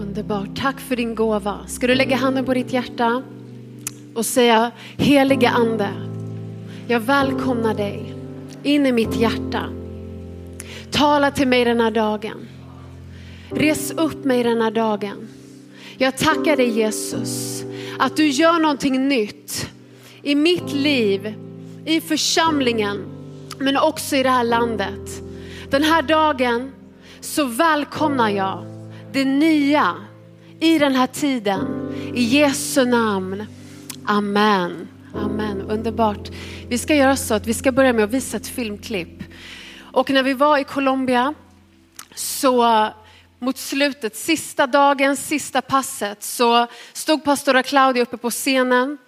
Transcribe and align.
Underbart. 0.00 0.48
Tack 0.56 0.80
för 0.80 0.96
din 0.96 1.14
gåva. 1.14 1.58
Ska 1.66 1.86
du 1.86 1.94
lägga 1.94 2.16
handen 2.16 2.44
på 2.44 2.54
ditt 2.54 2.72
hjärta 2.72 3.22
och 4.14 4.26
säga 4.26 4.70
heliga 4.96 5.50
ande, 5.50 5.88
jag 6.88 7.00
välkomnar 7.00 7.74
dig 7.74 8.14
in 8.62 8.86
i 8.86 8.92
mitt 8.92 9.16
hjärta. 9.16 9.64
Tala 10.90 11.30
till 11.30 11.48
mig 11.48 11.64
den 11.64 11.80
här 11.80 11.90
dagen. 11.90 12.48
Res 13.50 13.90
upp 13.90 14.24
mig 14.24 14.42
den 14.42 14.62
här 14.62 14.70
dagen. 14.70 15.28
Jag 15.98 16.18
tackar 16.18 16.56
dig 16.56 16.68
Jesus 16.68 17.64
att 17.98 18.16
du 18.16 18.28
gör 18.28 18.58
någonting 18.58 19.08
nytt 19.08 19.70
i 20.22 20.34
mitt 20.34 20.72
liv, 20.72 21.34
i 21.84 22.00
församlingen, 22.00 23.04
men 23.58 23.76
också 23.76 24.16
i 24.16 24.22
det 24.22 24.30
här 24.30 24.44
landet. 24.44 25.22
Den 25.70 25.82
här 25.82 26.02
dagen 26.02 26.72
så 27.20 27.44
välkomnar 27.44 28.28
jag 28.28 28.69
det 29.12 29.24
nya 29.24 29.96
i 30.60 30.78
den 30.78 30.94
här 30.94 31.06
tiden. 31.06 31.92
I 32.14 32.22
Jesu 32.22 32.84
namn. 32.84 33.46
Amen. 34.04 34.88
Amen. 35.14 35.60
Underbart. 35.60 36.28
Vi 36.68 36.78
ska 36.78 36.94
göra 36.94 37.16
så 37.16 37.34
att 37.34 37.46
vi 37.46 37.54
ska 37.54 37.72
börja 37.72 37.92
med 37.92 38.04
att 38.04 38.10
visa 38.10 38.36
ett 38.36 38.48
filmklipp. 38.48 39.22
Och 39.92 40.10
när 40.10 40.22
vi 40.22 40.34
var 40.34 40.58
i 40.58 40.64
Colombia 40.64 41.34
så 42.14 42.88
mot 43.38 43.58
slutet, 43.58 44.16
sista 44.16 44.66
dagen, 44.66 45.16
sista 45.16 45.62
passet, 45.62 46.22
så 46.22 46.66
stod 46.92 47.24
pastora 47.24 47.62
Claudia 47.62 48.02
uppe 48.02 48.16
på 48.16 48.30
scenen 48.30 48.98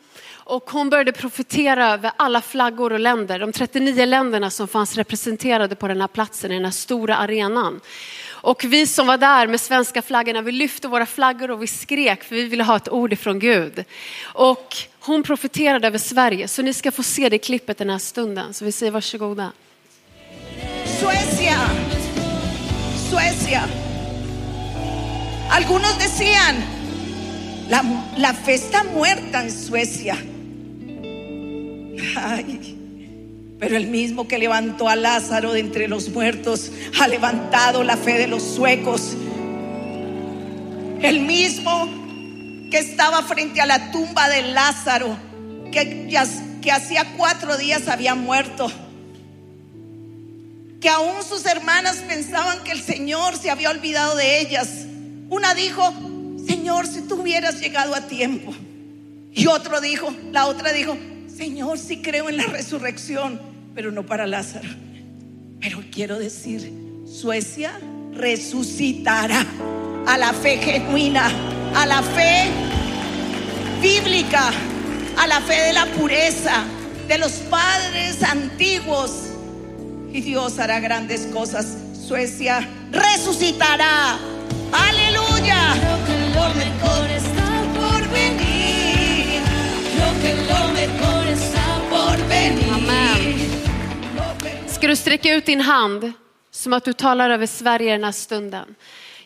och 0.45 0.71
hon 0.71 0.91
började 0.91 1.13
profetera 1.13 1.93
över 1.93 2.11
alla 2.17 2.41
flaggor 2.41 2.93
och 2.93 3.01
länder, 3.01 3.39
de 3.39 3.53
39 3.53 4.07
länderna 4.07 4.51
som 4.51 4.69
fanns 4.69 4.97
representerade 4.97 5.75
på 5.75 5.89
den 5.89 6.01
här 6.01 6.09
platsen, 6.09 6.53
i 6.53 6.55
den 6.55 6.65
här 6.65 6.73
stora 6.73 7.17
arenan. 7.17 7.81
Och 8.43 8.65
vi 8.65 8.87
som 8.87 9.07
var 9.07 9.19
där 9.19 9.47
med 9.47 9.61
svenska 9.61 10.03
flaggorna, 10.03 10.43
vi 10.43 10.53
lyfte 10.53 10.89
våra 10.89 11.07
flaggor 11.07 11.51
och 11.51 11.63
vi 11.63 11.67
skrek 11.67 12.25
för 12.25 12.35
vi 12.35 12.45
ville 12.45 12.65
ha 12.65 12.77
ett 12.77 12.89
ord 12.89 13.13
ifrån 13.13 13.39
Gud. 13.39 13.85
Och 14.23 14.77
hon 15.01 15.23
profeterade 15.23 15.87
över 15.87 15.99
Sverige, 15.99 16.49
så 16.49 16.63
ni 16.63 16.75
ska 16.75 16.93
få 16.93 17.03
se 17.03 17.29
det 17.29 17.39
klippet 17.39 17.79
den 17.79 17.91
här 17.91 17.99
stunden. 17.99 18.55
Så 18.55 18.65
vi 18.65 18.73
säger 18.73 18.93
varsågoda. 18.93 19.53
Suecia, 21.01 21.59
Suecia. 23.11 23.63
Algunos 25.51 25.99
decían, 25.99 26.55
la, 27.69 27.83
la 28.17 28.35
fe 28.35 28.55
está 28.55 28.85
muerta 28.85 29.43
en 29.43 29.51
Suecia. 29.51 30.17
Ay, 32.17 32.77
pero 33.63 33.77
el 33.77 33.87
mismo 33.87 34.27
que 34.27 34.39
levantó 34.39 34.89
a 34.89 34.97
Lázaro 34.97 35.53
de 35.53 35.61
entre 35.61 35.87
los 35.87 36.09
muertos 36.09 36.73
ha 36.99 37.07
levantado 37.07 37.85
la 37.85 37.97
fe 37.97 38.15
de 38.15 38.27
los 38.27 38.43
suecos. 38.43 39.13
El 41.01 41.21
mismo 41.21 41.89
que 42.73 42.79
estaba 42.79 43.23
frente 43.23 43.61
a 43.61 43.67
la 43.67 43.93
tumba 43.93 44.29
de 44.29 44.43
Lázaro, 44.43 45.17
que, 45.71 46.09
que 46.61 46.73
hacía 46.73 47.13
cuatro 47.17 47.57
días 47.57 47.87
había 47.87 48.17
muerto. 48.17 48.69
Que 50.81 50.89
aún 50.89 51.23
sus 51.23 51.47
hermanas 51.47 51.99
pensaban 52.09 52.65
que 52.65 52.73
el 52.73 52.83
Señor 52.83 53.37
se 53.37 53.49
había 53.49 53.71
olvidado 53.71 54.17
de 54.17 54.41
ellas. 54.41 54.71
Una 55.29 55.55
dijo, 55.55 55.89
Señor, 56.49 56.89
si 56.89 57.03
tú 57.03 57.23
hubieras 57.23 57.61
llegado 57.61 57.95
a 57.95 58.09
tiempo. 58.09 58.53
Y 59.33 59.47
otro 59.47 59.81
dijo, 59.81 60.13
la 60.33 60.47
otra 60.47 60.73
dijo, 60.73 60.99
Señor, 61.29 61.79
sí 61.79 62.03
creo 62.03 62.29
en 62.29 62.39
la 62.39 62.47
resurrección, 62.47 63.52
pero 63.75 63.91
no 63.91 64.05
para 64.05 64.27
Lázaro. 64.27 64.69
Pero 65.61 65.83
quiero 65.93 66.19
decir, 66.19 66.73
Suecia 67.07 67.79
resucitará 68.13 69.45
a 70.07 70.19
la 70.19 70.33
fe 70.33 70.59
genuina, 70.59 71.31
a 71.75 71.87
la 71.87 72.03
fe 72.03 72.51
bíblica, 73.81 74.51
a 75.17 75.27
la 75.27 75.41
fe 75.41 75.61
de 75.63 75.73
la 75.73 75.87
pureza, 75.87 76.65
de 77.09 77.19
los 77.19 77.33
padres 77.51 78.23
antiguos. 78.23 79.29
Y 80.13 80.21
Dios 80.21 80.59
hará 80.59 80.81
grandes 80.81 81.27
cosas. 81.33 81.77
Suecia 82.07 82.69
resucitará. 82.91 84.19
Aleluya. 84.73 85.75
Creo 85.79 86.05
que 86.07 86.19
lo 86.35 86.49
mejor 86.55 87.11
está 87.11 87.63
por 87.79 88.09
venir. 88.11 89.41
Creo 89.95 90.13
que 90.23 90.53
lo 90.53 90.69
mejor 90.73 91.12
Sträck 95.13 95.21
sträcka 95.21 95.37
ut 95.37 95.47
din 95.47 95.61
hand 95.61 96.13
som 96.51 96.73
att 96.73 96.85
du 96.85 96.93
talar 96.93 97.31
över 97.31 97.47
Sverige 97.47 97.93
den 97.93 98.05
här 98.05 98.13
stunden. 98.13 98.75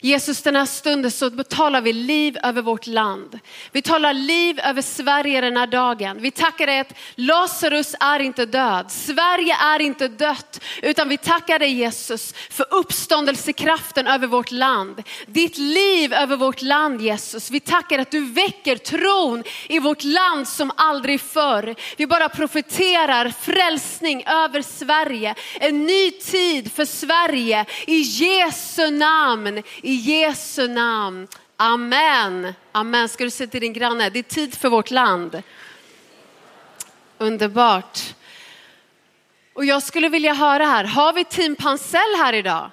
Jesus, 0.07 0.43
den 0.43 0.57
här 0.57 0.67
stunden 0.67 1.11
så 1.11 1.31
talar 1.31 1.81
vi 1.81 1.93
liv 1.93 2.39
över 2.43 2.63
vårt 2.63 2.87
land. 2.87 3.39
Vi 3.73 3.83
talar 3.83 4.13
liv 4.13 4.61
över 4.61 4.83
Sverige 4.83 5.41
den 5.41 5.57
här 5.57 5.67
dagen. 5.67 6.17
Vi 6.21 6.31
tackar 6.31 6.67
dig 6.67 6.79
att 6.79 6.93
Lazarus 7.15 7.95
är 8.01 8.21
inte 8.21 8.47
död. 8.47 8.91
Sverige 8.91 9.55
är 9.55 9.81
inte 9.81 10.09
dött. 10.09 10.61
Utan 10.83 11.09
vi 11.09 11.19
tackar 11.19 11.59
dig 11.59 11.73
Jesus 11.73 12.35
för 12.51 12.67
uppståndelsekraften 12.71 14.07
över 14.07 14.27
vårt 14.27 14.51
land. 14.51 15.03
Ditt 15.27 15.59
liv 15.59 16.13
över 16.13 16.37
vårt 16.37 16.63
land 16.63 17.03
Jesus. 17.03 17.51
Vi 17.51 17.61
tackar 17.61 17.99
att 17.99 18.11
du 18.11 18.25
väcker 18.25 18.77
tron 18.77 19.45
i 19.69 19.79
vårt 19.79 20.05
land 20.05 20.49
som 20.49 20.73
aldrig 20.77 21.21
förr. 21.21 21.75
Vi 21.97 22.07
bara 22.07 22.29
profeterar 22.29 23.33
frälsning 23.41 24.25
över 24.27 24.63
Sverige. 24.63 25.35
En 25.61 25.87
ny 25.87 26.11
tid 26.11 26.73
för 26.73 26.85
Sverige 26.85 27.67
i 27.87 28.01
Jesu 28.01 28.91
namn. 28.91 29.63
I 29.83 29.96
Jesu 29.97 30.69
namn. 30.69 31.29
Amen. 31.57 32.55
Amen. 32.73 33.09
Ska 33.09 33.25
du 33.25 33.31
säga 33.31 33.51
till 33.51 33.61
din 33.61 33.73
granne, 33.73 34.11
det 34.11 34.19
är 34.19 34.23
tid 34.23 34.55
för 34.55 34.69
vårt 34.69 34.91
land. 34.91 35.43
Underbart. 37.19 38.01
Och 39.55 39.65
jag 39.65 39.83
skulle 39.83 40.09
vilja 40.09 40.35
höra 40.35 40.65
här, 40.65 40.85
har 40.85 41.13
vi 41.13 41.25
team 41.25 41.57
Pansell 41.57 42.17
här 42.19 42.33
idag? 42.33 42.71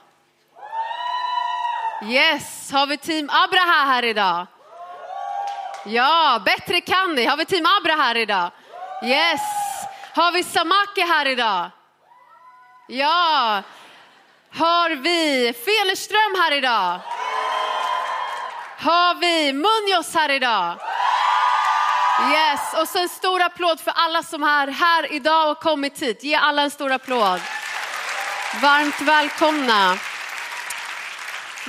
Yes, 2.09 2.71
har 2.71 2.87
vi 2.87 2.97
team 2.97 3.29
Abraha 3.29 3.85
här 3.85 4.05
idag? 4.05 4.47
Ja, 5.85 6.41
bättre 6.45 6.81
kan 6.81 7.15
ni. 7.15 7.25
Har 7.25 7.37
vi 7.37 7.45
team 7.45 7.65
Abra 7.65 7.93
här 7.93 8.17
idag? 8.17 8.51
Yes. 9.05 9.41
Har 10.13 10.31
vi 10.31 10.43
Samake 10.43 11.01
här 11.01 11.27
idag? 11.27 11.69
Ja. 12.87 13.61
Har 14.55 14.89
vi 14.89 15.53
Felerström 15.65 16.35
här 16.41 16.51
idag? 16.51 16.99
Har 18.77 19.15
vi 19.19 19.53
Munoz 19.53 20.15
här 20.15 20.31
idag? 20.31 20.77
Yes, 22.31 22.81
och 22.81 22.87
så 22.87 22.99
en 22.99 23.09
stor 23.09 23.41
applåd 23.41 23.79
för 23.79 23.93
alla 23.95 24.23
som 24.23 24.43
är 24.43 24.67
här 24.67 25.13
idag 25.13 25.51
och 25.51 25.59
kommit 25.59 26.01
hit. 26.01 26.23
Ge 26.23 26.35
alla 26.35 26.61
en 26.61 26.71
stor 26.71 26.91
applåd. 26.91 27.41
Varmt 28.61 29.01
välkomna. 29.01 29.97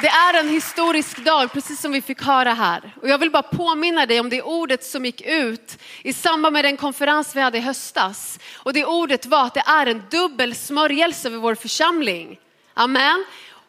Det 0.01 0.09
är 0.09 0.41
en 0.41 0.49
historisk 0.49 1.25
dag, 1.25 1.53
precis 1.53 1.81
som 1.81 1.93
vi 1.93 2.03
fick 2.03 2.23
höra 2.23 2.55
här. 2.55 2.95
Och 3.03 3.09
jag 3.09 3.19
vill 3.19 3.31
bara 3.31 3.43
påminna 3.43 4.07
dig 4.07 4.21
om 4.21 4.29
det 4.29 4.43
ordet 4.43 4.85
som 4.85 5.05
gick 5.05 5.21
ut 5.21 5.79
i 6.03 6.13
samband 6.13 6.53
med 6.53 6.65
den 6.65 6.77
konferens 6.77 7.37
vi 7.37 7.41
hade 7.41 7.59
i 7.59 7.61
höstas. 7.61 8.39
Och 8.57 8.73
det 8.73 8.85
ordet 8.85 9.27
var 9.27 9.47
att 9.47 9.55
det 9.55 9.65
är 9.67 9.87
en 9.87 10.03
dubbel 10.11 10.55
smörjelse 10.55 11.29
över 11.29 11.39
vår 11.39 11.55
församling. 11.55 12.39
Amen. 12.75 13.25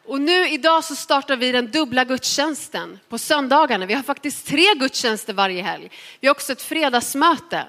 Och 0.06 0.20
nu 0.20 0.48
idag 0.48 0.84
så 0.84 0.96
startar 0.96 1.36
vi 1.36 1.52
den 1.52 1.70
dubbla 1.70 2.04
gudstjänsten 2.04 2.98
på 3.08 3.18
söndagarna. 3.18 3.86
Vi 3.86 3.94
har 3.94 4.02
faktiskt 4.02 4.46
tre 4.46 4.74
gudstjänster 4.74 5.32
varje 5.32 5.62
helg. 5.62 5.90
Vi 6.20 6.28
har 6.28 6.34
också 6.34 6.52
ett 6.52 6.62
fredagsmöte. 6.62 7.64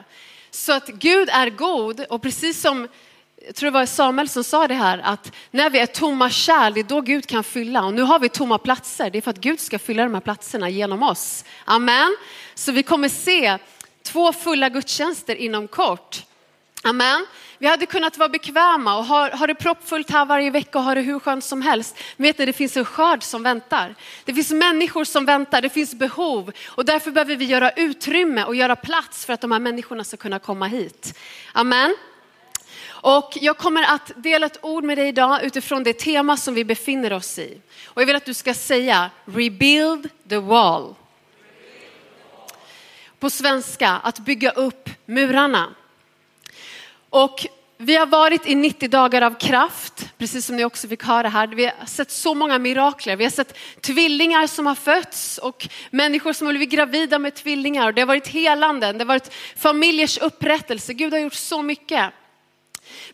Så 0.51 0.73
att 0.73 0.87
Gud 0.87 1.29
är 1.29 1.49
god 1.49 2.05
och 2.09 2.21
precis 2.21 2.61
som 2.61 2.87
jag 3.45 3.55
tror 3.55 3.67
det 3.67 3.73
var 3.73 3.85
Samuel 3.85 4.29
som 4.29 4.43
sa 4.43 4.67
det 4.67 4.73
här, 4.73 4.97
att 5.03 5.31
när 5.51 5.69
vi 5.69 5.79
är 5.79 5.85
tomma 5.85 6.29
kärl, 6.29 6.73
det 6.73 6.79
är 6.79 6.83
då 6.83 7.01
Gud 7.01 7.27
kan 7.27 7.43
fylla. 7.43 7.85
Och 7.85 7.93
nu 7.93 8.01
har 8.01 8.19
vi 8.19 8.29
tomma 8.29 8.57
platser, 8.57 9.09
det 9.09 9.17
är 9.17 9.21
för 9.21 9.31
att 9.31 9.37
Gud 9.37 9.59
ska 9.59 9.79
fylla 9.79 10.03
de 10.03 10.13
här 10.13 10.21
platserna 10.21 10.69
genom 10.69 11.03
oss. 11.03 11.45
Amen. 11.65 12.17
Så 12.55 12.71
vi 12.71 12.83
kommer 12.83 13.09
se 13.09 13.57
två 14.03 14.33
fulla 14.33 14.69
gudstjänster 14.69 15.35
inom 15.35 15.67
kort. 15.67 16.23
Amen. 16.83 17.25
Vi 17.59 17.67
hade 17.67 17.85
kunnat 17.85 18.17
vara 18.17 18.29
bekväma 18.29 18.97
och 18.97 19.05
ha, 19.05 19.35
ha 19.35 19.47
det 19.47 19.55
proppfullt 19.55 20.09
här 20.09 20.25
varje 20.25 20.49
vecka 20.49 20.77
och 20.77 20.83
ha 20.83 20.95
det 20.95 21.01
hur 21.01 21.19
skönt 21.19 21.43
som 21.43 21.61
helst. 21.61 21.97
Men 22.17 22.23
vet 22.23 22.37
ni, 22.37 22.45
det 22.45 22.53
finns 22.53 22.77
en 22.77 22.85
skörd 22.85 23.23
som 23.23 23.43
väntar. 23.43 23.95
Det 24.25 24.33
finns 24.33 24.51
människor 24.51 25.03
som 25.03 25.25
väntar, 25.25 25.61
det 25.61 25.69
finns 25.69 25.95
behov. 25.95 26.51
Och 26.67 26.85
därför 26.85 27.11
behöver 27.11 27.35
vi 27.35 27.45
göra 27.45 27.71
utrymme 27.71 28.43
och 28.43 28.55
göra 28.55 28.75
plats 28.75 29.25
för 29.25 29.33
att 29.33 29.41
de 29.41 29.51
här 29.51 29.59
människorna 29.59 30.03
ska 30.03 30.17
kunna 30.17 30.39
komma 30.39 30.67
hit. 30.67 31.17
Amen. 31.53 31.95
Och 32.87 33.37
jag 33.41 33.57
kommer 33.57 33.83
att 33.83 34.11
dela 34.15 34.45
ett 34.45 34.57
ord 34.61 34.83
med 34.83 34.97
dig 34.97 35.07
idag 35.07 35.43
utifrån 35.43 35.83
det 35.83 35.93
tema 35.93 36.37
som 36.37 36.53
vi 36.53 36.65
befinner 36.65 37.13
oss 37.13 37.39
i. 37.39 37.61
Och 37.85 38.01
jag 38.01 38.05
vill 38.05 38.15
att 38.15 38.25
du 38.25 38.33
ska 38.33 38.53
säga 38.53 39.09
rebuild 39.25 40.09
the 40.29 40.37
wall. 40.37 40.95
På 43.19 43.29
svenska, 43.29 43.89
att 43.89 44.19
bygga 44.19 44.51
upp 44.51 44.89
murarna. 45.05 45.75
Och 47.09 47.47
vi 47.77 47.95
har 47.95 48.05
varit 48.05 48.47
i 48.47 48.55
90 48.55 48.89
dagar 48.89 49.21
av 49.21 49.39
kraft, 49.39 50.09
precis 50.17 50.45
som 50.45 50.55
ni 50.55 50.65
också 50.65 50.87
fick 50.87 51.03
höra 51.03 51.29
här. 51.29 51.47
Vi 51.47 51.65
har 51.65 51.85
sett 51.85 52.11
så 52.11 52.33
många 52.33 52.59
mirakler. 52.59 53.15
Vi 53.15 53.23
har 53.23 53.31
sett 53.31 53.57
tvillingar 53.81 54.47
som 54.47 54.65
har 54.65 54.75
fötts 54.75 55.37
och 55.37 55.67
människor 55.91 56.33
som 56.33 56.47
har 56.47 56.53
blivit 56.53 56.69
gravida 56.69 57.19
med 57.19 57.35
tvillingar. 57.35 57.91
Det 57.91 58.01
har 58.01 58.07
varit 58.07 58.27
helanden, 58.27 58.97
det 58.97 59.03
har 59.03 59.07
varit 59.07 59.33
familjers 59.55 60.17
upprättelse. 60.17 60.93
Gud 60.93 61.13
har 61.13 61.19
gjort 61.19 61.33
så 61.33 61.61
mycket. 61.61 62.13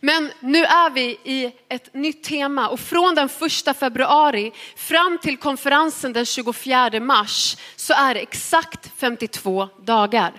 Men 0.00 0.32
nu 0.40 0.64
är 0.64 0.90
vi 0.90 1.18
i 1.24 1.52
ett 1.68 1.94
nytt 1.94 2.24
tema 2.24 2.68
och 2.68 2.80
från 2.80 3.14
den 3.14 3.28
första 3.28 3.74
februari 3.74 4.52
fram 4.76 5.18
till 5.18 5.36
konferensen 5.36 6.12
den 6.12 6.26
24 6.26 7.00
mars 7.00 7.56
så 7.76 7.94
är 7.94 8.14
det 8.14 8.20
exakt 8.20 8.90
52 8.96 9.68
dagar. 9.82 10.32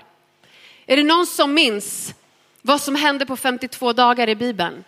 Är 0.86 0.98
det 0.98 1.04
någon 1.04 1.26
som 1.26 1.54
minns 1.54 2.14
vad 2.66 2.82
som 2.82 2.96
hände 2.96 3.26
på 3.26 3.38
52 3.38 3.94
dagar 3.94 4.30
i 4.30 4.36
Bibeln? 4.36 4.84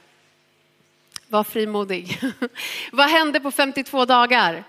Var 1.27 1.43
frimodig. 1.43 2.19
vad 2.91 3.09
hände 3.09 3.39
på 3.39 3.51
52 3.51 4.05
dagar? 4.05 4.63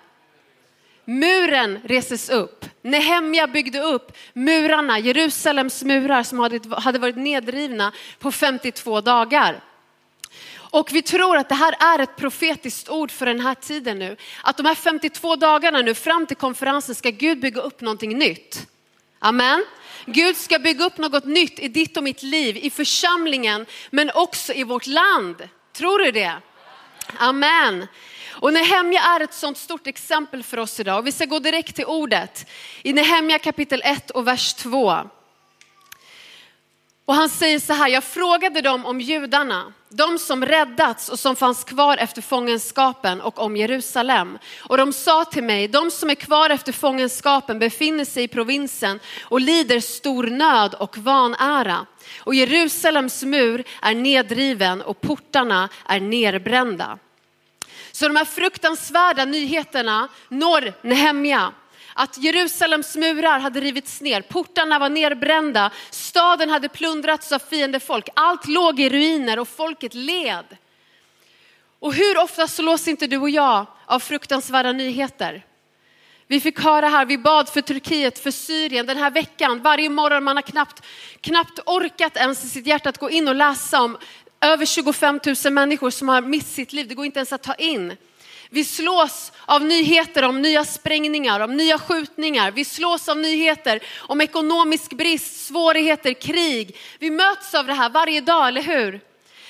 Muren 1.04 1.78
reses 1.84 2.30
upp. 2.30 2.64
Nehemja 2.82 3.46
byggde 3.46 3.80
upp 3.80 4.16
murarna, 4.32 4.98
Jerusalems 4.98 5.82
murar 5.82 6.22
som 6.22 6.38
hade 6.72 6.98
varit 6.98 7.16
nedrivna 7.16 7.92
på 8.18 8.32
52 8.32 9.00
dagar. 9.00 9.60
Och 10.54 10.92
vi 10.92 11.02
tror 11.02 11.36
att 11.36 11.48
det 11.48 11.54
här 11.54 11.74
är 11.94 11.98
ett 11.98 12.16
profetiskt 12.16 12.88
ord 12.88 13.10
för 13.10 13.26
den 13.26 13.40
här 13.40 13.54
tiden 13.54 13.98
nu. 13.98 14.16
Att 14.42 14.56
de 14.56 14.66
här 14.66 14.74
52 14.74 15.36
dagarna 15.36 15.82
nu 15.82 15.94
fram 15.94 16.26
till 16.26 16.36
konferensen 16.36 16.94
ska 16.94 17.10
Gud 17.10 17.40
bygga 17.40 17.60
upp 17.60 17.80
någonting 17.80 18.18
nytt. 18.18 18.66
Amen. 19.18 19.64
Gud 20.12 20.36
ska 20.36 20.58
bygga 20.58 20.84
upp 20.84 20.98
något 20.98 21.24
nytt 21.24 21.58
i 21.58 21.68
ditt 21.68 21.96
och 21.96 22.02
mitt 22.02 22.22
liv, 22.22 22.56
i 22.56 22.70
församlingen, 22.70 23.66
men 23.90 24.10
också 24.14 24.52
i 24.52 24.64
vårt 24.64 24.86
land. 24.86 25.48
Tror 25.72 25.98
du 25.98 26.10
det? 26.10 26.36
Amen. 27.18 27.86
Och 28.30 28.52
Nehemja 28.52 29.00
är 29.00 29.20
ett 29.20 29.34
sånt 29.34 29.58
stort 29.58 29.86
exempel 29.86 30.42
för 30.42 30.58
oss 30.58 30.80
idag. 30.80 31.02
Vi 31.02 31.12
ska 31.12 31.24
gå 31.24 31.38
direkt 31.38 31.76
till 31.76 31.84
ordet. 31.84 32.50
I 32.82 32.92
Nehemja 32.92 33.38
kapitel 33.38 33.82
1 33.84 34.10
och 34.10 34.26
vers 34.26 34.54
2. 34.54 35.10
Och 37.04 37.14
han 37.14 37.28
säger 37.28 37.58
så 37.58 37.72
här, 37.72 37.88
jag 37.88 38.04
frågade 38.04 38.60
dem 38.60 38.86
om 38.86 39.00
judarna, 39.00 39.72
de 39.88 40.18
som 40.18 40.44
räddats 40.44 41.08
och 41.08 41.18
som 41.18 41.36
fanns 41.36 41.64
kvar 41.64 41.96
efter 41.96 42.22
fångenskapen 42.22 43.20
och 43.20 43.38
om 43.38 43.56
Jerusalem. 43.56 44.38
Och 44.60 44.76
de 44.76 44.92
sa 44.92 45.24
till 45.24 45.44
mig, 45.44 45.68
de 45.68 45.90
som 45.90 46.10
är 46.10 46.14
kvar 46.14 46.50
efter 46.50 46.72
fångenskapen 46.72 47.58
befinner 47.58 48.04
sig 48.04 48.22
i 48.22 48.28
provinsen 48.28 49.00
och 49.22 49.40
lider 49.40 49.80
stor 49.80 50.26
nöd 50.26 50.74
och 50.74 50.98
vanära. 50.98 51.86
Och 52.20 52.34
Jerusalems 52.34 53.22
mur 53.22 53.64
är 53.82 53.94
nedriven 53.94 54.82
och 54.82 55.00
portarna 55.00 55.68
är 55.86 56.00
nerbrända. 56.00 56.98
Så 57.92 58.08
de 58.08 58.16
här 58.16 58.24
fruktansvärda 58.24 59.24
nyheterna 59.24 60.08
når 60.28 60.72
Nehemja 60.82 61.52
att 61.98 62.18
Jerusalems 62.18 62.96
murar 62.96 63.38
hade 63.38 63.60
rivits 63.60 64.00
ner, 64.00 64.22
portarna 64.22 64.78
var 64.78 64.88
nerbrända, 64.88 65.70
staden 65.90 66.50
hade 66.50 66.68
plundrats 66.68 67.32
av 67.32 67.38
fiendefolk, 67.38 68.08
allt 68.14 68.48
låg 68.48 68.80
i 68.80 68.88
ruiner 68.88 69.38
och 69.38 69.48
folket 69.48 69.94
led. 69.94 70.44
Och 71.78 71.94
hur 71.94 72.18
ofta 72.18 72.48
slås 72.48 72.88
inte 72.88 73.06
du 73.06 73.16
och 73.16 73.30
jag 73.30 73.66
av 73.86 74.00
fruktansvärda 74.00 74.72
nyheter? 74.72 75.44
Vi 76.26 76.40
fick 76.40 76.60
höra 76.60 76.88
här, 76.88 77.06
vi 77.06 77.18
bad 77.18 77.48
för 77.48 77.60
Turkiet, 77.60 78.18
för 78.18 78.30
Syrien 78.30 78.86
den 78.86 78.96
här 78.96 79.10
veckan. 79.10 79.62
Varje 79.62 79.88
morgon 79.88 80.24
man 80.24 80.36
har 80.36 80.42
knappt, 80.42 80.82
knappt 81.20 81.58
orkat 81.66 82.16
ens 82.16 82.44
i 82.44 82.48
sitt 82.48 82.66
hjärta 82.66 82.88
att 82.88 82.98
gå 82.98 83.10
in 83.10 83.28
och 83.28 83.34
läsa 83.34 83.80
om 83.80 83.98
över 84.40 84.66
25 84.66 85.20
000 85.44 85.52
människor 85.52 85.90
som 85.90 86.08
har 86.08 86.22
mist 86.22 86.54
sitt 86.54 86.72
liv. 86.72 86.88
Det 86.88 86.94
går 86.94 87.06
inte 87.06 87.18
ens 87.18 87.32
att 87.32 87.42
ta 87.42 87.54
in. 87.54 87.96
Vi 88.50 88.64
slås 88.64 89.32
av 89.46 89.64
nyheter 89.64 90.22
om 90.22 90.42
nya 90.42 90.64
sprängningar, 90.64 91.40
om 91.40 91.56
nya 91.56 91.78
skjutningar. 91.78 92.50
Vi 92.50 92.64
slås 92.64 93.08
av 93.08 93.18
nyheter 93.18 93.80
om 93.96 94.20
ekonomisk 94.20 94.92
brist, 94.92 95.46
svårigheter, 95.46 96.12
krig. 96.12 96.76
Vi 96.98 97.10
möts 97.10 97.54
av 97.54 97.66
det 97.66 97.74
här 97.74 97.90
varje 97.90 98.20
dag, 98.20 98.48
eller 98.48 98.62
hur? 98.62 99.00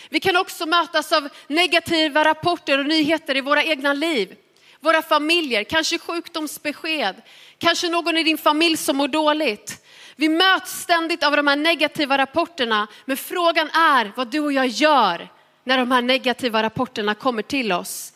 Vi 0.09 0.21
kan 0.21 0.37
också 0.37 0.67
mötas 0.67 1.13
av 1.13 1.29
negativa 1.47 2.25
rapporter 2.25 2.79
och 2.79 2.87
nyheter 2.87 3.37
i 3.37 3.41
våra 3.41 3.65
egna 3.65 3.93
liv. 3.93 4.37
Våra 4.81 5.03
familjer, 5.03 5.65
kanske 5.65 5.99
sjukdomsbesked, 5.99 7.15
kanske 7.59 7.89
någon 7.89 8.19
i 8.19 8.23
din 8.23 8.39
familj 8.39 8.77
som 8.77 8.97
mår 8.97 9.09
dåligt. 9.09 9.85
Vi 10.17 10.29
möts 10.29 10.81
ständigt 10.81 11.25
av 11.25 11.37
de 11.37 11.47
här 11.47 11.57
negativa 11.57 12.19
rapporterna, 12.19 12.89
men 13.05 13.17
frågan 13.17 13.71
är 13.71 14.13
vad 14.17 14.29
du 14.29 14.41
och 14.41 14.53
jag 14.53 14.67
gör 14.67 15.29
när 15.65 15.79
de 15.79 15.91
här 15.91 16.03
negativa 16.03 16.63
rapporterna 16.63 17.15
kommer 17.15 17.43
till 17.43 17.73
oss. 17.73 18.13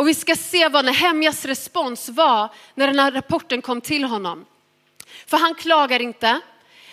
Och 0.00 0.08
vi 0.08 0.14
ska 0.14 0.36
se 0.36 0.68
vad 0.68 0.84
Nehemjas 0.84 1.44
respons 1.44 2.08
var 2.08 2.48
när 2.74 2.86
den 2.86 2.98
här 2.98 3.12
rapporten 3.12 3.62
kom 3.62 3.80
till 3.80 4.04
honom. 4.04 4.46
För 5.26 5.36
han 5.36 5.54
klagar 5.54 6.02
inte, 6.02 6.40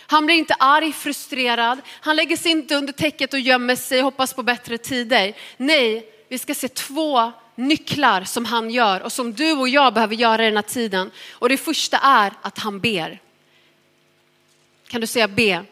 han 0.07 0.25
blir 0.25 0.35
inte 0.35 0.53
arg, 0.53 0.93
frustrerad, 0.93 1.79
han 1.87 2.15
lägger 2.15 2.37
sig 2.37 2.51
inte 2.51 2.75
under 2.75 2.93
täcket 2.93 3.33
och 3.33 3.39
gömmer 3.39 3.75
sig 3.75 3.99
och 3.99 4.03
hoppas 4.03 4.33
på 4.33 4.43
bättre 4.43 4.77
tider. 4.77 5.33
Nej, 5.57 6.09
vi 6.29 6.39
ska 6.39 6.55
se 6.55 6.67
två 6.67 7.31
nycklar 7.55 8.23
som 8.23 8.45
han 8.45 8.69
gör 8.69 9.01
och 9.01 9.11
som 9.11 9.33
du 9.33 9.51
och 9.51 9.69
jag 9.69 9.93
behöver 9.93 10.15
göra 10.15 10.43
i 10.43 10.45
den 10.45 10.57
här 10.57 10.61
tiden. 10.61 11.11
Och 11.31 11.49
det 11.49 11.57
första 11.57 11.97
är 11.97 12.33
att 12.41 12.59
han 12.59 12.79
ber. 12.79 13.21
Kan 14.87 15.01
du 15.01 15.07
säga 15.07 15.27
be? 15.27 15.65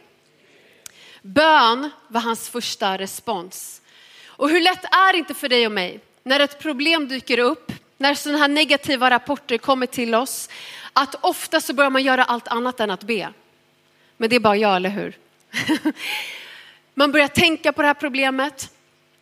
Bön 1.22 1.92
var 2.08 2.22
hans 2.22 2.50
första 2.50 2.98
respons. 2.98 3.82
Och 4.26 4.50
hur 4.50 4.62
lätt 4.62 4.84
är 4.84 5.14
det 5.14 5.20
inte 5.20 5.34
för 5.34 5.50
dig 5.50 5.66
och 5.66 5.72
mig 5.72 6.02
när 6.26 6.40
ett 6.40 6.60
problem 6.60 7.08
dyker 7.08 7.40
upp, 7.40 7.72
när 7.98 8.14
sådana 8.14 8.40
här 8.40 8.48
negativa 8.48 9.10
rapporter 9.10 9.58
kommer 9.58 9.86
till 9.86 10.16
oss, 10.16 10.50
att 10.94 11.16
ofta 11.22 11.62
så 11.62 11.74
börjar 11.74 11.90
man 11.90 12.04
göra 12.04 12.24
allt 12.24 12.48
annat 12.48 12.80
än 12.80 12.92
att 12.92 13.04
be. 13.04 13.34
Men 14.18 14.30
det 14.30 14.36
är 14.36 14.40
bara 14.40 14.56
jag, 14.56 14.76
eller 14.76 14.90
hur? 14.90 15.18
Man 16.94 17.12
börjar 17.12 17.28
tänka 17.28 17.74
på 17.74 17.82
det 17.82 17.88
här 17.88 17.94
problemet. 17.94 18.72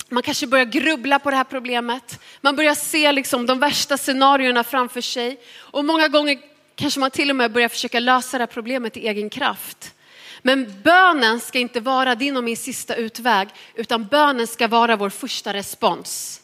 Man 0.09 0.23
kanske 0.23 0.47
börjar 0.47 0.65
grubbla 0.65 1.19
på 1.19 1.31
det 1.31 1.37
här 1.37 1.43
problemet. 1.43 2.19
Man 2.41 2.55
börjar 2.55 2.75
se 2.75 3.11
liksom 3.11 3.45
de 3.45 3.59
värsta 3.59 3.97
scenarierna 3.97 4.63
framför 4.63 5.01
sig. 5.01 5.37
Och 5.57 5.85
många 5.85 6.07
gånger 6.07 6.37
kanske 6.75 6.99
man 6.99 7.11
till 7.11 7.29
och 7.29 7.35
med 7.35 7.51
börjar 7.51 7.69
försöka 7.69 7.99
lösa 7.99 8.37
det 8.37 8.41
här 8.41 8.47
problemet 8.47 8.97
i 8.97 9.07
egen 9.07 9.29
kraft. 9.29 9.93
Men 10.41 10.81
bönen 10.83 11.39
ska 11.39 11.59
inte 11.59 11.79
vara 11.79 12.15
din 12.15 12.37
och 12.37 12.43
min 12.43 12.57
sista 12.57 12.95
utväg, 12.95 13.47
utan 13.75 14.05
bönen 14.05 14.47
ska 14.47 14.67
vara 14.67 14.95
vår 14.95 15.09
första 15.09 15.53
respons. 15.53 16.42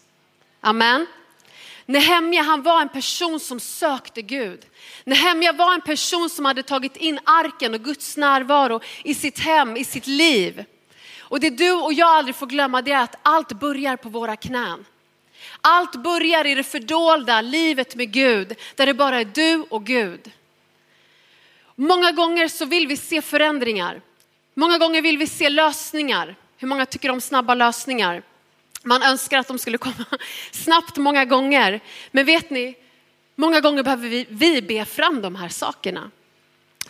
Amen. 0.61 1.07
Nehemja 1.85 2.41
han 2.41 2.61
var 2.61 2.81
en 2.81 2.89
person 2.89 3.39
som 3.39 3.59
sökte 3.59 4.21
Gud. 4.21 4.65
Nehemja 5.03 5.51
var 5.51 5.73
en 5.73 5.81
person 5.81 6.29
som 6.29 6.45
hade 6.45 6.63
tagit 6.63 6.97
in 6.97 7.19
arken 7.23 7.73
och 7.73 7.83
Guds 7.83 8.17
närvaro 8.17 8.81
i 9.03 9.15
sitt 9.15 9.39
hem, 9.39 9.77
i 9.77 9.85
sitt 9.85 10.07
liv. 10.07 10.65
Och 11.19 11.39
det 11.39 11.49
du 11.49 11.71
och 11.71 11.93
jag 11.93 12.09
aldrig 12.09 12.35
får 12.35 12.47
glömma 12.47 12.81
det 12.81 12.91
är 12.91 13.03
att 13.03 13.15
allt 13.21 13.53
börjar 13.53 13.95
på 13.95 14.09
våra 14.09 14.35
knän. 14.35 14.85
Allt 15.61 15.95
börjar 15.95 16.45
i 16.45 16.55
det 16.55 16.63
fördolda 16.63 17.41
livet 17.41 17.95
med 17.95 18.11
Gud, 18.11 18.55
där 18.75 18.85
det 18.85 18.93
bara 18.93 19.19
är 19.19 19.25
du 19.25 19.65
och 19.69 19.85
Gud. 19.85 20.31
Många 21.75 22.11
gånger 22.11 22.47
så 22.47 22.65
vill 22.65 22.87
vi 22.87 22.97
se 22.97 23.21
förändringar. 23.21 24.01
Många 24.53 24.77
gånger 24.77 25.01
vill 25.01 25.17
vi 25.17 25.27
se 25.27 25.49
lösningar. 25.49 26.35
Hur 26.57 26.67
många 26.67 26.85
tycker 26.85 27.11
om 27.11 27.21
snabba 27.21 27.55
lösningar? 27.55 28.23
Man 28.83 29.03
önskar 29.03 29.37
att 29.37 29.47
de 29.47 29.59
skulle 29.59 29.77
komma 29.77 30.05
snabbt 30.51 30.97
många 30.97 31.25
gånger. 31.25 31.79
Men 32.11 32.25
vet 32.25 32.49
ni, 32.49 32.75
många 33.35 33.59
gånger 33.59 33.83
behöver 33.83 34.09
vi, 34.09 34.25
vi 34.29 34.61
be 34.61 34.85
fram 34.85 35.21
de 35.21 35.35
här 35.35 35.49
sakerna. 35.49 36.11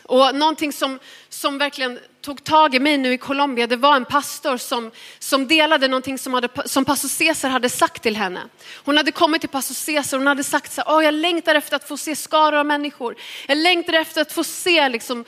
Och 0.04 0.36
någonting 0.36 0.74
som, 0.74 1.00
som 1.30 1.58
verkligen 1.58 2.00
tog 2.22 2.44
tag 2.44 2.76
i 2.76 2.80
mig 2.80 2.98
nu 2.98 3.14
i 3.14 3.18
Colombia, 3.18 3.68
det 3.68 3.76
var 3.76 3.96
en 3.96 4.06
pastor 4.06 4.58
som, 4.58 4.92
som 5.20 5.48
delade 5.48 5.88
någonting 5.88 6.18
som, 6.18 6.34
hade, 6.34 6.50
som 6.66 6.86
pastor 6.86 7.10
Cesar 7.10 7.50
hade 7.50 7.70
sagt 7.70 8.04
till 8.04 8.16
henne. 8.16 8.42
Hon 8.76 8.98
hade 8.98 9.12
kommit 9.12 9.42
till 9.42 9.50
pastor 9.50 9.76
Cesar 9.76 10.18
och 10.18 10.22
hon 10.22 10.28
hade 10.28 10.44
sagt 10.44 10.72
så 10.72 10.82
här, 10.82 11.02
jag 11.02 11.14
längtar 11.14 11.56
efter 11.56 11.76
att 11.76 11.88
få 11.88 11.98
se 11.98 12.16
skaror 12.16 12.60
av 12.60 12.66
människor. 12.66 13.16
Jag 13.48 13.58
längtar 13.58 13.94
efter 13.94 14.22
att 14.22 14.32
få 14.32 14.44
se 14.44 14.90
liksom, 14.90 15.26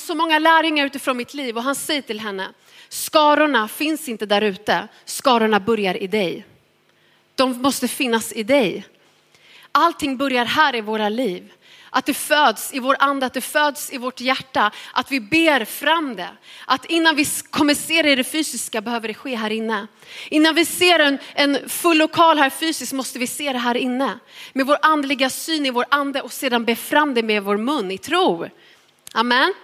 så 0.00 0.14
många 0.14 0.38
lärjungar 0.38 0.86
utifrån 0.86 1.16
mitt 1.16 1.34
liv. 1.34 1.56
Och 1.56 1.62
han 1.62 1.74
säger 1.74 2.02
till 2.02 2.20
henne, 2.20 2.48
Skarorna 2.88 3.68
finns 3.68 4.08
inte 4.08 4.26
där 4.26 4.42
ute, 4.42 4.88
skarorna 5.04 5.60
börjar 5.60 6.02
i 6.02 6.06
dig. 6.06 6.46
De 7.34 7.62
måste 7.62 7.88
finnas 7.88 8.32
i 8.32 8.42
dig. 8.42 8.86
Allting 9.72 10.16
börjar 10.16 10.44
här 10.44 10.74
i 10.74 10.80
våra 10.80 11.08
liv. 11.08 11.52
Att 11.90 12.06
det 12.06 12.14
föds 12.14 12.74
i 12.74 12.78
vår 12.78 12.96
ande, 12.98 13.26
att 13.26 13.34
det 13.34 13.40
föds 13.40 13.92
i 13.92 13.98
vårt 13.98 14.20
hjärta, 14.20 14.70
att 14.92 15.12
vi 15.12 15.20
ber 15.20 15.64
fram 15.64 16.16
det. 16.16 16.28
Att 16.64 16.84
innan 16.84 17.16
vi 17.16 17.24
kommer 17.50 17.74
se 17.74 18.02
det 18.02 18.10
i 18.10 18.16
det 18.16 18.24
fysiska 18.24 18.80
behöver 18.80 19.08
det 19.08 19.14
ske 19.14 19.34
här 19.34 19.50
inne. 19.50 19.86
Innan 20.28 20.54
vi 20.54 20.64
ser 20.64 20.98
en, 20.98 21.18
en 21.34 21.68
full 21.68 21.98
lokal 21.98 22.38
här 22.38 22.50
fysiskt 22.50 22.92
måste 22.92 23.18
vi 23.18 23.26
se 23.26 23.52
det 23.52 23.58
här 23.58 23.76
inne. 23.76 24.18
Med 24.52 24.66
vår 24.66 24.78
andliga 24.82 25.30
syn 25.30 25.66
i 25.66 25.70
vår 25.70 25.84
ande 25.88 26.22
och 26.22 26.32
sedan 26.32 26.64
be 26.64 26.76
fram 26.76 27.14
det 27.14 27.22
med 27.22 27.42
vår 27.42 27.56
mun 27.56 27.90
i 27.90 27.98
tro. 27.98 28.48
Amen. 29.12 29.54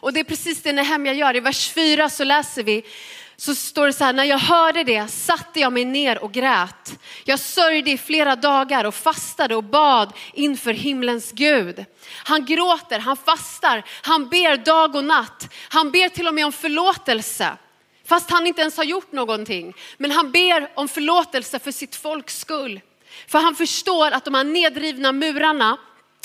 Och 0.00 0.12
det 0.12 0.20
är 0.20 0.24
precis 0.24 0.62
det 0.62 0.72
Nehemja 0.72 1.12
gör. 1.12 1.36
I 1.36 1.40
vers 1.40 1.70
4 1.70 2.10
så 2.10 2.24
läser 2.24 2.62
vi, 2.62 2.84
så 3.40 3.54
står 3.54 3.86
det 3.86 3.92
så 3.92 4.04
här, 4.04 4.12
när 4.12 4.24
jag 4.24 4.38
hörde 4.38 4.84
det 4.84 5.08
satte 5.08 5.60
jag 5.60 5.72
mig 5.72 5.84
ner 5.84 6.18
och 6.18 6.32
grät. 6.32 6.98
Jag 7.24 7.38
sörjde 7.38 7.90
i 7.90 7.98
flera 7.98 8.36
dagar 8.36 8.84
och 8.84 8.94
fastade 8.94 9.56
och 9.56 9.64
bad 9.64 10.12
inför 10.32 10.72
himlens 10.72 11.32
Gud. 11.32 11.84
Han 12.24 12.44
gråter, 12.44 12.98
han 12.98 13.16
fastar, 13.16 13.84
han 14.02 14.28
ber 14.28 14.56
dag 14.56 14.94
och 14.94 15.04
natt. 15.04 15.54
Han 15.68 15.90
ber 15.90 16.08
till 16.08 16.28
och 16.28 16.34
med 16.34 16.46
om 16.46 16.52
förlåtelse. 16.52 17.56
Fast 18.04 18.30
han 18.30 18.46
inte 18.46 18.60
ens 18.60 18.76
har 18.76 18.84
gjort 18.84 19.12
någonting. 19.12 19.74
Men 19.98 20.10
han 20.10 20.32
ber 20.32 20.70
om 20.74 20.88
förlåtelse 20.88 21.58
för 21.58 21.72
sitt 21.72 21.96
folks 21.96 22.38
skull. 22.38 22.80
För 23.26 23.38
han 23.38 23.54
förstår 23.54 24.10
att 24.10 24.24
de 24.24 24.34
här 24.34 24.44
nedrivna 24.44 25.12
murarna 25.12 25.78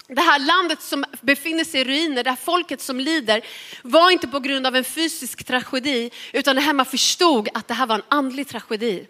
det 0.07 0.21
här 0.21 0.39
landet 0.39 0.81
som 0.81 1.05
befinner 1.21 1.63
sig 1.63 1.81
i 1.81 1.83
ruiner, 1.83 2.23
det 2.23 2.29
här 2.29 2.37
folket 2.37 2.81
som 2.81 2.99
lider, 2.99 3.41
var 3.81 4.11
inte 4.11 4.27
på 4.27 4.39
grund 4.39 4.67
av 4.67 4.75
en 4.75 4.83
fysisk 4.83 5.43
tragedi, 5.43 6.11
utan 6.33 6.55
det 6.55 6.61
här 6.61 6.73
man 6.73 6.85
förstod 6.85 7.49
att 7.53 7.67
det 7.67 7.73
här 7.73 7.85
var 7.85 7.95
en 7.95 8.03
andlig 8.07 8.47
tragedi. 8.47 9.07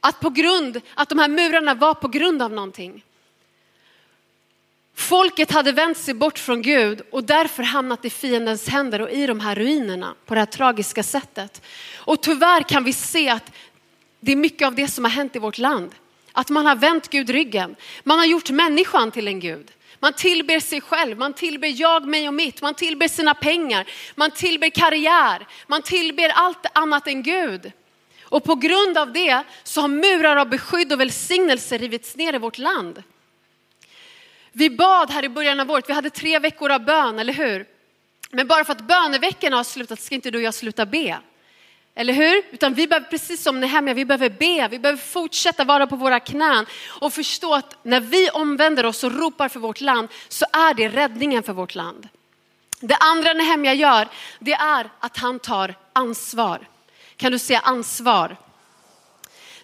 Att 0.00 0.20
på 0.20 0.30
grund, 0.30 0.80
att 0.94 1.08
de 1.08 1.18
här 1.18 1.28
murarna 1.28 1.74
var 1.74 1.94
på 1.94 2.08
grund 2.08 2.42
av 2.42 2.52
någonting. 2.52 3.04
Folket 4.94 5.50
hade 5.50 5.72
vänt 5.72 5.98
sig 5.98 6.14
bort 6.14 6.38
från 6.38 6.62
Gud 6.62 7.02
och 7.10 7.24
därför 7.24 7.62
hamnat 7.62 8.04
i 8.04 8.10
fiendens 8.10 8.68
händer 8.68 9.00
och 9.00 9.10
i 9.10 9.26
de 9.26 9.40
här 9.40 9.54
ruinerna 9.54 10.14
på 10.26 10.34
det 10.34 10.40
här 10.40 10.46
tragiska 10.46 11.02
sättet. 11.02 11.62
Och 11.96 12.22
tyvärr 12.22 12.62
kan 12.62 12.84
vi 12.84 12.92
se 12.92 13.28
att 13.28 13.52
det 14.20 14.32
är 14.32 14.36
mycket 14.36 14.66
av 14.66 14.74
det 14.74 14.88
som 14.88 15.04
har 15.04 15.10
hänt 15.10 15.36
i 15.36 15.38
vårt 15.38 15.58
land. 15.58 15.94
Att 16.38 16.50
man 16.50 16.66
har 16.66 16.76
vänt 16.76 17.08
Gud 17.10 17.30
ryggen. 17.30 17.76
Man 18.04 18.18
har 18.18 18.26
gjort 18.26 18.50
människan 18.50 19.10
till 19.10 19.28
en 19.28 19.40
Gud. 19.40 19.70
Man 20.00 20.12
tillber 20.12 20.60
sig 20.60 20.80
själv, 20.80 21.18
man 21.18 21.32
tillber 21.32 21.80
jag, 21.80 22.06
mig 22.06 22.28
och 22.28 22.34
mitt, 22.34 22.62
man 22.62 22.74
tillber 22.74 23.08
sina 23.08 23.34
pengar, 23.34 23.86
man 24.14 24.30
tillber 24.30 24.70
karriär, 24.70 25.46
man 25.66 25.82
tillber 25.82 26.28
allt 26.28 26.66
annat 26.78 27.06
än 27.06 27.22
Gud. 27.22 27.72
Och 28.22 28.44
på 28.44 28.54
grund 28.54 28.98
av 28.98 29.12
det 29.12 29.42
så 29.64 29.80
har 29.80 29.88
murar 29.88 30.36
av 30.36 30.48
beskydd 30.48 30.92
och 30.92 31.00
välsignelse 31.00 31.78
rivits 31.78 32.16
ner 32.16 32.34
i 32.34 32.38
vårt 32.38 32.58
land. 32.58 33.02
Vi 34.52 34.70
bad 34.70 35.10
här 35.10 35.24
i 35.24 35.28
början 35.28 35.60
av 35.60 35.70
året, 35.70 35.88
vi 35.88 35.92
hade 35.92 36.10
tre 36.10 36.38
veckor 36.38 36.70
av 36.70 36.84
bön, 36.84 37.18
eller 37.18 37.32
hur? 37.32 37.66
Men 38.30 38.46
bara 38.46 38.64
för 38.64 38.72
att 38.72 38.86
böneveckorna 38.88 39.56
har 39.56 39.64
slutat 39.64 40.00
ska 40.00 40.14
inte 40.14 40.30
du 40.30 40.38
och 40.38 40.44
jag 40.44 40.54
sluta 40.54 40.86
be. 40.86 41.18
Eller 41.98 42.12
hur? 42.12 42.42
Utan 42.50 42.74
vi 42.74 42.86
behöver, 42.86 43.06
precis 43.06 43.42
som 43.42 43.60
Nehemja, 43.60 43.94
vi 43.94 44.04
behöver 44.04 44.30
be, 44.30 44.68
vi 44.68 44.78
behöver 44.78 45.02
fortsätta 45.02 45.64
vara 45.64 45.86
på 45.86 45.96
våra 45.96 46.20
knän 46.20 46.66
och 47.00 47.12
förstå 47.12 47.54
att 47.54 47.76
när 47.82 48.00
vi 48.00 48.30
omvänder 48.30 48.86
oss 48.86 49.04
och 49.04 49.12
ropar 49.12 49.48
för 49.48 49.60
vårt 49.60 49.80
land 49.80 50.08
så 50.28 50.46
är 50.52 50.74
det 50.74 50.88
räddningen 50.88 51.42
för 51.42 51.52
vårt 51.52 51.74
land. 51.74 52.08
Det 52.80 52.96
andra 52.96 53.32
Nehemja 53.32 53.74
gör, 53.74 54.08
det 54.38 54.52
är 54.52 54.90
att 55.00 55.16
han 55.16 55.38
tar 55.38 55.74
ansvar. 55.92 56.68
Kan 57.16 57.32
du 57.32 57.38
säga 57.38 57.60
ansvar? 57.60 58.36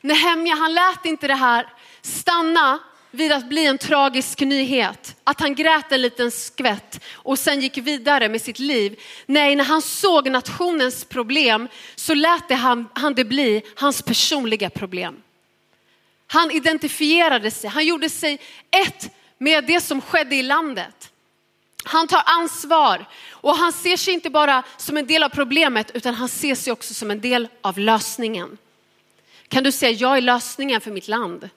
Nehemja, 0.00 0.54
han 0.54 0.74
lät 0.74 1.04
inte 1.04 1.26
det 1.26 1.34
här 1.34 1.68
stanna 2.02 2.78
vid 3.14 3.32
att 3.32 3.48
bli 3.48 3.66
en 3.66 3.78
tragisk 3.78 4.40
nyhet. 4.40 5.16
Att 5.24 5.40
han 5.40 5.54
grät 5.54 5.92
en 5.92 6.02
liten 6.02 6.30
skvätt 6.30 7.00
och 7.12 7.38
sen 7.38 7.60
gick 7.60 7.78
vidare 7.78 8.28
med 8.28 8.42
sitt 8.42 8.58
liv. 8.58 9.00
Nej, 9.26 9.56
när 9.56 9.64
han 9.64 9.82
såg 9.82 10.30
nationens 10.30 11.04
problem 11.04 11.68
så 11.94 12.14
lät 12.14 12.48
det 12.48 12.54
han, 12.54 12.88
han 12.94 13.14
det 13.14 13.24
bli 13.24 13.62
hans 13.76 14.02
personliga 14.02 14.70
problem. 14.70 15.22
Han 16.26 16.50
identifierade 16.50 17.50
sig, 17.50 17.70
han 17.70 17.86
gjorde 17.86 18.10
sig 18.10 18.40
ett 18.70 19.10
med 19.38 19.64
det 19.64 19.80
som 19.80 20.00
skedde 20.00 20.36
i 20.36 20.42
landet. 20.42 21.10
Han 21.84 22.06
tar 22.06 22.22
ansvar 22.24 23.06
och 23.30 23.56
han 23.56 23.72
ser 23.72 23.96
sig 23.96 24.14
inte 24.14 24.30
bara 24.30 24.62
som 24.76 24.96
en 24.96 25.06
del 25.06 25.22
av 25.22 25.28
problemet 25.28 25.90
utan 25.94 26.14
han 26.14 26.28
ser 26.28 26.54
sig 26.54 26.72
också 26.72 26.94
som 26.94 27.10
en 27.10 27.20
del 27.20 27.48
av 27.60 27.78
lösningen. 27.78 28.58
Kan 29.48 29.64
du 29.64 29.72
säga 29.72 29.92
jag 29.92 30.16
är 30.16 30.20
lösningen 30.20 30.80
för 30.80 30.90
mitt 30.90 31.08
land? 31.08 31.50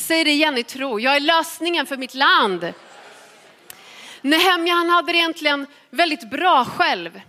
Säg 0.00 0.24
det 0.24 0.30
igen 0.30 0.58
i 0.58 0.62
tro. 0.62 1.00
Jag 1.00 1.16
är 1.16 1.20
lösningen 1.20 1.86
för 1.86 1.96
mitt 1.96 2.14
land. 2.14 2.72
Nehemja 4.20 4.74
han 4.74 4.90
hade 4.90 5.12
det 5.12 5.18
egentligen 5.18 5.66
väldigt 5.90 6.30
bra 6.30 6.64
själv. 6.64 7.20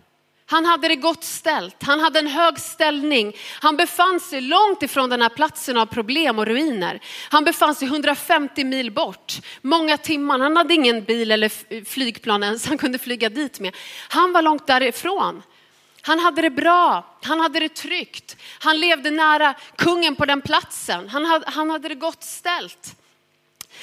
Han 0.46 0.66
hade 0.66 0.88
det 0.88 0.96
gott 0.96 1.24
ställt, 1.24 1.84
han 1.84 2.00
hade 2.00 2.20
en 2.20 2.28
hög 2.28 2.60
ställning. 2.60 3.36
Han 3.60 3.78
befann 3.78 4.20
sig 4.20 4.42
långt 4.42 4.84
ifrån 4.84 5.10
den 5.10 5.22
här 5.22 5.30
platsen 5.30 5.78
av 5.78 5.86
problem 5.86 6.40
och 6.40 6.46
ruiner. 6.46 7.00
Han 7.30 7.44
befann 7.44 7.76
sig 7.76 7.88
150 7.88 8.64
mil 8.64 8.92
bort, 8.92 9.34
många 9.62 9.98
timmar. 9.98 10.40
Han 10.40 10.58
hade 10.58 10.74
ingen 10.74 11.04
bil 11.04 11.32
eller 11.32 11.86
flygplan 11.86 12.44
ens 12.44 12.68
han 12.68 12.78
kunde 12.78 13.00
flyga 13.00 13.30
dit 13.30 13.60
med. 13.60 13.76
Han 14.10 14.34
var 14.34 14.42
långt 14.42 14.68
därifrån. 14.68 15.44
Han 16.02 16.20
hade 16.20 16.42
det 16.42 16.50
bra, 16.50 17.18
han 17.22 17.40
hade 17.40 17.60
det 17.60 17.76
tryggt, 17.76 18.38
han 18.60 18.80
levde 18.80 19.12
nära 19.12 19.54
kungen 19.76 20.16
på 20.16 20.26
den 20.26 20.42
platsen, 20.42 21.10
han 21.10 21.26
hade, 21.26 21.46
han 21.48 21.70
hade 21.70 21.88
det 21.88 21.96
gott 21.96 22.24
ställt. 22.24 22.96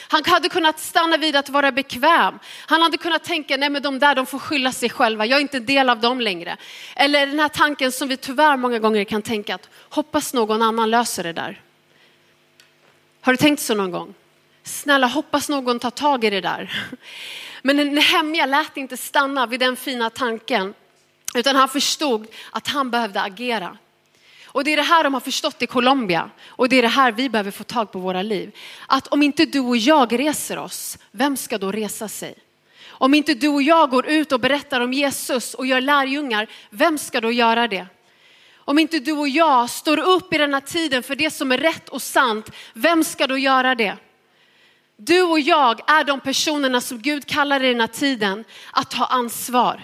Han 0.09 0.25
hade 0.25 0.49
kunnat 0.49 0.81
stanna 0.81 1.17
vid 1.17 1.37
att 1.37 1.49
vara 1.49 1.73
bekväm. 1.73 2.39
Han 2.67 2.83
hade 2.83 2.97
kunnat 2.97 3.25
tänka, 3.25 3.57
nej 3.57 3.71
men 3.71 3.83
de 3.83 3.99
där 3.99 4.15
de 4.15 4.27
får 4.27 4.39
skylla 4.39 4.73
sig 4.73 4.91
själva, 4.91 5.27
jag 5.27 5.37
är 5.37 5.41
inte 5.41 5.57
en 5.57 5.67
del 5.67 5.91
av 5.91 6.01
dem 6.01 6.21
längre. 6.21 6.57
Eller 6.97 7.27
den 7.27 7.41
här 7.41 7.49
tanken 7.49 7.93
som 7.93 8.09
vi 8.09 8.17
tyvärr 8.17 8.57
många 8.57 8.79
gånger 8.79 9.05
kan 9.05 9.23
tänka 9.23 9.55
att 9.55 9.69
hoppas 9.89 10.35
någon 10.35 10.63
annan 10.63 10.91
löser 10.91 11.25
det 11.25 11.33
där. 11.33 11.63
Har 13.21 13.33
du 13.33 13.37
tänkt 13.37 13.63
så 13.63 13.75
någon 13.75 13.91
gång? 13.91 14.15
Snälla 14.63 15.07
hoppas 15.07 15.49
någon 15.49 15.79
tar 15.79 15.91
tag 15.91 16.25
i 16.25 16.31
det 16.31 16.41
där. 16.41 16.93
Men 17.63 17.95
Nehemja 17.95 18.47
lät 18.47 18.77
inte 18.77 18.97
stanna 18.97 19.47
vid 19.47 19.61
den 19.61 19.77
fina 19.77 20.11
tanken. 20.11 20.75
Utan 21.35 21.57
han 21.57 21.69
förstod 21.69 22.27
att 22.51 22.69
han 22.69 22.91
behövde 22.91 23.21
agera. 23.21 23.77
Och 24.47 24.65
det 24.65 24.73
är 24.73 24.77
det 24.77 24.83
här 24.83 25.05
de 25.05 25.15
har 25.15 25.21
förstått 25.21 25.63
i 25.63 25.67
Colombia 25.67 26.31
och 26.47 26.69
det 26.69 26.77
är 26.77 26.83
det 26.83 26.89
här 26.89 27.13
vi 27.13 27.29
behöver 27.29 27.51
få 27.51 27.65
tag 27.65 27.93
på 27.93 27.99
våra 27.99 28.23
liv. 28.23 28.57
Att 28.87 29.07
om 29.07 29.23
inte 29.23 29.45
du 29.45 29.61
och 29.61 29.77
jag 29.77 30.19
reser 30.19 30.59
oss, 30.59 30.99
vem 31.11 31.37
ska 31.37 31.59
då 31.59 31.73
resa 31.73 32.09
sig? 32.09 32.35
Om 32.89 33.15
inte 33.15 33.35
du 33.35 33.49
och 33.49 33.63
jag 33.63 33.91
går 33.91 34.07
ut 34.07 34.33
och 34.33 34.41
berättar 34.41 34.81
om 34.81 34.93
Jesus 34.93 35.55
och 35.55 35.67
gör 35.67 35.81
lärjungar, 35.81 36.47
vem 36.71 36.99
ska 36.99 37.21
då 37.21 37.33
göra 37.33 37.69
det? 37.69 37.87
Om 38.57 38.79
inte 38.79 38.99
du 38.99 39.13
och 39.13 39.29
jag 39.29 39.71
står 39.71 39.99
upp 39.99 40.35
i 40.35 40.39
denna 40.39 40.61
tiden 40.61 41.03
för 41.03 41.17
det 41.17 41.31
som 41.31 41.53
är 41.53 41.59
rätt 41.59 41.89
och 41.89 42.03
sant, 42.03 42.51
vem 42.73 43.05
ska 43.05 43.27
då 43.27 43.39
göra 43.39 43.75
det? 43.75 43.97
Du 44.97 45.23
och 45.23 45.41
jag 45.41 45.91
är 45.91 46.05
de 46.05 46.21
personerna 46.21 46.81
som 46.81 46.99
Gud 46.99 47.27
kallar 47.27 47.65
i 47.65 47.69
den 47.69 47.81
här 47.81 47.87
tiden 47.87 48.45
att 48.73 48.91
ta 48.91 49.05
ansvar. 49.05 49.83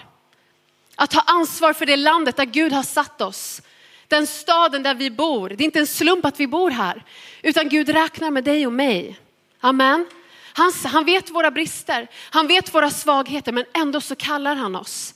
Att 0.95 1.11
ta 1.11 1.19
ansvar 1.19 1.73
för 1.73 1.85
det 1.85 1.95
landet 1.95 2.37
där 2.37 2.45
Gud 2.45 2.73
har 2.73 2.83
satt 2.83 3.21
oss. 3.21 3.61
Den 4.07 4.27
staden 4.27 4.83
där 4.83 4.95
vi 4.95 5.11
bor. 5.11 5.49
Det 5.49 5.63
är 5.63 5.65
inte 5.65 5.79
en 5.79 5.87
slump 5.87 6.25
att 6.25 6.39
vi 6.39 6.47
bor 6.47 6.71
här. 6.71 7.03
Utan 7.41 7.69
Gud 7.69 7.89
räknar 7.89 8.31
med 8.31 8.43
dig 8.43 8.67
och 8.67 8.73
mig. 8.73 9.19
Amen. 9.59 10.07
Han, 10.53 10.71
han 10.85 11.05
vet 11.05 11.29
våra 11.29 11.51
brister, 11.51 12.07
han 12.29 12.47
vet 12.47 12.73
våra 12.73 12.89
svagheter 12.89 13.51
men 13.51 13.65
ändå 13.73 14.01
så 14.01 14.15
kallar 14.15 14.55
han 14.55 14.75
oss. 14.75 15.13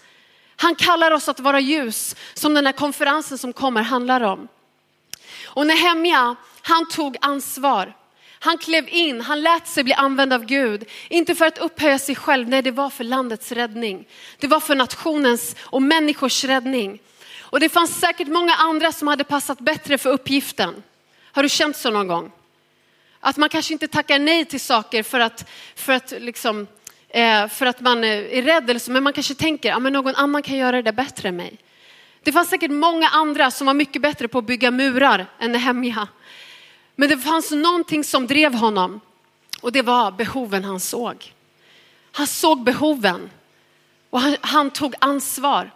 Han 0.56 0.76
kallar 0.76 1.12
oss 1.12 1.30
att 1.30 1.40
vara 1.40 1.60
ljus 1.60 2.16
som 2.34 2.54
den 2.54 2.66
här 2.66 2.74
konferensen 2.74 3.38
som 3.38 3.54
kommer 3.54 3.82
handlar 3.82 4.22
om. 4.22 4.48
Och 5.46 5.68
Nehemja, 5.68 6.36
han 6.62 6.88
tog 6.88 7.18
ansvar. 7.22 7.96
Han 8.40 8.58
klev 8.58 8.90
in, 8.90 9.22
han 9.22 9.42
lät 9.42 9.68
sig 9.68 9.84
bli 9.84 9.94
använd 9.94 10.34
av 10.34 10.46
Gud. 10.46 10.86
Inte 11.10 11.36
för 11.36 11.46
att 11.46 11.58
upphöja 11.58 12.00
sig 12.00 12.16
själv, 12.16 12.50
nej 12.50 12.62
det 12.62 12.72
var 12.72 12.90
för 12.90 13.04
landets 13.04 13.52
räddning. 13.52 14.08
Det 14.38 14.48
var 14.48 14.60
för 14.60 14.76
nationens 14.76 15.56
och 15.60 15.82
människors 15.82 16.44
räddning. 16.44 17.00
Och 17.40 17.60
det 17.60 17.70
fanns 17.70 18.00
säkert 18.00 18.28
många 18.28 18.54
andra 18.56 18.92
som 18.92 19.08
hade 19.08 19.24
passat 19.24 19.60
bättre 19.60 19.98
för 19.98 20.10
uppgiften. 20.10 20.84
Har 21.32 21.44
du 21.44 21.50
känt 21.50 21.78
så 21.78 21.90
någon 21.90 22.08
gång? 22.08 22.32
Att 23.20 23.38
man 23.38 23.50
kanske 23.50 23.74
inte 23.74 23.88
tackar 23.88 24.20
nej 24.20 24.46
till 24.46 24.60
saker 24.60 25.04
för 25.04 25.20
att, 25.20 25.50
för 25.76 25.94
att, 25.94 26.14
liksom, 26.20 26.68
eh, 27.10 27.48
för 27.48 27.66
att 27.66 27.82
man 27.82 28.04
eh, 28.04 28.10
är 28.10 28.42
rädd 28.42 28.70
eller 28.70 28.80
så, 28.80 28.92
men 28.92 29.04
man 29.04 29.14
kanske 29.14 29.36
tänker 29.36 29.74
att 29.74 29.82
någon 29.82 30.16
annan 30.16 30.42
kan 30.42 30.58
göra 30.58 30.82
det 30.82 30.94
bättre 30.94 31.30
än 31.30 31.36
mig. 31.36 31.58
Det 32.24 32.32
fanns 32.32 32.50
säkert 32.50 32.72
många 32.72 33.08
andra 33.08 33.52
som 33.52 33.68
var 33.68 33.74
mycket 33.74 34.02
bättre 34.02 34.28
på 34.28 34.38
att 34.38 34.46
bygga 34.46 34.72
murar 34.72 35.26
än 35.40 35.52
Nehemja. 35.52 36.08
Men 37.00 37.10
det 37.10 37.18
fanns 37.18 37.52
någonting 37.52 38.04
som 38.04 38.28
drev 38.28 38.54
honom 38.54 39.00
och 39.62 39.72
det 39.72 39.82
var 39.82 40.12
behoven 40.12 40.64
han 40.64 40.80
såg. 40.80 41.34
Han 42.12 42.28
såg 42.28 42.64
behoven 42.64 43.30
och 44.10 44.22
han, 44.22 44.36
han 44.42 44.72
tog 44.72 44.96
ansvar. 45.00 45.72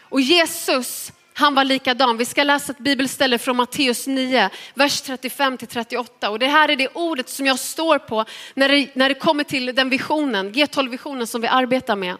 Och 0.00 0.20
Jesus, 0.20 1.12
han 1.34 1.54
var 1.54 1.64
likadan. 1.64 2.16
Vi 2.16 2.24
ska 2.24 2.42
läsa 2.42 2.72
ett 2.72 2.78
bibelställe 2.78 3.38
från 3.38 3.56
Matteus 3.56 4.06
9, 4.06 4.50
vers 4.74 5.00
35 5.00 5.58
till 5.58 5.68
38. 5.68 6.30
Och 6.30 6.38
det 6.38 6.46
här 6.46 6.68
är 6.68 6.76
det 6.76 6.88
ordet 6.92 7.28
som 7.28 7.46
jag 7.46 7.58
står 7.58 7.98
på 7.98 8.24
när 8.54 8.68
det, 8.68 8.88
när 8.94 9.08
det 9.08 9.14
kommer 9.14 9.44
till 9.44 9.74
den 9.74 9.90
visionen, 9.90 10.52
G12-visionen 10.52 11.26
som 11.26 11.40
vi 11.40 11.48
arbetar 11.48 11.96
med. 11.96 12.16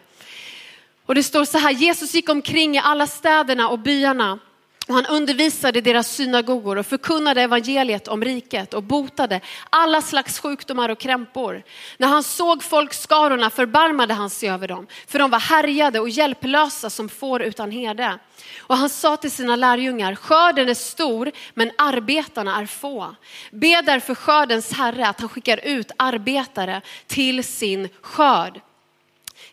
Och 1.05 1.15
det 1.15 1.23
står 1.23 1.45
så 1.45 1.57
här, 1.57 1.71
Jesus 1.71 2.13
gick 2.13 2.29
omkring 2.29 2.75
i 2.75 2.79
alla 2.79 3.07
städerna 3.07 3.69
och 3.69 3.79
byarna 3.79 4.39
och 4.87 4.93
han 4.93 5.05
undervisade 5.05 5.79
i 5.79 5.81
deras 5.81 6.11
synagogor 6.11 6.77
och 6.77 6.85
förkunnade 6.85 7.41
evangeliet 7.41 8.07
om 8.07 8.23
riket 8.23 8.73
och 8.73 8.83
botade 8.83 9.41
alla 9.69 10.01
slags 10.01 10.39
sjukdomar 10.39 10.89
och 10.89 10.99
krämpor. 10.99 11.63
När 11.97 12.07
han 12.07 12.23
såg 12.23 12.63
folkskarorna 12.63 13.49
förbarmade 13.49 14.13
han 14.13 14.29
sig 14.29 14.49
över 14.49 14.67
dem, 14.67 14.87
för 15.07 15.19
de 15.19 15.31
var 15.31 15.39
härjade 15.39 15.99
och 15.99 16.09
hjälplösa 16.09 16.89
som 16.89 17.09
får 17.09 17.41
utan 17.41 17.71
herde. 17.71 18.19
Och 18.59 18.77
han 18.77 18.89
sa 18.89 19.17
till 19.17 19.31
sina 19.31 19.55
lärjungar, 19.55 20.15
skörden 20.15 20.69
är 20.69 20.73
stor 20.73 21.31
men 21.53 21.71
arbetarna 21.77 22.61
är 22.61 22.65
få. 22.65 23.15
Be 23.51 23.81
därför 23.81 24.15
skördens 24.15 24.73
herre 24.73 25.07
att 25.07 25.19
han 25.19 25.29
skickar 25.29 25.59
ut 25.63 25.91
arbetare 25.97 26.81
till 27.07 27.43
sin 27.43 27.89
skörd. 28.01 28.61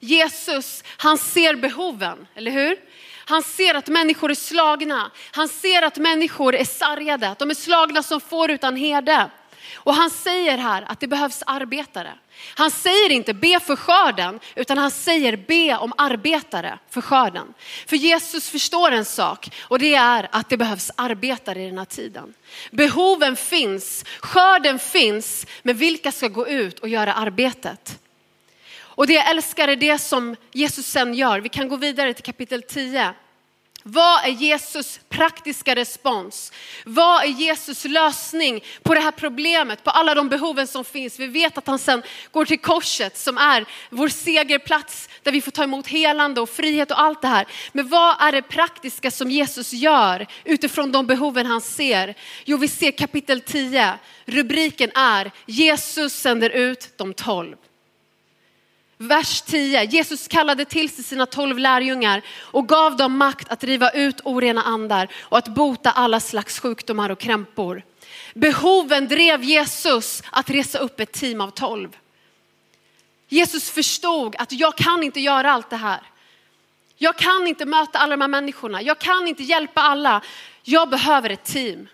Jesus, 0.00 0.84
han 0.96 1.18
ser 1.18 1.54
behoven, 1.54 2.26
eller 2.34 2.50
hur? 2.50 2.76
Han 3.24 3.42
ser 3.42 3.74
att 3.74 3.88
människor 3.88 4.30
är 4.30 4.34
slagna. 4.34 5.10
Han 5.30 5.48
ser 5.48 5.82
att 5.82 5.96
människor 5.96 6.54
är 6.54 6.64
sargade, 6.64 7.28
att 7.28 7.38
de 7.38 7.50
är 7.50 7.54
slagna 7.54 8.02
som 8.02 8.20
får 8.20 8.50
utan 8.50 8.76
herde. 8.76 9.30
Och 9.74 9.94
han 9.94 10.10
säger 10.10 10.58
här 10.58 10.84
att 10.88 11.00
det 11.00 11.06
behövs 11.06 11.42
arbetare. 11.46 12.12
Han 12.54 12.70
säger 12.70 13.10
inte 13.10 13.34
be 13.34 13.60
för 13.60 13.76
skörden, 13.76 14.40
utan 14.54 14.78
han 14.78 14.90
säger 14.90 15.36
be 15.36 15.76
om 15.76 15.92
arbetare 15.98 16.78
för 16.90 17.00
skörden. 17.00 17.54
För 17.86 17.96
Jesus 17.96 18.48
förstår 18.48 18.90
en 18.90 19.04
sak 19.04 19.50
och 19.62 19.78
det 19.78 19.94
är 19.94 20.28
att 20.32 20.48
det 20.48 20.56
behövs 20.56 20.90
arbetare 20.96 21.62
i 21.62 21.66
den 21.66 21.78
här 21.78 21.84
tiden. 21.84 22.34
Behoven 22.70 23.36
finns, 23.36 24.04
skörden 24.20 24.78
finns, 24.78 25.46
men 25.62 25.76
vilka 25.76 26.12
ska 26.12 26.28
gå 26.28 26.48
ut 26.48 26.78
och 26.78 26.88
göra 26.88 27.14
arbetet? 27.14 27.98
Och 28.96 29.06
det 29.06 29.12
jag 29.12 29.30
älskar 29.30 29.68
är 29.68 29.76
det 29.76 29.98
som 29.98 30.36
Jesus 30.52 30.86
sen 30.86 31.14
gör. 31.14 31.40
Vi 31.40 31.48
kan 31.48 31.68
gå 31.68 31.76
vidare 31.76 32.14
till 32.14 32.24
kapitel 32.24 32.62
10. 32.62 33.14
Vad 33.86 34.24
är 34.24 34.28
Jesus 34.28 35.00
praktiska 35.08 35.74
respons? 35.74 36.52
Vad 36.84 37.24
är 37.24 37.28
Jesus 37.28 37.84
lösning 37.84 38.64
på 38.82 38.94
det 38.94 39.00
här 39.00 39.10
problemet, 39.10 39.84
på 39.84 39.90
alla 39.90 40.14
de 40.14 40.28
behoven 40.28 40.66
som 40.66 40.84
finns? 40.84 41.18
Vi 41.18 41.26
vet 41.26 41.58
att 41.58 41.66
han 41.66 41.78
sen 41.78 42.02
går 42.30 42.44
till 42.44 42.58
korset 42.58 43.18
som 43.18 43.38
är 43.38 43.66
vår 43.90 44.08
segerplats 44.08 45.08
där 45.22 45.32
vi 45.32 45.40
får 45.40 45.50
ta 45.50 45.64
emot 45.64 45.86
helande 45.86 46.40
och 46.40 46.50
frihet 46.50 46.90
och 46.90 47.00
allt 47.00 47.22
det 47.22 47.28
här. 47.28 47.46
Men 47.72 47.88
vad 47.88 48.16
är 48.20 48.32
det 48.32 48.42
praktiska 48.42 49.10
som 49.10 49.30
Jesus 49.30 49.72
gör 49.72 50.26
utifrån 50.44 50.92
de 50.92 51.06
behoven 51.06 51.46
han 51.46 51.60
ser? 51.60 52.14
Jo, 52.44 52.56
vi 52.56 52.68
ser 52.68 52.90
kapitel 52.90 53.40
10. 53.40 53.94
Rubriken 54.24 54.90
är 54.94 55.30
Jesus 55.46 56.12
sänder 56.12 56.50
ut 56.50 56.92
de 56.96 57.14
tolv. 57.14 57.56
Vers 58.98 59.42
10. 59.42 59.84
Jesus 59.84 60.28
kallade 60.28 60.64
till 60.64 60.90
sig 60.90 61.04
sina 61.04 61.26
tolv 61.26 61.58
lärjungar 61.58 62.22
och 62.40 62.68
gav 62.68 62.96
dem 62.96 63.16
makt 63.16 63.48
att 63.48 63.60
driva 63.60 63.90
ut 63.90 64.20
orena 64.24 64.62
andar 64.62 65.08
och 65.20 65.38
att 65.38 65.48
bota 65.48 65.90
alla 65.90 66.20
slags 66.20 66.60
sjukdomar 66.60 67.10
och 67.10 67.18
krämpor. 67.18 67.82
Behoven 68.34 69.08
drev 69.08 69.42
Jesus 69.42 70.22
att 70.30 70.50
resa 70.50 70.78
upp 70.78 71.00
ett 71.00 71.12
team 71.12 71.40
av 71.40 71.50
tolv. 71.50 71.96
Jesus 73.28 73.70
förstod 73.70 74.36
att 74.38 74.52
jag 74.52 74.76
kan 74.76 75.02
inte 75.02 75.20
göra 75.20 75.52
allt 75.52 75.70
det 75.70 75.76
här. 75.76 76.00
Jag 76.96 77.18
kan 77.18 77.46
inte 77.46 77.64
möta 77.64 77.98
alla 77.98 78.16
de 78.16 78.20
här 78.20 78.28
människorna. 78.28 78.82
Jag 78.82 78.98
kan 78.98 79.28
inte 79.28 79.42
hjälpa 79.42 79.80
alla. 79.80 80.22
Jag 80.62 80.88
behöver 80.90 81.30
ett 81.30 81.44
team. 81.44 81.88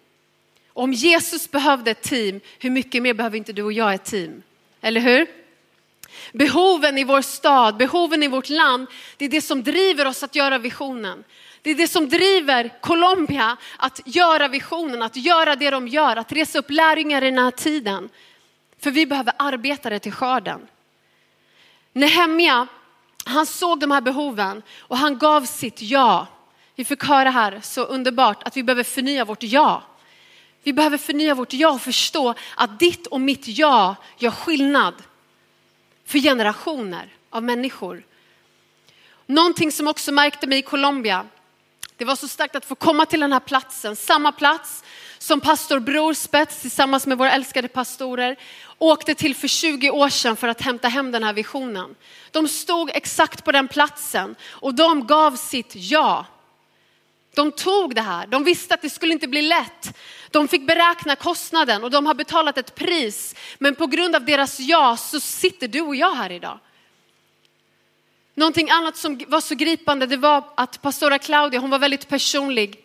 Om 0.73 0.93
Jesus 0.93 1.51
behövde 1.51 1.91
ett 1.91 2.03
team, 2.03 2.41
hur 2.59 2.71
mycket 2.71 3.03
mer 3.03 3.15
behöver 3.15 3.37
inte 3.37 3.53
du 3.53 3.63
och 3.63 3.73
jag 3.73 3.95
ett 3.95 4.05
team? 4.05 4.43
Eller 4.81 5.01
hur? 5.01 5.40
Behoven 6.33 6.99
i 6.99 7.05
vår 7.05 7.23
stad, 7.23 7.77
behoven 7.77 8.23
i 8.23 8.29
vårt 8.29 8.49
land, 8.49 8.87
det 9.17 9.25
är 9.25 9.29
det 9.29 9.41
som 9.41 9.63
driver 9.63 10.07
oss 10.07 10.23
att 10.23 10.35
göra 10.35 10.59
visionen. 10.59 11.25
Det 11.63 11.71
är 11.71 11.75
det 11.75 11.89
som 11.89 12.09
driver 12.09 12.81
Colombia 12.81 13.57
att 13.77 14.01
göra 14.05 14.49
visionen, 14.49 15.03
att 15.03 15.17
göra 15.17 15.57
det 15.57 15.71
de 15.71 15.89
gör, 15.89 16.17
att 16.17 16.33
resa 16.33 16.59
upp 16.59 16.71
lärjungar 16.71 17.25
i 17.25 17.31
den 17.31 17.39
här 17.39 17.51
tiden. 17.51 18.09
För 18.79 18.91
vi 18.91 19.07
behöver 19.07 19.33
arbetare 19.39 19.99
till 19.99 20.13
skörden. 20.13 20.67
Nehemja, 21.93 22.67
han 23.25 23.47
såg 23.47 23.81
de 23.81 23.91
här 23.91 24.01
behoven 24.01 24.63
och 24.79 24.99
han 24.99 25.19
gav 25.19 25.45
sitt 25.45 25.83
ja. 25.83 26.27
Vi 26.75 26.85
fick 26.85 27.05
höra 27.05 27.31
här 27.31 27.61
så 27.63 27.85
underbart 27.85 28.43
att 28.43 28.57
vi 28.57 28.63
behöver 28.63 28.83
förnya 28.85 29.25
vårt 29.25 29.43
ja. 29.43 29.83
Vi 30.63 30.73
behöver 30.73 30.99
förnya 30.99 31.35
vårt 31.35 31.53
ja 31.53 31.71
och 31.71 31.81
förstå 31.81 32.35
att 32.57 32.79
ditt 32.79 33.07
och 33.07 33.21
mitt 33.21 33.49
ja 33.49 33.97
gör 34.19 34.31
skillnad 34.31 34.95
för 36.11 36.19
generationer 36.19 37.15
av 37.31 37.43
människor. 37.43 38.03
Någonting 39.27 39.73
som 39.73 39.89
också 39.89 40.13
märkte 40.13 40.47
mig 40.47 40.59
i 40.59 40.63
Colombia, 40.63 41.27
det 41.97 42.05
var 42.05 42.17
så 42.17 42.29
starkt 42.29 42.57
att 42.57 42.65
få 42.65 42.75
komma 42.75 43.07
till 43.07 43.21
den 43.21 43.33
här 43.33 43.41
platsen, 43.41 43.97
samma 43.97 44.33
plats 44.33 44.85
som 45.19 45.41
pastor 45.41 45.79
Bror 45.79 46.15
Spets 46.15 46.61
tillsammans 46.61 47.07
med 47.07 47.19
våra 47.19 47.33
älskade 47.33 47.69
pastorer 47.69 48.37
åkte 48.79 49.15
till 49.15 49.35
för 49.37 49.49
20 49.49 49.91
år 49.91 50.09
sedan 50.09 50.37
för 50.37 50.49
att 50.49 50.61
hämta 50.61 50.89
hem 50.89 51.11
den 51.11 51.25
här 51.25 51.33
visionen. 51.33 51.95
De 52.31 52.49
stod 52.49 52.91
exakt 52.95 53.45
på 53.45 53.53
den 53.53 53.69
platsen 53.69 54.35
och 54.49 54.75
de 54.75 55.07
gav 55.07 55.37
sitt 55.37 55.73
ja. 55.75 56.27
De 57.35 57.53
tog 57.53 57.95
det 57.95 58.03
här, 58.03 58.27
de 58.27 58.45
visste 58.45 58.75
att 58.75 58.83
det 58.83 58.91
skulle 58.91 59.13
inte 59.13 59.29
bli 59.29 59.43
lätt. 59.43 59.97
De 60.31 60.49
fick 60.49 60.67
beräkna 60.67 61.17
kostnaden 61.17 61.85
och 61.85 61.91
de 61.91 62.07
har 62.07 62.15
betalat 62.15 62.59
ett 62.59 62.75
pris. 62.75 63.35
Men 63.59 63.75
på 63.75 63.87
grund 63.87 64.17
av 64.17 64.25
deras 64.25 64.61
ja 64.61 64.97
så 64.97 65.21
sitter 65.21 65.69
du 65.69 65.81
och 65.81 65.97
jag 65.97 66.15
här 66.15 66.33
idag. 66.33 66.59
Någonting 68.35 68.71
annat 68.71 68.97
som 68.97 69.25
var 69.29 69.41
så 69.41 69.55
gripande 69.55 70.07
det 70.07 70.17
var 70.17 70.45
att 70.55 70.83
pastora 70.83 71.19
Claudia, 71.19 71.61
hon 71.61 71.71
var 71.71 71.79
väldigt 71.79 72.09
personlig 72.09 72.85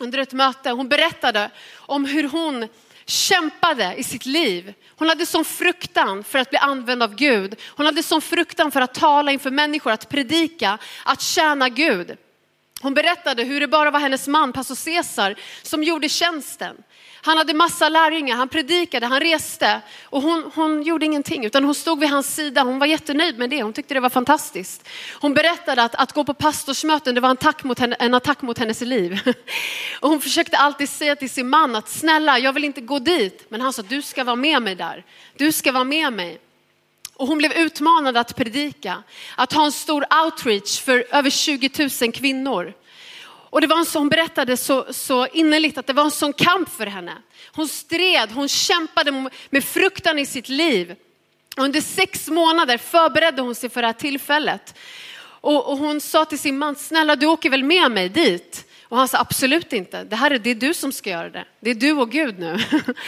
under 0.00 0.18
ett 0.18 0.32
möte. 0.32 0.70
Hon 0.70 0.88
berättade 0.88 1.50
om 1.74 2.04
hur 2.04 2.28
hon 2.28 2.68
kämpade 3.04 3.94
i 3.96 4.04
sitt 4.04 4.26
liv. 4.26 4.74
Hon 4.88 5.08
hade 5.08 5.26
sån 5.26 5.44
fruktan 5.44 6.24
för 6.24 6.38
att 6.38 6.50
bli 6.50 6.58
använd 6.58 7.02
av 7.02 7.14
Gud. 7.14 7.60
Hon 7.68 7.86
hade 7.86 8.02
sån 8.02 8.20
fruktan 8.20 8.70
för 8.70 8.80
att 8.80 8.94
tala 8.94 9.32
inför 9.32 9.50
människor, 9.50 9.90
att 9.90 10.08
predika, 10.08 10.78
att 11.04 11.20
tjäna 11.20 11.68
Gud. 11.68 12.16
Hon 12.82 12.94
berättade 12.94 13.42
hur 13.42 13.60
det 13.60 13.68
bara 13.68 13.90
var 13.90 14.00
hennes 14.00 14.28
man, 14.28 14.52
pastor 14.52 14.84
Caesar, 14.84 15.34
som 15.62 15.82
gjorde 15.82 16.08
tjänsten. 16.08 16.76
Han 17.24 17.38
hade 17.38 17.54
massa 17.54 17.88
lärjungar, 17.88 18.36
han 18.36 18.48
predikade, 18.48 19.06
han 19.06 19.20
reste 19.20 19.80
och 20.04 20.22
hon, 20.22 20.50
hon 20.54 20.82
gjorde 20.82 21.06
ingenting 21.06 21.44
utan 21.44 21.64
hon 21.64 21.74
stod 21.74 22.00
vid 22.00 22.10
hans 22.10 22.34
sida. 22.34 22.62
Hon 22.62 22.78
var 22.78 22.86
jättenöjd 22.86 23.38
med 23.38 23.50
det, 23.50 23.62
hon 23.62 23.72
tyckte 23.72 23.94
det 23.94 24.00
var 24.00 24.10
fantastiskt. 24.10 24.88
Hon 25.20 25.34
berättade 25.34 25.82
att, 25.82 25.94
att 25.94 26.12
gå 26.12 26.24
på 26.24 26.34
pastorsmöten 26.34 27.14
det 27.14 27.20
var 27.20 27.28
en, 27.28 27.36
attack 27.36 27.64
mot 27.64 27.78
henne, 27.78 27.96
en 27.98 28.14
attack 28.14 28.42
mot 28.42 28.58
hennes 28.58 28.80
liv. 28.80 29.20
Och 30.00 30.08
hon 30.08 30.20
försökte 30.20 30.56
alltid 30.56 30.88
säga 30.88 31.16
till 31.16 31.30
sin 31.30 31.48
man 31.48 31.76
att 31.76 31.88
snälla 31.88 32.38
jag 32.38 32.52
vill 32.52 32.64
inte 32.64 32.80
gå 32.80 32.98
dit. 32.98 33.46
Men 33.48 33.60
han 33.60 33.72
sa 33.72 33.82
du 33.82 34.02
ska 34.02 34.24
vara 34.24 34.36
med 34.36 34.62
mig 34.62 34.74
där, 34.74 35.04
du 35.36 35.52
ska 35.52 35.72
vara 35.72 35.84
med 35.84 36.12
mig. 36.12 36.40
Och 37.16 37.26
hon 37.26 37.38
blev 37.38 37.52
utmanad 37.52 38.16
att 38.16 38.36
predika, 38.36 39.02
att 39.36 39.52
ha 39.52 39.64
en 39.64 39.72
stor 39.72 40.04
outreach 40.24 40.80
för 40.80 41.04
över 41.10 41.30
20 41.30 41.70
000 42.02 42.12
kvinnor. 42.12 42.74
Och 43.52 43.60
det 43.60 43.66
var 43.66 43.78
en 43.78 43.84
sån, 43.84 44.00
hon 44.00 44.08
berättade 44.08 44.56
så, 44.56 44.86
så 44.90 45.26
innerligt 45.26 45.78
att 45.78 45.86
det 45.86 45.92
var 45.92 46.04
en 46.04 46.10
sån 46.10 46.32
kamp 46.32 46.68
för 46.68 46.86
henne. 46.86 47.16
Hon 47.52 47.68
stred, 47.68 48.30
hon 48.32 48.48
kämpade 48.48 49.30
med 49.50 49.64
fruktan 49.64 50.18
i 50.18 50.26
sitt 50.26 50.48
liv. 50.48 50.96
Under 51.56 51.80
sex 51.80 52.28
månader 52.28 52.78
förberedde 52.78 53.42
hon 53.42 53.54
sig 53.54 53.70
för 53.70 53.80
det 53.80 53.88
här 53.88 53.92
tillfället. 53.92 54.78
Och, 55.22 55.70
och 55.70 55.78
hon 55.78 56.00
sa 56.00 56.24
till 56.24 56.38
sin 56.38 56.58
man, 56.58 56.74
snälla 56.74 57.16
du 57.16 57.26
åker 57.26 57.50
väl 57.50 57.64
med 57.64 57.90
mig 57.90 58.08
dit? 58.08 58.64
Och 58.88 58.98
han 58.98 59.08
sa 59.08 59.18
absolut 59.18 59.72
inte, 59.72 60.04
det 60.04 60.16
här 60.16 60.30
är, 60.30 60.38
det 60.38 60.50
är 60.50 60.54
du 60.54 60.74
som 60.74 60.92
ska 60.92 61.10
göra 61.10 61.30
det. 61.30 61.44
Det 61.60 61.70
är 61.70 61.74
du 61.74 61.92
och 61.92 62.10
Gud 62.10 62.38
nu. 62.38 62.58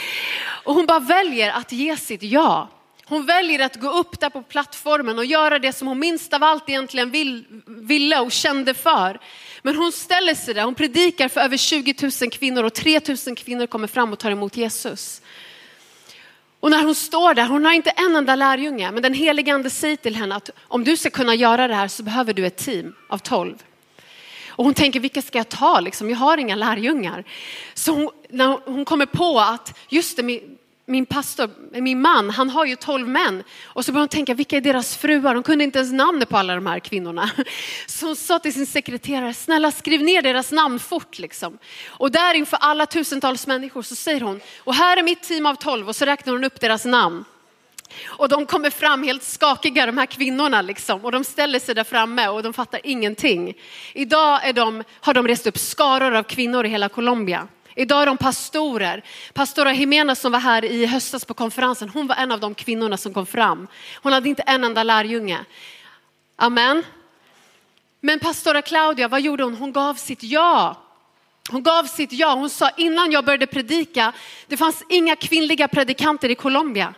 Och 0.63 0.73
hon 0.73 0.85
bara 0.85 0.99
väljer 0.99 1.51
att 1.51 1.71
ge 1.71 1.97
sitt 1.97 2.23
ja. 2.23 2.69
Hon 3.07 3.25
väljer 3.25 3.59
att 3.59 3.75
gå 3.75 3.89
upp 3.89 4.19
där 4.19 4.29
på 4.29 4.41
plattformen 4.41 5.17
och 5.17 5.25
göra 5.25 5.59
det 5.59 5.73
som 5.73 5.87
hon 5.87 5.99
minst 5.99 6.33
av 6.33 6.43
allt 6.43 6.69
egentligen 6.69 7.11
vill, 7.11 7.45
ville 7.65 8.19
och 8.19 8.31
kände 8.31 8.73
för. 8.73 9.19
Men 9.61 9.75
hon 9.75 9.91
ställer 9.91 10.35
sig 10.35 10.53
där, 10.53 10.63
hon 10.63 10.75
predikar 10.75 11.27
för 11.27 11.41
över 11.41 11.57
20 11.57 11.95
000 12.21 12.31
kvinnor 12.31 12.63
och 12.63 12.73
3 12.73 13.01
000 13.27 13.35
kvinnor 13.35 13.67
kommer 13.67 13.87
fram 13.87 14.13
och 14.13 14.19
tar 14.19 14.31
emot 14.31 14.57
Jesus. 14.57 15.21
Och 16.59 16.71
när 16.71 16.83
hon 16.83 16.95
står 16.95 17.33
där, 17.33 17.47
hon 17.47 17.65
har 17.65 17.73
inte 17.73 17.89
en 17.89 18.15
enda 18.15 18.35
lärjunge, 18.35 18.91
men 18.91 19.03
den 19.03 19.13
helige 19.13 19.53
ande 19.53 19.69
säger 19.69 19.95
till 19.95 20.15
henne 20.15 20.35
att 20.35 20.49
om 20.61 20.83
du 20.83 20.97
ska 20.97 21.09
kunna 21.09 21.35
göra 21.35 21.67
det 21.67 21.75
här 21.75 21.87
så 21.87 22.03
behöver 22.03 22.33
du 22.33 22.45
ett 22.45 22.57
team 22.57 22.95
av 23.09 23.17
12. 23.17 23.55
Och 24.49 24.65
hon 24.65 24.73
tänker, 24.73 24.99
vilka 24.99 25.21
ska 25.21 25.37
jag 25.37 25.49
ta? 25.49 25.79
Liksom, 25.79 26.09
jag 26.09 26.17
har 26.17 26.37
inga 26.37 26.55
lärjungar. 26.55 27.23
Så 27.73 27.91
hon, 27.91 28.09
när 28.29 28.59
hon 28.65 28.85
kommer 28.85 29.05
på 29.05 29.39
att, 29.39 29.77
just 29.89 30.17
det, 30.17 30.41
min 30.87 31.05
pastor, 31.05 31.49
min 31.81 32.01
man, 32.01 32.29
han 32.29 32.49
har 32.49 32.65
ju 32.65 32.75
tolv 32.75 33.07
män. 33.07 33.43
Och 33.63 33.85
så 33.85 33.91
började 33.91 34.01
hon 34.01 34.07
tänka, 34.07 34.33
vilka 34.33 34.57
är 34.57 34.61
deras 34.61 34.97
fruar? 34.97 35.35
Hon 35.35 35.43
kunde 35.43 35.63
inte 35.63 35.79
ens 35.79 35.93
namnet 35.93 36.29
på 36.29 36.37
alla 36.37 36.55
de 36.55 36.65
här 36.65 36.79
kvinnorna. 36.79 37.29
Så 37.87 38.05
hon 38.05 38.15
sa 38.15 38.39
till 38.39 38.53
sin 38.53 38.65
sekreterare, 38.65 39.33
snälla 39.33 39.71
skriv 39.71 40.03
ner 40.03 40.21
deras 40.21 40.51
namn 40.51 40.79
fort 40.79 41.19
liksom. 41.19 41.57
Och 41.87 42.11
där 42.11 42.33
inför 42.33 42.57
alla 42.61 42.85
tusentals 42.85 43.47
människor 43.47 43.81
så 43.81 43.95
säger 43.95 44.21
hon, 44.21 44.39
och 44.57 44.75
här 44.75 44.97
är 44.97 45.03
mitt 45.03 45.23
team 45.23 45.45
av 45.45 45.55
tolv 45.55 45.89
och 45.89 45.95
så 45.95 46.05
räknar 46.05 46.33
hon 46.33 46.43
upp 46.43 46.59
deras 46.59 46.85
namn. 46.85 47.25
Och 48.05 48.29
de 48.29 48.45
kommer 48.45 48.69
fram 48.69 49.03
helt 49.03 49.23
skakiga, 49.23 49.85
de 49.85 49.97
här 49.97 50.05
kvinnorna 50.05 50.61
liksom. 50.61 51.05
Och 51.05 51.11
de 51.11 51.23
ställer 51.23 51.59
sig 51.59 51.75
där 51.75 51.83
framme 51.83 52.27
och 52.27 52.43
de 52.43 52.53
fattar 52.53 52.81
ingenting. 52.83 53.53
Idag 53.93 54.47
är 54.47 54.53
de, 54.53 54.83
har 55.01 55.13
de 55.13 55.27
rest 55.27 55.47
upp 55.47 55.57
skaror 55.57 56.15
av 56.15 56.23
kvinnor 56.23 56.65
i 56.65 56.69
hela 56.69 56.89
Colombia. 56.89 57.47
Idag 57.75 58.01
är 58.01 58.05
de 58.05 58.17
pastorer. 58.17 59.03
Pastora 59.33 59.73
Jimena 59.73 60.15
som 60.15 60.31
var 60.31 60.39
här 60.39 60.65
i 60.65 60.85
höstas 60.85 61.25
på 61.25 61.33
konferensen, 61.33 61.89
hon 61.89 62.07
var 62.07 62.15
en 62.15 62.31
av 62.31 62.39
de 62.39 62.55
kvinnorna 62.55 62.97
som 62.97 63.13
kom 63.13 63.25
fram. 63.25 63.67
Hon 64.01 64.13
hade 64.13 64.29
inte 64.29 64.41
en 64.41 64.63
enda 64.63 64.83
lärjunge. 64.83 65.45
Amen. 66.35 66.83
Men 68.01 68.19
pastora 68.19 68.61
Claudia, 68.61 69.07
vad 69.07 69.21
gjorde 69.21 69.43
hon? 69.43 69.55
Hon 69.55 69.71
gav 69.71 69.93
sitt 69.93 70.23
ja. 70.23 70.81
Hon 71.49 71.63
gav 71.63 71.83
sitt 71.83 72.11
ja. 72.11 72.33
Hon 72.33 72.49
sa 72.49 72.69
innan 72.77 73.11
jag 73.11 73.25
började 73.25 73.47
predika, 73.47 74.13
det 74.47 74.57
fanns 74.57 74.83
inga 74.89 75.15
kvinnliga 75.15 75.67
predikanter 75.67 76.29
i 76.29 76.35
Colombia. 76.35 76.93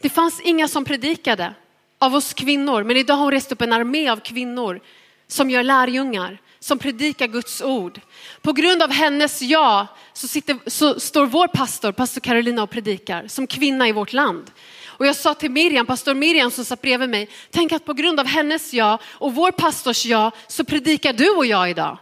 Det 0.00 0.08
fanns 0.08 0.40
inga 0.40 0.68
som 0.68 0.84
predikade 0.84 1.54
av 1.98 2.14
oss 2.14 2.34
kvinnor, 2.34 2.84
men 2.84 2.96
idag 2.96 3.14
har 3.14 3.22
hon 3.22 3.30
rest 3.30 3.52
upp 3.52 3.62
en 3.62 3.72
armé 3.72 4.08
av 4.08 4.20
kvinnor 4.20 4.80
som 5.26 5.50
gör 5.50 5.62
lärjungar, 5.62 6.38
som 6.60 6.78
predikar 6.78 7.26
Guds 7.26 7.62
ord. 7.62 8.00
På 8.42 8.52
grund 8.52 8.82
av 8.82 8.90
hennes 8.90 9.42
ja 9.42 9.86
så, 10.12 10.28
sitter, 10.28 10.58
så 10.66 11.00
står 11.00 11.26
vår 11.26 11.48
pastor, 11.48 11.92
pastor 11.92 12.20
Carolina 12.20 12.62
och 12.62 12.70
predikar 12.70 13.28
som 13.28 13.46
kvinna 13.46 13.88
i 13.88 13.92
vårt 13.92 14.12
land. 14.12 14.50
Och 14.86 15.06
jag 15.06 15.16
sa 15.16 15.34
till 15.34 15.50
Miriam, 15.50 15.86
pastor 15.86 16.14
Miriam 16.14 16.50
som 16.50 16.64
satt 16.64 16.82
bredvid 16.82 17.08
mig, 17.08 17.28
tänk 17.50 17.72
att 17.72 17.84
på 17.84 17.92
grund 17.92 18.20
av 18.20 18.26
hennes 18.26 18.74
ja 18.74 18.98
och 19.04 19.34
vår 19.34 19.50
pastors 19.50 20.06
ja 20.06 20.30
så 20.46 20.64
predikar 20.64 21.12
du 21.12 21.30
och 21.30 21.46
jag 21.46 21.70
idag. 21.70 21.98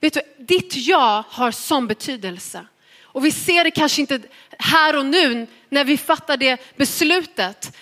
Vet 0.00 0.14
du, 0.14 0.20
ditt 0.38 0.76
ja 0.76 1.24
har 1.28 1.50
sån 1.50 1.86
betydelse. 1.86 2.66
Och 3.02 3.24
vi 3.24 3.30
ser 3.30 3.64
det 3.64 3.70
kanske 3.70 4.00
inte 4.00 4.20
här 4.58 4.96
och 4.96 5.06
nu 5.06 5.46
när 5.68 5.84
vi 5.84 5.96
fattar 5.96 6.36
det 6.36 6.76
beslutet. 6.76 7.76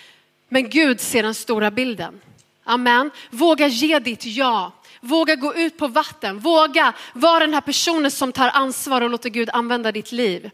Men 0.49 0.69
Gud 0.69 1.01
ser 1.01 1.23
den 1.23 1.35
stora 1.35 1.71
bilden. 1.71 2.21
Amen. 2.63 3.11
Våga 3.29 3.67
ge 3.67 3.99
ditt 3.99 4.25
ja. 4.25 4.71
Våga 5.01 5.35
gå 5.35 5.55
ut 5.55 5.77
på 5.77 5.87
vatten. 5.87 6.39
Våga 6.39 6.93
vara 7.13 7.39
den 7.39 7.53
här 7.53 7.61
personen 7.61 8.11
som 8.11 8.31
tar 8.31 8.49
ansvar 8.49 9.01
och 9.01 9.09
låter 9.09 9.29
Gud 9.29 9.49
använda 9.53 9.91
ditt 9.91 10.11
liv. 10.11 10.49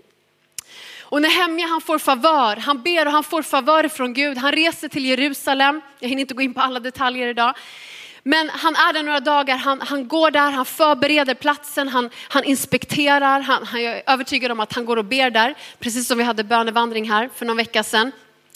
Och 1.02 1.22
Nehemja 1.22 1.68
han 1.68 1.82
får 1.82 2.00
favör, 2.00 2.56
han 2.56 2.82
ber 2.82 3.06
och 3.06 3.12
han 3.12 3.24
får 3.24 3.42
favör 3.42 3.88
från 3.88 4.14
Gud. 4.14 4.38
Han 4.38 4.52
reser 4.52 4.88
till 4.88 5.06
Jerusalem. 5.06 5.82
Jag 6.00 6.10
hinner 6.10 6.22
inte 6.22 6.34
gå 6.34 6.42
in 6.42 6.54
på 6.54 6.62
alla 6.62 6.80
detaljer 6.80 7.28
idag. 7.28 7.54
Men 8.24 8.50
han 8.50 8.76
är 8.76 8.94
där 8.94 9.04
några 9.04 9.20
dagar, 9.20 9.58
han, 9.58 9.82
han 9.82 10.08
går 10.08 10.32
där, 10.32 10.52
han 10.52 10.66
förbereder 10.66 11.34
platsen, 11.34 11.88
han, 11.88 12.10
han 12.28 12.44
inspekterar, 12.44 13.40
han, 13.40 13.64
han, 13.64 13.84
jag 13.84 13.98
är 13.98 14.04
övertygad 14.06 14.52
om 14.52 14.60
att 14.60 14.74
han 14.74 14.86
går 14.86 14.98
och 14.98 15.06
ber 15.06 15.30
där, 15.30 15.56
precis 15.80 16.08
som 16.08 16.18
vi 16.18 16.24
hade 16.24 16.44
bönevandring 16.44 17.12
här 17.12 17.30
för 17.36 17.46
någon 17.46 17.58
vecka 17.58 17.84
sedan 17.84 18.12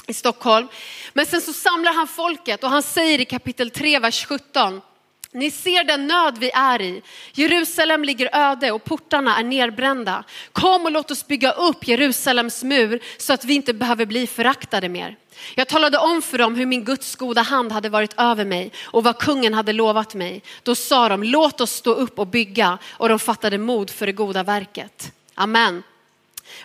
i 0.08 0.14
Stockholm. 0.14 0.68
Men 1.14 1.26
sen 1.26 1.42
så 1.42 1.54
samlar 1.54 1.94
han 1.94 2.08
folket 2.08 2.64
och 2.64 2.70
han 2.70 2.84
säger 2.84 3.22
i 3.22 3.26
kapitel 3.26 3.72
3, 3.72 4.00
vers 4.00 4.26
17, 4.26 4.82
ni 5.32 5.52
ser 5.52 5.84
den 5.84 6.08
nöd 6.08 6.38
vi 6.38 6.52
är 6.54 6.82
i. 6.82 7.02
Jerusalem 7.34 8.04
ligger 8.04 8.30
öde 8.36 8.72
och 8.72 8.84
portarna 8.84 9.38
är 9.40 9.44
nerbrända. 9.44 10.24
Kom 10.52 10.86
och 10.86 10.92
låt 10.92 11.12
oss 11.12 11.28
bygga 11.28 11.52
upp 11.52 11.88
Jerusalems 11.88 12.64
mur 12.64 13.00
så 13.18 13.34
att 13.34 13.46
vi 13.46 13.54
inte 13.54 13.74
behöver 13.74 14.06
bli 14.06 14.28
föraktade 14.28 14.90
mer. 14.90 15.16
Jag 15.56 15.68
talade 15.68 15.98
om 15.98 16.22
för 16.22 16.38
dem 16.38 16.56
hur 16.56 16.66
min 16.66 16.84
Guds 16.84 17.16
goda 17.16 17.42
hand 17.42 17.72
hade 17.72 17.90
varit 17.90 18.14
över 18.18 18.46
mig 18.46 18.72
och 18.84 19.04
vad 19.04 19.18
kungen 19.18 19.54
hade 19.54 19.74
lovat 19.74 20.16
mig. 20.16 20.44
Då 20.64 20.76
sa 20.76 21.10
de, 21.10 21.24
låt 21.24 21.62
oss 21.62 21.72
stå 21.72 21.92
upp 21.94 22.20
och 22.20 22.28
bygga 22.28 22.78
och 22.92 23.10
de 23.10 23.20
fattade 23.20 23.58
mod 23.58 23.90
för 23.90 24.06
det 24.06 24.12
goda 24.12 24.44
verket. 24.44 25.12
Amen. 25.36 25.84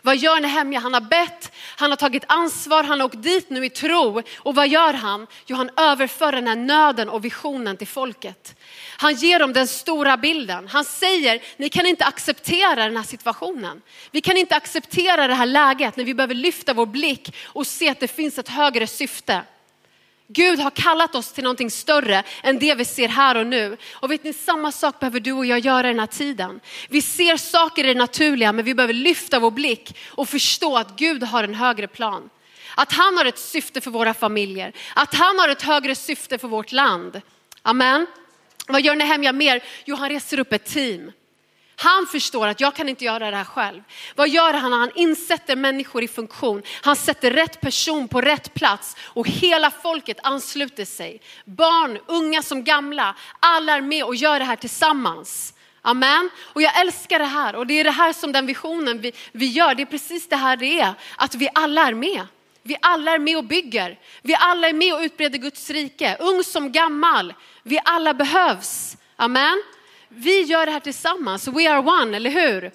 Vad 0.03 0.17
gör 0.17 0.41
Nehemja? 0.41 0.81
Han 0.81 0.95
har 0.95 1.01
bett, 1.01 1.53
han 1.77 1.91
har 1.91 1.97
tagit 1.97 2.25
ansvar, 2.29 2.85
han 2.85 3.01
har 3.01 3.07
åkt 3.07 3.23
dit 3.23 3.51
nu 3.51 3.65
i 3.65 3.71
tro. 3.71 4.23
Och 4.39 4.55
vad 4.55 4.69
gör 4.69 4.93
han? 4.93 5.27
Jo, 5.47 5.57
han 5.57 5.71
överför 5.77 6.33
den 6.33 6.47
här 6.47 6.57
nöden 6.57 7.09
och 7.09 7.25
visionen 7.25 7.77
till 7.77 7.87
folket. 7.87 8.57
Han 8.97 9.15
ger 9.15 9.39
dem 9.39 9.53
den 9.53 9.67
stora 9.67 10.17
bilden. 10.17 10.69
Han 10.69 10.85
säger, 10.85 11.43
ni 11.57 11.69
kan 11.69 11.87
inte 11.87 12.05
acceptera 12.05 12.85
den 12.85 12.97
här 12.97 13.05
situationen. 13.05 13.83
Vi 14.11 14.21
kan 14.21 14.37
inte 14.37 14.57
acceptera 14.57 15.27
det 15.27 15.35
här 15.35 15.47
läget 15.47 15.97
när 15.97 16.05
vi 16.05 16.15
behöver 16.15 16.35
lyfta 16.35 16.75
vår 16.75 16.87
blick 16.87 17.35
och 17.45 17.67
se 17.67 17.89
att 17.89 18.01
det 18.01 18.09
finns 18.09 18.39
ett 18.39 18.49
högre 18.49 18.87
syfte. 18.87 19.43
Gud 20.29 20.59
har 20.59 20.71
kallat 20.71 21.15
oss 21.15 21.33
till 21.33 21.45
någonting 21.45 21.71
större 21.71 22.23
än 22.43 22.59
det 22.59 22.75
vi 22.75 22.85
ser 22.85 23.09
här 23.09 23.35
och 23.35 23.47
nu. 23.47 23.77
Och 23.93 24.11
vet 24.11 24.25
ni, 24.25 24.33
samma 24.33 24.73
sak 24.73 25.01
behöver 25.01 25.21
du 25.21 25.33
och 25.33 25.47
jag 25.47 25.59
göra 25.59 25.89
i 25.89 25.91
den 25.91 26.01
här 26.01 26.07
tiden. 26.07 26.61
Vi 26.89 27.03
ser 27.03 27.37
saker 27.37 27.85
i 27.85 27.87
det 27.87 27.99
naturliga, 27.99 28.53
men 28.53 28.65
vi 28.65 28.75
behöver 28.75 28.95
lyfta 28.95 29.39
vår 29.39 29.51
blick 29.51 29.97
och 30.09 30.29
förstå 30.29 30.77
att 30.77 30.97
Gud 30.97 31.23
har 31.23 31.45
en 31.45 31.55
högre 31.55 31.87
plan. 31.87 32.31
Att 32.77 32.93
han 32.93 33.17
har 33.17 33.25
ett 33.25 33.39
syfte 33.39 33.81
för 33.81 33.91
våra 33.91 34.15
familjer, 34.15 34.73
att 34.95 35.15
han 35.15 35.39
har 35.39 35.49
ett 35.49 35.63
högre 35.63 35.95
syfte 35.95 36.39
för 36.39 36.49
vårt 36.49 36.73
land. 36.73 37.21
Amen. 37.63 38.07
Vad 38.67 38.83
gör 38.83 38.97
Nehemja 38.97 39.33
mer? 39.33 39.63
Jo, 39.85 39.97
han 39.97 40.09
reser 40.09 40.39
upp 40.39 40.53
ett 40.53 40.65
team. 40.65 41.13
Han 41.77 42.07
förstår 42.07 42.47
att 42.47 42.61
jag 42.61 42.75
kan 42.75 42.89
inte 42.89 43.05
göra 43.05 43.31
det 43.31 43.37
här 43.37 43.45
själv. 43.45 43.83
Vad 44.15 44.29
gör 44.29 44.55
han? 44.55 44.73
Han 44.73 44.91
insätter 44.95 45.57
människor 45.57 46.03
i 46.03 46.09
funktion. 46.09 46.63
Han 46.83 46.97
sätter 46.97 47.31
rätt 47.31 47.61
person 47.61 48.09
på 48.09 48.21
rätt 48.21 48.55
plats 48.55 48.97
och 49.01 49.29
hela 49.29 49.71
folket 49.71 50.19
ansluter 50.23 50.85
sig. 50.85 51.21
Barn, 51.45 51.99
unga 52.07 52.43
som 52.43 52.65
gamla, 52.65 53.17
alla 53.41 53.77
är 53.77 53.81
med 53.81 54.05
och 54.05 54.15
gör 54.15 54.39
det 54.39 54.45
här 54.45 54.57
tillsammans. 54.57 55.55
Amen. 55.83 56.31
Och 56.43 56.63
jag 56.63 56.81
älskar 56.81 57.19
det 57.19 57.25
här 57.25 57.57
och 57.57 57.67
det 57.67 57.81
är 57.81 57.85
det 57.85 57.91
här 57.91 58.13
som 58.13 58.33
den 58.33 58.47
visionen 58.47 59.01
vi, 59.01 59.13
vi 59.33 59.47
gör. 59.47 59.75
Det 59.75 59.83
är 59.83 59.87
precis 59.87 60.29
det 60.29 60.37
här 60.37 60.57
det 60.57 60.81
är, 60.81 60.95
att 61.17 61.35
vi 61.35 61.49
alla 61.55 61.89
är 61.89 61.95
med. 61.95 62.27
Vi 62.63 62.77
alla 62.83 63.15
är 63.15 63.19
med 63.19 63.37
och 63.37 63.45
bygger. 63.45 63.99
Vi 64.23 64.35
alla 64.35 64.69
är 64.69 64.73
med 64.73 64.95
och 64.95 65.01
utbreder 65.01 65.39
Guds 65.39 65.71
rike. 65.71 66.17
Ung 66.21 66.45
som 66.45 66.73
gammal. 66.73 67.35
Vi 67.63 67.79
alla 67.85 68.15
behövs. 68.15 68.97
Amen. 69.17 69.63
Vi 70.15 70.43
gör 70.43 70.67
det 70.67 70.73
här 70.73 70.81
tillsammans. 70.81 71.49
We 71.49 71.71
are 71.71 72.03
one, 72.03 72.17
eller 72.17 72.31
hur? 72.31 72.73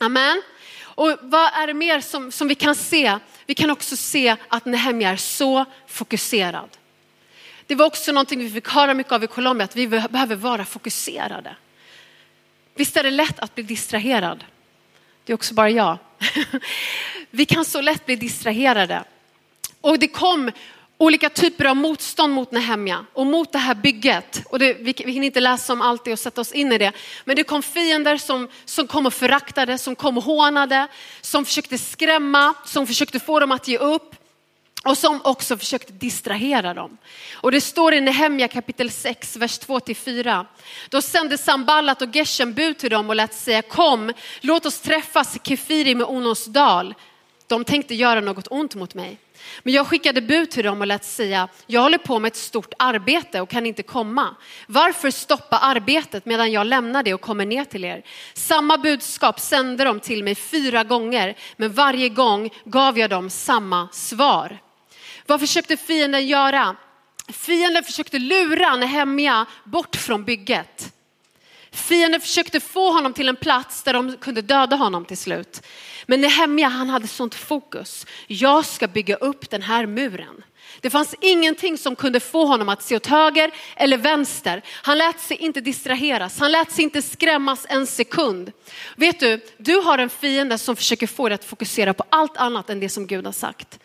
Amen. 0.00 0.42
Och 0.82 1.18
vad 1.22 1.52
är 1.54 1.66
det 1.66 1.74
mer 1.74 2.00
som, 2.00 2.32
som 2.32 2.48
vi 2.48 2.54
kan 2.54 2.74
se? 2.74 3.18
Vi 3.46 3.54
kan 3.54 3.70
också 3.70 3.96
se 3.96 4.36
att 4.48 4.64
Nehemja 4.64 5.10
är 5.10 5.16
så 5.16 5.64
fokuserad. 5.86 6.68
Det 7.66 7.74
var 7.74 7.86
också 7.86 8.12
någonting 8.12 8.38
vi 8.38 8.50
fick 8.50 8.68
höra 8.68 8.94
mycket 8.94 9.12
av 9.12 9.24
i 9.24 9.26
Colombia, 9.26 9.64
att 9.64 9.76
vi 9.76 9.88
behöver 9.88 10.36
vara 10.36 10.64
fokuserade. 10.64 11.56
Visst 12.74 12.96
är 12.96 13.02
det 13.02 13.10
lätt 13.10 13.38
att 13.38 13.54
bli 13.54 13.64
distraherad? 13.64 14.44
Det 15.24 15.32
är 15.32 15.34
också 15.34 15.54
bara 15.54 15.70
jag. 15.70 15.98
Vi 17.30 17.44
kan 17.44 17.64
så 17.64 17.80
lätt 17.80 18.06
bli 18.06 18.16
distraherade. 18.16 19.04
Och 19.80 19.98
det 19.98 20.08
kom 20.08 20.50
olika 21.00 21.30
typer 21.30 21.64
av 21.64 21.76
motstånd 21.76 22.32
mot 22.32 22.52
Nehemja 22.52 23.06
och 23.12 23.26
mot 23.26 23.52
det 23.52 23.58
här 23.58 23.74
bygget. 23.74 24.42
Och 24.46 24.58
det, 24.58 24.72
vi, 24.72 24.94
vi 25.06 25.12
hinner 25.12 25.26
inte 25.26 25.40
läsa 25.40 25.72
om 25.72 25.82
allt 25.82 26.04
det 26.04 26.12
och 26.12 26.18
sätta 26.18 26.40
oss 26.40 26.52
in 26.52 26.72
i 26.72 26.78
det. 26.78 26.92
Men 27.24 27.36
det 27.36 27.44
kom 27.44 27.62
fiender 27.62 28.16
som, 28.16 28.48
som 28.64 28.86
kom 28.86 29.06
och 29.06 29.14
föraktade, 29.14 29.78
som 29.78 29.96
kom 29.96 30.18
och 30.18 30.24
hånade, 30.24 30.88
som 31.20 31.44
försökte 31.44 31.78
skrämma, 31.78 32.54
som 32.64 32.86
försökte 32.86 33.20
få 33.20 33.40
dem 33.40 33.52
att 33.52 33.68
ge 33.68 33.78
upp. 33.78 34.16
Och 34.84 34.98
som 34.98 35.20
också 35.24 35.56
försökte 35.56 35.92
distrahera 35.92 36.74
dem. 36.74 36.98
Och 37.34 37.52
det 37.52 37.60
står 37.60 37.94
i 37.94 38.00
Nehemja 38.00 38.48
kapitel 38.48 38.90
6, 38.90 39.36
vers 39.36 39.60
2-4. 39.60 40.46
Då 40.88 41.02
sände 41.02 41.38
Samballat 41.38 42.02
och 42.02 42.16
Geshem 42.16 42.52
bud 42.52 42.78
till 42.78 42.90
dem 42.90 43.08
och 43.08 43.16
lät 43.16 43.34
säga 43.34 43.62
kom, 43.62 44.12
låt 44.40 44.66
oss 44.66 44.80
träffas 44.80 45.36
i 45.36 45.38
Kefiri 45.44 45.94
med 45.94 46.06
Onos 46.06 46.44
dal. 46.44 46.94
De 47.50 47.64
tänkte 47.64 47.94
göra 47.94 48.20
något 48.20 48.46
ont 48.50 48.74
mot 48.74 48.94
mig. 48.94 49.18
Men 49.62 49.74
jag 49.74 49.86
skickade 49.86 50.20
bud 50.20 50.50
till 50.50 50.64
dem 50.64 50.80
och 50.80 50.86
lät 50.86 51.04
säga, 51.04 51.48
jag 51.66 51.80
håller 51.80 51.98
på 51.98 52.18
med 52.18 52.28
ett 52.28 52.36
stort 52.36 52.74
arbete 52.78 53.40
och 53.40 53.48
kan 53.48 53.66
inte 53.66 53.82
komma. 53.82 54.36
Varför 54.66 55.10
stoppa 55.10 55.58
arbetet 55.58 56.26
medan 56.26 56.52
jag 56.52 56.66
lämnar 56.66 57.02
det 57.02 57.14
och 57.14 57.20
kommer 57.20 57.46
ner 57.46 57.64
till 57.64 57.84
er? 57.84 58.02
Samma 58.34 58.78
budskap 58.78 59.40
sände 59.40 59.84
de 59.84 60.00
till 60.00 60.24
mig 60.24 60.34
fyra 60.34 60.84
gånger, 60.84 61.36
men 61.56 61.72
varje 61.72 62.08
gång 62.08 62.50
gav 62.64 62.98
jag 62.98 63.10
dem 63.10 63.30
samma 63.30 63.88
svar. 63.92 64.58
Vad 65.26 65.40
försökte 65.40 65.76
fienden 65.76 66.26
göra? 66.26 66.76
Fienden 67.28 67.84
försökte 67.84 68.18
lura 68.18 68.76
Nehemja 68.76 69.46
bort 69.64 69.96
från 69.96 70.24
bygget. 70.24 70.92
Fienden 71.72 72.20
försökte 72.20 72.60
få 72.60 72.92
honom 72.92 73.12
till 73.12 73.28
en 73.28 73.36
plats 73.36 73.82
där 73.82 73.92
de 73.92 74.16
kunde 74.16 74.42
döda 74.42 74.76
honom 74.76 75.04
till 75.04 75.18
slut. 75.18 75.62
Men 76.10 76.20
Nehemja 76.20 76.68
han 76.68 76.88
hade 76.88 77.06
sånt 77.06 77.34
fokus. 77.34 78.06
Jag 78.26 78.64
ska 78.64 78.88
bygga 78.88 79.16
upp 79.16 79.50
den 79.50 79.62
här 79.62 79.86
muren. 79.86 80.44
Det 80.80 80.90
fanns 80.90 81.14
ingenting 81.20 81.78
som 81.78 81.96
kunde 81.96 82.20
få 82.20 82.46
honom 82.46 82.68
att 82.68 82.82
se 82.82 82.96
åt 82.96 83.06
höger 83.06 83.50
eller 83.76 83.96
vänster. 83.96 84.62
Han 84.68 84.98
lät 84.98 85.20
sig 85.20 85.36
inte 85.36 85.60
distraheras, 85.60 86.38
han 86.38 86.52
lät 86.52 86.72
sig 86.72 86.84
inte 86.84 87.02
skrämmas 87.02 87.66
en 87.68 87.86
sekund. 87.86 88.52
Vet 88.96 89.20
du, 89.20 89.40
du 89.58 89.76
har 89.76 89.98
en 89.98 90.10
fiende 90.10 90.58
som 90.58 90.76
försöker 90.76 91.06
få 91.06 91.28
dig 91.28 91.34
att 91.34 91.44
fokusera 91.44 91.94
på 91.94 92.04
allt 92.10 92.36
annat 92.36 92.70
än 92.70 92.80
det 92.80 92.88
som 92.88 93.06
Gud 93.06 93.24
har 93.24 93.32
sagt. 93.32 93.78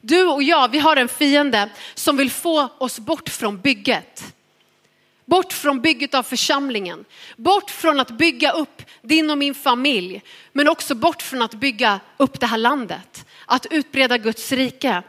Du 0.00 0.26
och 0.26 0.42
jag, 0.42 0.70
vi 0.70 0.78
har 0.78 0.96
en 0.96 1.08
fiende 1.08 1.70
som 1.94 2.16
vill 2.16 2.30
få 2.30 2.68
oss 2.78 2.98
bort 2.98 3.28
från 3.28 3.60
bygget. 3.60 4.34
Bort 5.24 5.52
från 5.52 5.80
bygget 5.80 6.14
av 6.14 6.22
församlingen. 6.22 7.04
Bort 7.36 7.70
från 7.70 8.00
att 8.00 8.10
bygga 8.10 8.52
upp 8.52 8.82
din 9.02 9.30
och 9.30 9.38
min 9.38 9.54
familj. 9.54 10.22
Men 10.52 10.68
också 10.68 10.94
bort 10.94 11.22
från 11.22 11.42
att 11.42 11.54
bygga 11.54 12.00
upp 12.16 12.40
det 12.40 12.46
här 12.46 12.58
landet. 12.58 13.26
Att 13.46 13.66
utbreda 13.70 14.18
Guds 14.18 14.52
rike. 14.52 15.02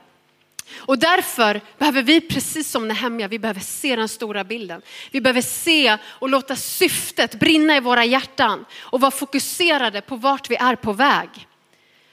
Och 0.78 1.00
därför 1.00 1.62
behöver 1.78 2.02
vi, 2.02 2.22
precis 2.22 2.70
som 2.70 2.88
Nehemja, 2.88 3.28
vi 3.28 3.40
behöver 3.40 3.60
se 3.60 3.96
den 3.96 4.10
stora 4.10 4.44
bilden. 4.44 4.82
Vi 5.12 5.22
behöver 5.22 5.42
se 5.42 5.98
och 6.04 6.30
låta 6.30 6.56
syftet 6.56 7.36
brinna 7.36 7.78
i 7.78 7.80
våra 7.80 8.06
hjärtan 8.06 8.66
och 8.80 9.02
vara 9.02 9.12
fokuserade 9.12 10.02
på 10.02 10.16
vart 10.16 10.50
vi 10.50 10.56
är 10.56 10.76
på 10.76 10.94
väg. 10.94 11.30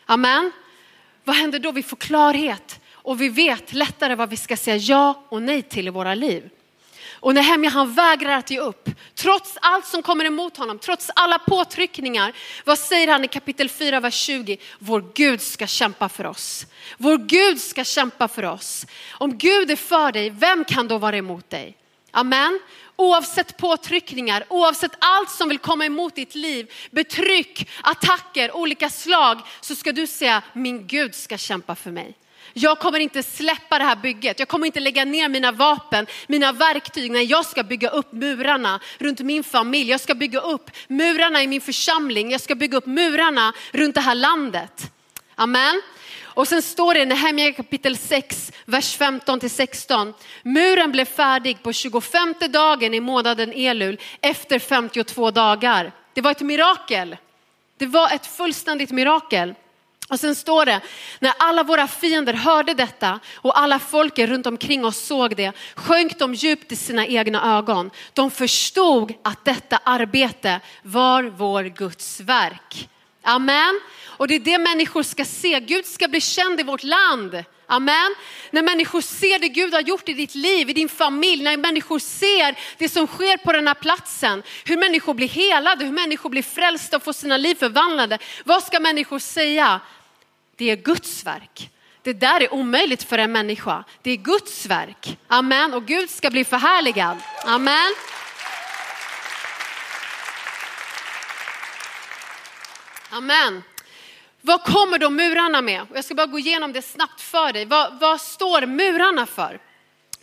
Amen. 0.07 0.53
Vad 1.25 1.37
händer 1.37 1.59
då? 1.59 1.73
Vi 1.73 1.83
får 1.83 1.97
klarhet 1.97 2.81
och 2.93 3.21
vi 3.21 3.29
vet 3.29 3.73
lättare 3.73 4.15
vad 4.15 4.31
vi 4.31 4.37
ska 4.37 4.57
säga 4.57 4.77
ja 4.77 5.27
och 5.29 5.43
nej 5.43 5.63
till 5.63 5.87
i 5.87 5.91
våra 5.91 6.15
liv. 6.15 6.51
Och 7.21 7.35
Nehemja 7.35 7.71
han 7.71 7.95
vägrar 7.95 8.39
att 8.39 8.51
ge 8.51 8.59
upp. 8.59 8.89
Trots 9.15 9.59
allt 9.61 9.87
som 9.87 10.03
kommer 10.03 10.25
emot 10.25 10.57
honom, 10.57 10.79
trots 10.79 11.11
alla 11.15 11.39
påtryckningar. 11.39 12.33
Vad 12.65 12.79
säger 12.79 13.09
han 13.09 13.25
i 13.25 13.29
kapitel 13.29 13.69
4, 13.69 14.01
vers 14.01 14.15
20? 14.15 14.57
Vår 14.79 15.05
Gud 15.15 15.41
ska 15.41 15.67
kämpa 15.67 16.09
för 16.09 16.27
oss. 16.27 16.67
Vår 16.99 17.19
Gud 17.19 17.61
ska 17.61 17.85
kämpa 17.85 18.29
för 18.29 18.45
oss. 18.45 18.87
Om 19.11 19.39
Gud 19.39 19.71
är 19.71 19.77
för 19.77 20.13
dig, 20.13 20.31
vem 20.31 20.65
kan 20.65 20.89
då 20.89 20.99
vara 20.99 21.17
emot 21.17 21.51
dig? 21.51 21.77
Amen. 22.11 22.61
Oavsett 22.97 23.57
påtryckningar, 23.57 24.45
oavsett 24.49 24.93
allt 24.99 25.31
som 25.31 25.49
vill 25.49 25.59
komma 25.59 25.87
emot 25.87 26.15
ditt 26.15 26.35
liv, 26.35 26.73
betryck, 26.91 27.71
attacker, 27.83 28.57
olika 28.57 28.91
slag, 28.91 29.41
så 29.61 29.75
ska 29.75 29.93
du 29.93 30.07
säga 30.07 30.43
min 30.53 30.87
Gud 30.87 31.15
ska 31.15 31.39
kämpa 31.39 31.75
för 31.75 31.91
mig. 31.91 32.15
Jag 32.53 32.79
kommer 32.79 32.99
inte 32.99 33.23
släppa 33.23 33.79
det 33.79 33.85
här 33.85 33.97
bygget. 33.97 34.39
Jag 34.39 34.49
kommer 34.49 34.67
inte 34.67 34.81
lägga 34.81 35.05
ner 35.05 35.29
mina 35.29 35.53
vapen, 35.53 36.07
mina 36.27 36.53
verktyg 36.53 37.11
när 37.11 37.31
jag 37.31 37.47
ska 37.47 37.63
bygga 37.63 37.89
upp 37.89 38.13
murarna 38.13 38.81
runt 38.99 39.21
min 39.21 39.45
familj. 39.45 39.91
Jag 39.91 40.01
ska 40.01 40.15
bygga 40.15 40.41
upp 40.41 40.71
murarna 40.89 41.43
i 41.43 41.47
min 41.47 41.61
församling. 41.61 42.31
Jag 42.31 42.41
ska 42.41 42.55
bygga 42.55 42.79
upp 42.79 42.87
murarna 42.87 43.53
runt 43.73 43.95
det 43.95 44.01
här 44.01 44.15
landet. 44.15 44.93
Amen. 45.35 45.83
Och 46.25 46.49
sen 46.49 46.63
står 46.63 46.95
det 46.95 47.01
i 47.01 47.07
Nehemja 47.07 47.53
kapitel 47.53 47.97
6, 47.97 48.53
vers 48.65 48.97
15 48.97 49.41
till 49.41 49.51
16. 49.51 50.15
Muren 50.43 50.93
blev 50.93 51.05
färdig 51.05 51.63
på 51.63 51.73
25 51.73 52.35
dagen 52.49 52.95
i 52.95 53.01
månaden 53.01 53.53
Elul 53.53 54.01
efter 54.21 54.59
52 54.59 55.31
dagar. 55.31 55.93
Det 56.15 56.21
var 56.21 56.31
ett 56.31 56.41
mirakel. 56.41 57.17
Det 57.79 57.87
var 57.87 58.15
ett 58.15 58.27
fullständigt 58.27 58.91
mirakel. 58.91 59.55
Och 60.11 60.21
sen 60.21 60.35
står 60.35 60.67
det, 60.67 60.81
när 61.19 61.33
alla 61.39 61.63
våra 61.63 61.89
fiender 61.89 62.33
hörde 62.33 62.75
detta 62.75 63.21
och 63.35 63.59
alla 63.59 63.79
folket 63.79 64.29
runt 64.29 64.47
omkring 64.47 64.85
oss 64.85 65.07
såg 65.07 65.37
det, 65.37 65.53
sjönk 65.75 66.19
de 66.19 66.35
djupt 66.35 66.73
i 66.73 66.77
sina 66.77 67.07
egna 67.07 67.59
ögon. 67.59 67.91
De 68.13 68.31
förstod 68.31 69.15
att 69.25 69.45
detta 69.45 69.81
arbete 69.85 70.61
var 70.83 71.23
vår 71.23 71.65
Guds 71.65 72.21
verk. 72.21 72.89
Amen. 73.23 73.81
Och 74.07 74.29
det 74.29 74.35
är 74.35 74.41
det 74.41 74.59
människor 74.59 75.03
ska 75.03 75.25
se. 75.25 75.61
Gud 75.61 75.87
ska 75.87 76.09
bli 76.09 76.21
känd 76.21 76.61
i 76.61 76.63
vårt 76.63 76.83
land. 76.83 77.45
Amen. 77.67 78.15
När 78.51 78.63
människor 78.63 79.01
ser 79.01 79.39
det 79.39 79.49
Gud 79.49 79.75
har 79.75 79.81
gjort 79.81 80.09
i 80.09 80.13
ditt 80.13 80.35
liv, 80.35 80.71
i 80.71 80.73
din 80.73 80.89
familj, 80.89 81.43
när 81.43 81.57
människor 81.57 81.99
ser 81.99 82.59
det 82.79 82.89
som 82.89 83.07
sker 83.07 83.37
på 83.37 83.53
den 83.53 83.67
här 83.67 83.75
platsen, 83.75 84.43
hur 84.65 84.77
människor 84.77 85.15
blir 85.15 85.29
helade, 85.29 85.85
hur 85.85 85.93
människor 85.93 86.31
blir 86.31 86.43
frälsta 86.43 86.97
och 86.97 87.03
får 87.03 87.13
sina 87.13 87.37
liv 87.37 87.55
förvandlade. 87.55 88.19
Vad 88.45 88.63
ska 88.63 88.81
människor 88.81 89.19
säga? 89.19 89.81
Det 90.61 90.71
är 90.71 90.77
Guds 90.77 91.27
verk. 91.27 91.71
Det 92.03 92.13
där 92.13 92.41
är 92.43 92.55
omöjligt 92.55 93.03
för 93.03 93.19
en 93.19 93.33
människa. 93.33 93.85
Det 94.03 94.11
är 94.11 94.17
Guds 94.17 94.67
verk. 94.67 95.19
Amen. 95.27 95.75
Och 95.75 95.87
Gud 95.87 96.11
ska 96.11 96.31
bli 96.31 96.45
förhärligad. 96.45 97.17
Amen. 97.45 97.95
Amen. 103.11 103.63
Vad 104.41 104.65
kommer 104.65 104.99
då 104.99 105.11
murarna 105.11 105.61
med? 105.61 105.87
Jag 105.95 106.05
ska 106.05 106.15
bara 106.15 106.27
gå 106.27 106.39
igenom 106.39 106.73
det 106.73 106.83
snabbt 106.83 107.21
för 107.21 107.53
dig. 107.53 107.65
Vad, 107.65 108.01
vad 108.01 108.21
står 108.21 108.67
murarna 108.67 109.27
för? 109.27 109.61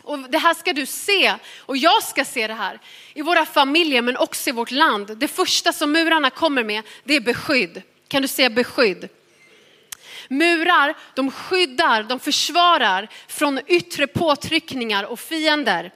Och 0.02 0.18
det 0.18 0.38
här 0.38 0.54
ska 0.54 0.72
du 0.72 0.86
se 0.86 1.34
och 1.58 1.76
jag 1.76 2.02
ska 2.02 2.24
se 2.24 2.46
det 2.46 2.54
här 2.54 2.78
i 3.14 3.22
våra 3.22 3.46
familjer 3.46 4.02
men 4.02 4.16
också 4.16 4.50
i 4.50 4.52
vårt 4.52 4.70
land. 4.70 5.16
Det 5.16 5.28
första 5.28 5.72
som 5.72 5.92
murarna 5.92 6.30
kommer 6.30 6.64
med 6.64 6.82
det 7.04 7.16
är 7.16 7.20
beskydd. 7.20 7.82
Kan 8.08 8.22
du 8.22 8.28
säga 8.28 8.50
beskydd? 8.50 9.08
Murar, 10.28 10.96
de 11.14 11.30
skyddar, 11.30 12.02
de 12.02 12.20
försvarar 12.20 13.08
från 13.28 13.60
yttre 13.66 14.06
påtryckningar 14.06 15.04
och 15.04 15.20
fiender. 15.20 15.92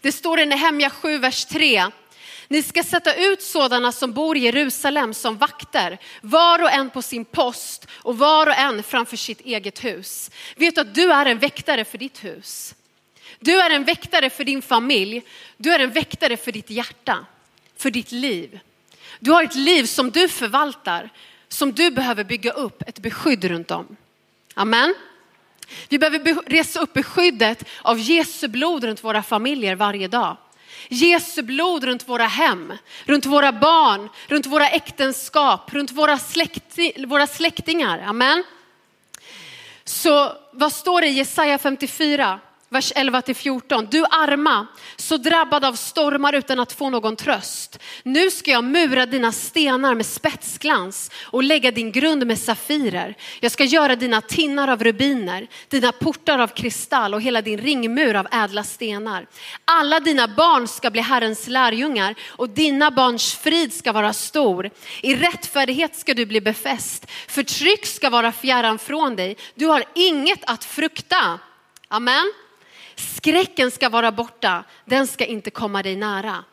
Det 0.00 0.12
står 0.12 0.40
i 0.40 0.46
Nehemja 0.46 0.90
7, 0.90 1.18
vers 1.18 1.44
3. 1.44 1.86
Ni 2.48 2.62
ska 2.62 2.82
sätta 2.82 3.14
ut 3.14 3.42
sådana 3.42 3.92
som 3.92 4.12
bor 4.12 4.36
i 4.36 4.40
Jerusalem 4.40 5.14
som 5.14 5.38
vakter, 5.38 5.98
var 6.20 6.62
och 6.62 6.70
en 6.70 6.90
på 6.90 7.02
sin 7.02 7.24
post 7.24 7.86
och 7.92 8.18
var 8.18 8.46
och 8.46 8.58
en 8.58 8.82
framför 8.82 9.16
sitt 9.16 9.40
eget 9.40 9.84
hus. 9.84 10.30
Vet 10.56 10.74
du 10.74 10.80
att 10.80 10.94
du 10.94 11.12
är 11.12 11.26
en 11.26 11.38
väktare 11.38 11.84
för 11.84 11.98
ditt 11.98 12.24
hus? 12.24 12.74
Du 13.38 13.60
är 13.60 13.70
en 13.70 13.84
väktare 13.84 14.30
för 14.30 14.44
din 14.44 14.62
familj. 14.62 15.22
Du 15.56 15.74
är 15.74 15.78
en 15.78 15.90
väktare 15.90 16.36
för 16.36 16.52
ditt 16.52 16.70
hjärta, 16.70 17.26
för 17.76 17.90
ditt 17.90 18.12
liv. 18.12 18.60
Du 19.18 19.30
har 19.30 19.44
ett 19.44 19.54
liv 19.54 19.84
som 19.84 20.10
du 20.10 20.28
förvaltar 20.28 21.10
som 21.52 21.72
du 21.72 21.90
behöver 21.90 22.24
bygga 22.24 22.50
upp 22.50 22.82
ett 22.86 22.98
beskydd 22.98 23.44
runt 23.44 23.70
om. 23.70 23.96
Amen. 24.54 24.94
Vi 25.88 25.98
behöver 25.98 26.50
resa 26.50 26.80
upp 26.80 26.92
beskyddet 26.92 27.64
av 27.82 27.98
Jesu 27.98 28.48
blod 28.48 28.84
runt 28.84 29.04
våra 29.04 29.22
familjer 29.22 29.74
varje 29.74 30.08
dag. 30.08 30.36
Jesu 30.88 31.42
blod 31.42 31.84
runt 31.84 32.08
våra 32.08 32.26
hem, 32.26 32.72
runt 33.04 33.26
våra 33.26 33.52
barn, 33.52 34.08
runt 34.26 34.46
våra 34.46 34.68
äktenskap, 34.68 35.72
runt 35.72 35.90
våra, 35.90 36.18
släkti, 36.18 37.04
våra 37.06 37.26
släktingar. 37.26 37.98
Amen. 37.98 38.44
Så 39.84 40.32
vad 40.52 40.72
står 40.72 41.00
det 41.00 41.06
i 41.06 41.12
Jesaja 41.12 41.58
54? 41.58 42.40
Vers 42.72 42.92
11 42.96 43.22
till 43.22 43.34
14. 43.34 43.88
Du 43.90 44.04
arma, 44.04 44.66
så 44.96 45.16
drabbad 45.16 45.64
av 45.64 45.72
stormar 45.72 46.32
utan 46.32 46.60
att 46.60 46.72
få 46.72 46.90
någon 46.90 47.16
tröst. 47.16 47.78
Nu 48.02 48.30
ska 48.30 48.50
jag 48.50 48.64
mura 48.64 49.06
dina 49.06 49.32
stenar 49.32 49.94
med 49.94 50.06
spetsglans 50.06 51.10
och 51.22 51.42
lägga 51.42 51.70
din 51.70 51.92
grund 51.92 52.26
med 52.26 52.38
safirer. 52.38 53.14
Jag 53.40 53.52
ska 53.52 53.64
göra 53.64 53.96
dina 53.96 54.20
tinnar 54.20 54.68
av 54.68 54.84
rubiner, 54.84 55.48
dina 55.68 55.92
portar 55.92 56.38
av 56.38 56.48
kristall 56.48 57.14
och 57.14 57.22
hela 57.22 57.42
din 57.42 57.58
ringmur 57.58 58.16
av 58.16 58.26
ädla 58.32 58.64
stenar. 58.64 59.26
Alla 59.64 60.00
dina 60.00 60.28
barn 60.28 60.68
ska 60.68 60.90
bli 60.90 61.00
Herrens 61.00 61.46
lärjungar 61.48 62.14
och 62.28 62.48
dina 62.48 62.90
barns 62.90 63.34
frid 63.34 63.72
ska 63.72 63.92
vara 63.92 64.12
stor. 64.12 64.70
I 65.02 65.14
rättfärdighet 65.14 65.96
ska 65.96 66.14
du 66.14 66.26
bli 66.26 66.40
befäst. 66.40 67.06
Förtryck 67.28 67.86
ska 67.86 68.10
vara 68.10 68.32
fjärran 68.32 68.78
från 68.78 69.16
dig. 69.16 69.36
Du 69.54 69.66
har 69.66 69.84
inget 69.94 70.50
att 70.50 70.64
frukta. 70.64 71.38
Amen. 71.88 72.32
Skräcken 73.00 73.70
ska 73.70 73.88
vara 73.88 74.12
borta, 74.12 74.64
den 74.84 75.06
ska 75.06 75.24
inte 75.24 75.50
komma 75.50 75.82
dig 75.82 75.96
nära. 75.96 76.44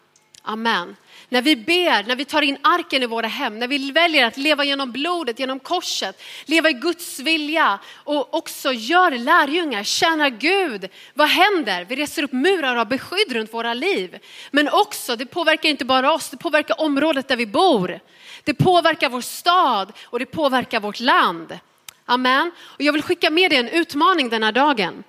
Amen. 0.41 0.95
När 1.29 1.41
vi 1.41 1.55
ber, 1.55 2.07
när 2.07 2.15
vi 2.15 2.25
tar 2.25 2.41
in 2.41 2.57
arken 2.61 3.03
i 3.03 3.05
våra 3.05 3.27
hem, 3.27 3.59
när 3.59 3.67
vi 3.67 3.91
väljer 3.91 4.25
att 4.25 4.37
leva 4.37 4.63
genom 4.63 4.91
blodet, 4.91 5.39
genom 5.39 5.59
korset, 5.59 6.21
leva 6.45 6.69
i 6.69 6.73
Guds 6.73 7.19
vilja 7.19 7.79
och 7.93 8.33
också 8.33 8.73
gör 8.73 9.11
lärjungar, 9.11 9.83
tjänar 9.83 10.29
Gud. 10.29 10.89
Vad 11.13 11.29
händer? 11.29 11.85
Vi 11.85 11.95
reser 11.95 12.23
upp 12.23 12.31
murar 12.31 12.75
av 12.75 12.87
beskydd 12.87 13.31
runt 13.31 13.53
våra 13.53 13.73
liv. 13.73 14.19
Men 14.51 14.69
också, 14.69 15.15
det 15.15 15.25
påverkar 15.25 15.69
inte 15.69 15.85
bara 15.85 16.13
oss, 16.13 16.29
det 16.29 16.37
påverkar 16.37 16.81
området 16.81 17.27
där 17.27 17.35
vi 17.35 17.45
bor. 17.45 17.99
Det 18.43 18.53
påverkar 18.53 19.09
vår 19.09 19.21
stad 19.21 19.91
och 20.05 20.19
det 20.19 20.25
påverkar 20.25 20.79
vårt 20.79 20.99
land. 20.99 21.59
Amen. 22.05 22.51
Och 22.59 22.81
jag 22.81 22.93
vill 22.93 23.03
skicka 23.03 23.29
med 23.29 23.51
dig 23.51 23.59
en 23.59 23.69
utmaning 23.69 24.29
den 24.29 24.43
här 24.43 24.51
dagen. 24.51 25.03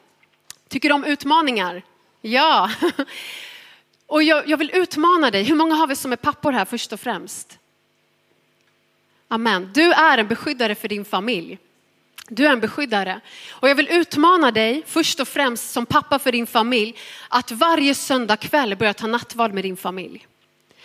Tycker 0.68 0.88
du 0.88 0.94
om 0.94 1.04
utmaningar? 1.04 1.82
Ja. 2.20 2.70
Och 4.06 4.22
jag, 4.22 4.48
jag, 4.48 4.56
vill 4.56 4.70
utmana 4.74 5.30
dig. 5.30 5.42
Hur 5.42 5.54
många 5.54 5.74
har 5.74 5.86
vi 5.86 5.96
som 5.96 6.12
är 6.12 6.16
pappor 6.16 6.52
här 6.52 6.64
först 6.64 6.92
och 6.92 7.00
främst? 7.00 7.58
Amen. 9.28 9.70
Du 9.74 9.92
är 9.92 10.18
en 10.18 10.28
beskyddare 10.28 10.74
för 10.74 10.88
din 10.88 11.04
familj. 11.04 11.58
Du 12.28 12.46
är 12.46 12.52
en 12.52 12.60
beskyddare. 12.60 13.20
Och 13.50 13.68
jag 13.68 13.74
vill 13.74 13.88
utmana 13.90 14.50
dig 14.50 14.82
först 14.86 15.20
och 15.20 15.28
främst 15.28 15.70
som 15.72 15.86
pappa 15.86 16.18
för 16.18 16.32
din 16.32 16.46
familj 16.46 16.94
att 17.28 17.50
varje 17.50 17.94
söndag 17.94 18.36
kväll 18.36 18.76
börja 18.76 18.94
ta 18.94 19.06
nattvard 19.06 19.52
med 19.52 19.64
din 19.64 19.76
familj. 19.76 20.26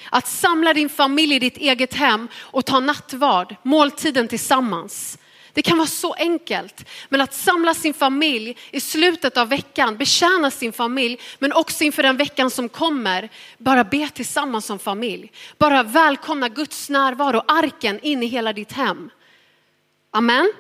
Att 0.10 0.28
samla 0.28 0.74
din 0.74 0.89
familj 0.89 1.36
i 1.36 1.39
ditt 1.39 1.58
eget 1.58 1.93
hem 1.93 2.28
och 2.39 2.65
ta 2.65 2.80
nattvard, 2.80 3.56
måltiden 3.63 4.28
tillsammans. 4.28 5.17
Det 5.53 5.61
kan 5.61 5.77
vara 5.77 5.87
så 5.87 6.13
enkelt, 6.13 6.89
men 7.09 7.21
att 7.21 7.33
samla 7.33 7.73
sin 7.73 7.93
familj 7.93 8.57
i 8.71 8.79
slutet 8.79 9.37
av 9.37 9.49
veckan, 9.49 9.97
betjäna 9.97 10.51
sin 10.51 10.73
familj, 10.73 11.19
men 11.39 11.53
också 11.53 11.83
inför 11.83 12.03
den 12.03 12.17
veckan 12.17 12.49
som 12.49 12.69
kommer, 12.69 13.29
bara 13.57 13.83
be 13.83 14.09
tillsammans 14.09 14.65
som 14.65 14.79
familj. 14.79 15.31
Bara 15.57 15.83
välkomna 15.83 16.49
Guds 16.49 16.89
närvaro, 16.89 17.41
arken 17.47 17.99
in 17.99 18.23
i 18.23 18.25
hela 18.25 18.53
ditt 18.53 18.71
hem. 18.71 19.09
Amen. 20.11 20.53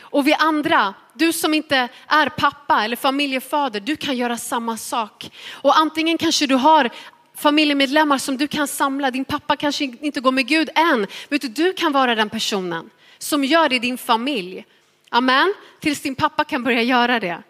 Och 0.00 0.26
vi 0.26 0.34
andra, 0.34 0.94
du 1.14 1.32
som 1.32 1.54
inte 1.54 1.88
är 2.06 2.28
pappa 2.28 2.84
eller 2.84 2.96
familjefader, 2.96 3.80
du 3.80 3.96
kan 3.96 4.16
göra 4.16 4.36
samma 4.36 4.76
sak. 4.76 5.30
Och 5.50 5.78
antingen 5.78 6.18
kanske 6.18 6.46
du 6.46 6.54
har 6.54 6.90
familjemedlemmar 7.34 8.18
som 8.18 8.36
du 8.36 8.48
kan 8.48 8.68
samla, 8.68 9.10
din 9.10 9.24
pappa 9.24 9.56
kanske 9.56 9.84
inte 9.84 10.20
går 10.20 10.32
med 10.32 10.46
Gud 10.46 10.70
än, 10.74 11.06
men 11.28 11.38
du 11.42 11.72
kan 11.72 11.92
vara 11.92 12.14
den 12.14 12.30
personen 12.30 12.90
som 13.18 13.44
gör 13.44 13.68
det 13.68 13.76
i 13.76 13.78
din 13.78 13.98
familj. 13.98 14.64
Amen. 15.08 15.54
Tills 15.80 16.00
din 16.00 16.14
pappa 16.14 16.44
kan 16.44 16.64
börja 16.64 16.82
göra 16.82 17.20
det. 17.20 17.42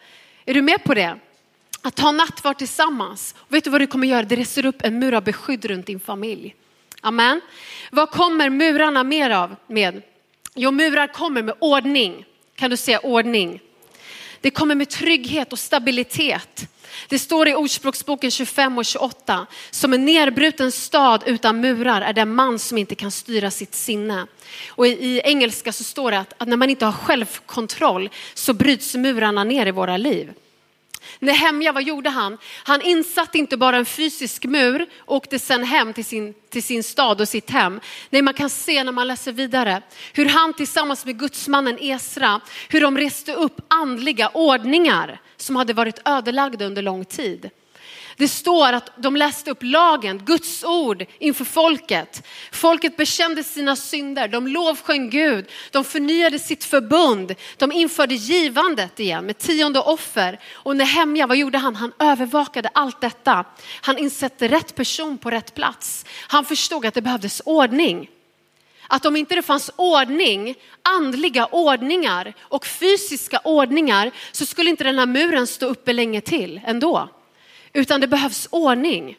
Är 0.45 0.55
du 0.55 0.63
med 0.63 0.85
på 0.85 0.95
det? 0.95 1.19
Att 1.83 1.95
ta 1.95 2.13
nattvard 2.13 2.59
tillsammans. 2.59 3.35
Och 3.39 3.55
vet 3.55 3.65
du 3.65 3.71
vad 3.71 3.81
du 3.81 3.87
kommer 3.87 4.07
göra? 4.07 4.23
Det 4.23 4.37
reser 4.37 4.67
upp 4.67 4.83
en 4.83 4.99
mur 4.99 5.15
av 5.15 5.25
beskydd 5.25 5.65
runt 5.65 5.87
din 5.87 6.01
familj. 6.01 6.55
Amen. 7.01 7.41
Vad 7.91 8.11
kommer 8.11 8.51
murarna 8.51 9.05
mer 9.05 9.31
av 9.31 9.57
med? 9.67 10.03
Jo, 10.55 10.71
murar 10.71 11.07
kommer 11.07 11.43
med 11.43 11.55
ordning. 11.59 12.25
Kan 12.55 12.71
du 12.71 12.77
säga 12.77 13.01
ordning? 13.01 13.61
Det 14.41 14.51
kommer 14.51 14.75
med 14.75 14.89
trygghet 14.89 15.53
och 15.53 15.59
stabilitet. 15.59 16.69
Det 17.09 17.19
står 17.19 17.49
i 17.49 17.55
Ordspråksboken 17.55 18.31
25 18.31 18.79
och 18.79 18.85
28, 18.85 19.47
som 19.71 19.93
en 19.93 20.05
nerbruten 20.05 20.73
stad 20.73 21.23
utan 21.27 21.61
murar 21.61 22.01
är 22.01 22.13
den 22.13 22.35
man 22.35 22.59
som 22.59 22.79
inte 22.79 22.95
kan 22.95 23.11
styra 23.11 23.51
sitt 23.51 23.75
sinne. 23.75 24.27
Och 24.69 24.87
i, 24.87 24.91
i 24.91 25.21
engelska 25.25 25.73
så 25.73 25.85
står 25.85 26.11
det 26.11 26.19
att, 26.19 26.35
att 26.39 26.49
när 26.49 26.57
man 26.57 26.71
inte 26.71 26.85
har 26.85 26.93
självkontroll 26.93 28.11
så 28.35 28.53
bryts 28.53 28.95
murarna 28.95 29.45
ner 29.45 29.67
i 29.67 29.71
våra 29.71 29.97
liv. 29.97 30.33
Nehemja, 31.19 31.73
vad 31.73 31.83
gjorde 31.83 32.11
han? 32.11 32.39
Han 32.65 32.83
insatte 32.83 33.39
inte 33.39 33.57
bara 33.57 33.77
en 33.77 33.87
fysisk 33.87 34.45
mur 34.45 34.87
och 34.99 35.17
åkte 35.17 35.39
sen 35.39 35.65
hem 35.65 35.93
till 35.93 36.05
sin, 36.05 36.35
till 36.51 36.63
sin 36.63 36.85
stad 36.85 37.21
och 37.21 37.29
sitt 37.29 37.51
hem. 37.51 37.81
Nej, 38.11 38.23
man 38.23 38.35
kan 38.35 38.51
se 38.51 38.85
när 38.85 38.93
man 38.93 39.09
läser 39.09 39.33
vidare 39.33 39.83
hur 40.13 40.27
han 40.27 40.55
tillsammans 40.55 41.05
med 41.05 41.19
gudsmannen 41.19 41.79
Esra, 41.81 42.41
hur 42.69 42.81
de 42.81 42.99
reste 42.99 43.35
upp 43.35 43.61
andliga 43.69 44.29
ordningar 44.29 45.21
som 45.39 45.57
hade 45.57 45.73
varit 45.73 46.01
ödelagda 46.05 46.65
under 46.65 46.83
lång 46.83 47.05
tid. 47.05 47.51
Det 48.19 48.29
står 48.29 48.73
att 48.73 48.91
de 48.97 49.17
läste 49.17 49.51
upp 49.51 49.59
lagen, 49.61 50.19
Guds 50.25 50.65
ord 50.65 51.07
inför 51.19 51.45
folket. 51.45 52.27
Folket 52.53 52.97
bekände 52.97 53.45
sina 53.45 53.77
synder, 53.77 54.29
de 54.29 54.47
lovsjöng 54.49 55.11
Gud, 55.11 55.47
de 55.71 55.85
förnyade 55.85 56.39
sitt 56.39 56.65
förbund, 56.65 57.35
de 57.57 57.73
införde 57.73 58.15
givandet 58.15 59.01
igen 59.01 59.27
med 59.27 59.39
tionde 59.39 59.81
offer. 59.81 60.41
Och 60.53 60.77
Nehemja, 60.77 61.27
vad 61.27 61.37
gjorde 61.37 61.59
han? 61.59 61.77
Han 61.77 61.93
övervakade 61.99 62.71
allt 62.75 63.01
detta. 63.01 63.45
Han 63.81 63.99
insatte 63.99 64.49
rätt 64.49 64.75
person 64.75 65.19
på 65.19 65.31
rätt 65.31 65.55
plats. 65.55 66.05
Han 66.29 66.45
förstod 66.45 66.87
att 66.87 66.95
det 66.95 67.03
behövdes 67.03 67.43
ordning. 67.45 68.09
Att 68.89 69.07
om 69.07 69.17
inte 69.17 69.35
det 69.35 69.43
fanns 69.43 69.71
ordning, 69.77 70.55
andliga 70.83 71.47
ordningar 71.47 72.35
och 72.41 72.67
fysiska 72.67 73.41
ordningar 73.45 74.11
så 74.33 74.47
skulle 74.47 74.71
inte 74.71 74.85
den 74.85 74.99
här 74.99 75.07
muren 75.07 75.47
stå 75.47 75.67
uppe 75.67 75.93
länge 75.93 76.21
till 76.21 76.61
ändå 76.65 77.09
utan 77.73 78.01
det 78.01 78.07
behövs 78.07 78.49
ordning. 78.51 79.17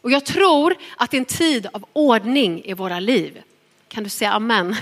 Och 0.00 0.10
jag 0.10 0.24
tror 0.24 0.76
att 0.96 1.10
det 1.10 1.16
är 1.16 1.18
en 1.18 1.24
tid 1.24 1.66
av 1.72 1.84
ordning 1.92 2.64
i 2.64 2.74
våra 2.74 3.00
liv. 3.00 3.42
Kan 3.88 4.04
du 4.04 4.10
säga 4.10 4.32
amen? 4.32 4.76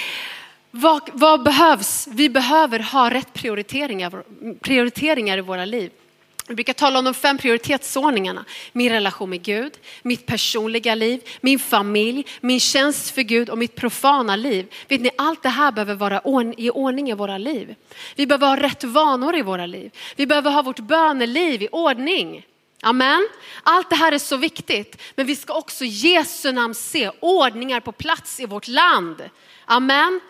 vad, 0.70 1.10
vad, 1.12 1.42
behövs? 1.42 2.08
Vi 2.10 2.28
behöver 2.28 2.78
ha 2.78 3.10
rätt 3.10 3.32
prioriteringar, 3.32 4.22
prioriteringar 4.60 5.38
i 5.38 5.40
våra 5.40 5.64
liv. 5.64 5.90
Vi 6.48 6.54
brukar 6.54 6.72
tala 6.72 6.98
om 6.98 7.04
de 7.04 7.14
fem 7.14 7.38
prioritetsordningarna. 7.38 8.44
Min 8.72 8.92
relation 8.92 9.30
med 9.30 9.42
Gud, 9.42 9.72
mitt 10.02 10.26
personliga 10.26 10.94
liv, 10.94 11.20
min 11.40 11.58
familj, 11.58 12.26
min 12.40 12.60
tjänst 12.60 13.10
för 13.10 13.22
Gud 13.22 13.50
och 13.50 13.58
mitt 13.58 13.74
profana 13.74 14.36
liv. 14.36 14.66
Vet 14.88 15.00
ni, 15.00 15.10
allt 15.18 15.42
det 15.42 15.48
här 15.48 15.72
behöver 15.72 15.94
vara 15.94 16.20
i 16.56 16.70
ordning 16.70 17.10
i 17.10 17.14
våra 17.14 17.38
liv. 17.38 17.74
Vi 18.16 18.26
behöver 18.26 18.46
ha 18.46 18.56
rätt 18.56 18.84
vanor 18.84 19.36
i 19.36 19.42
våra 19.42 19.66
liv. 19.66 19.90
Vi 20.16 20.26
behöver 20.26 20.50
ha 20.50 20.62
vårt 20.62 20.78
böneliv 20.78 21.62
i 21.62 21.68
ordning. 21.72 22.46
Amen. 22.82 23.28
Allt 23.62 23.90
det 23.90 23.96
här 23.96 24.12
är 24.12 24.18
så 24.18 24.36
viktigt, 24.36 25.02
men 25.14 25.26
vi 25.26 25.36
ska 25.36 25.54
också 25.54 25.84
i 25.84 25.88
Jesu 25.88 26.52
namn 26.52 26.74
se 26.74 27.10
ordningar 27.20 27.80
på 27.80 27.92
plats 27.92 28.40
i 28.40 28.46
vårt 28.46 28.68
land. 28.68 29.30
Amen. 29.64 30.20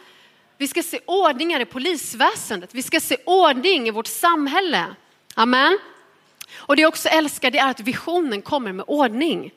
Vi 0.59 0.69
ska 0.69 0.83
se 0.83 1.01
ordningar 1.07 1.61
i 1.61 1.65
polisväsendet. 1.65 2.75
Vi 2.75 2.83
ska 2.83 3.01
se 3.01 3.17
ordning 3.25 3.89
i 3.89 3.91
vårt 3.91 4.07
samhälle. 4.07 4.85
Amen. 5.35 5.79
Och 6.69 6.77
det 6.77 6.83
jag 6.83 6.89
också 6.89 7.09
älskar 7.09 7.51
det 7.51 7.59
är 7.59 7.71
att 7.71 7.81
visionen 7.81 8.43
kommer 8.43 8.73
med 8.73 8.85
ordning. 8.89 9.53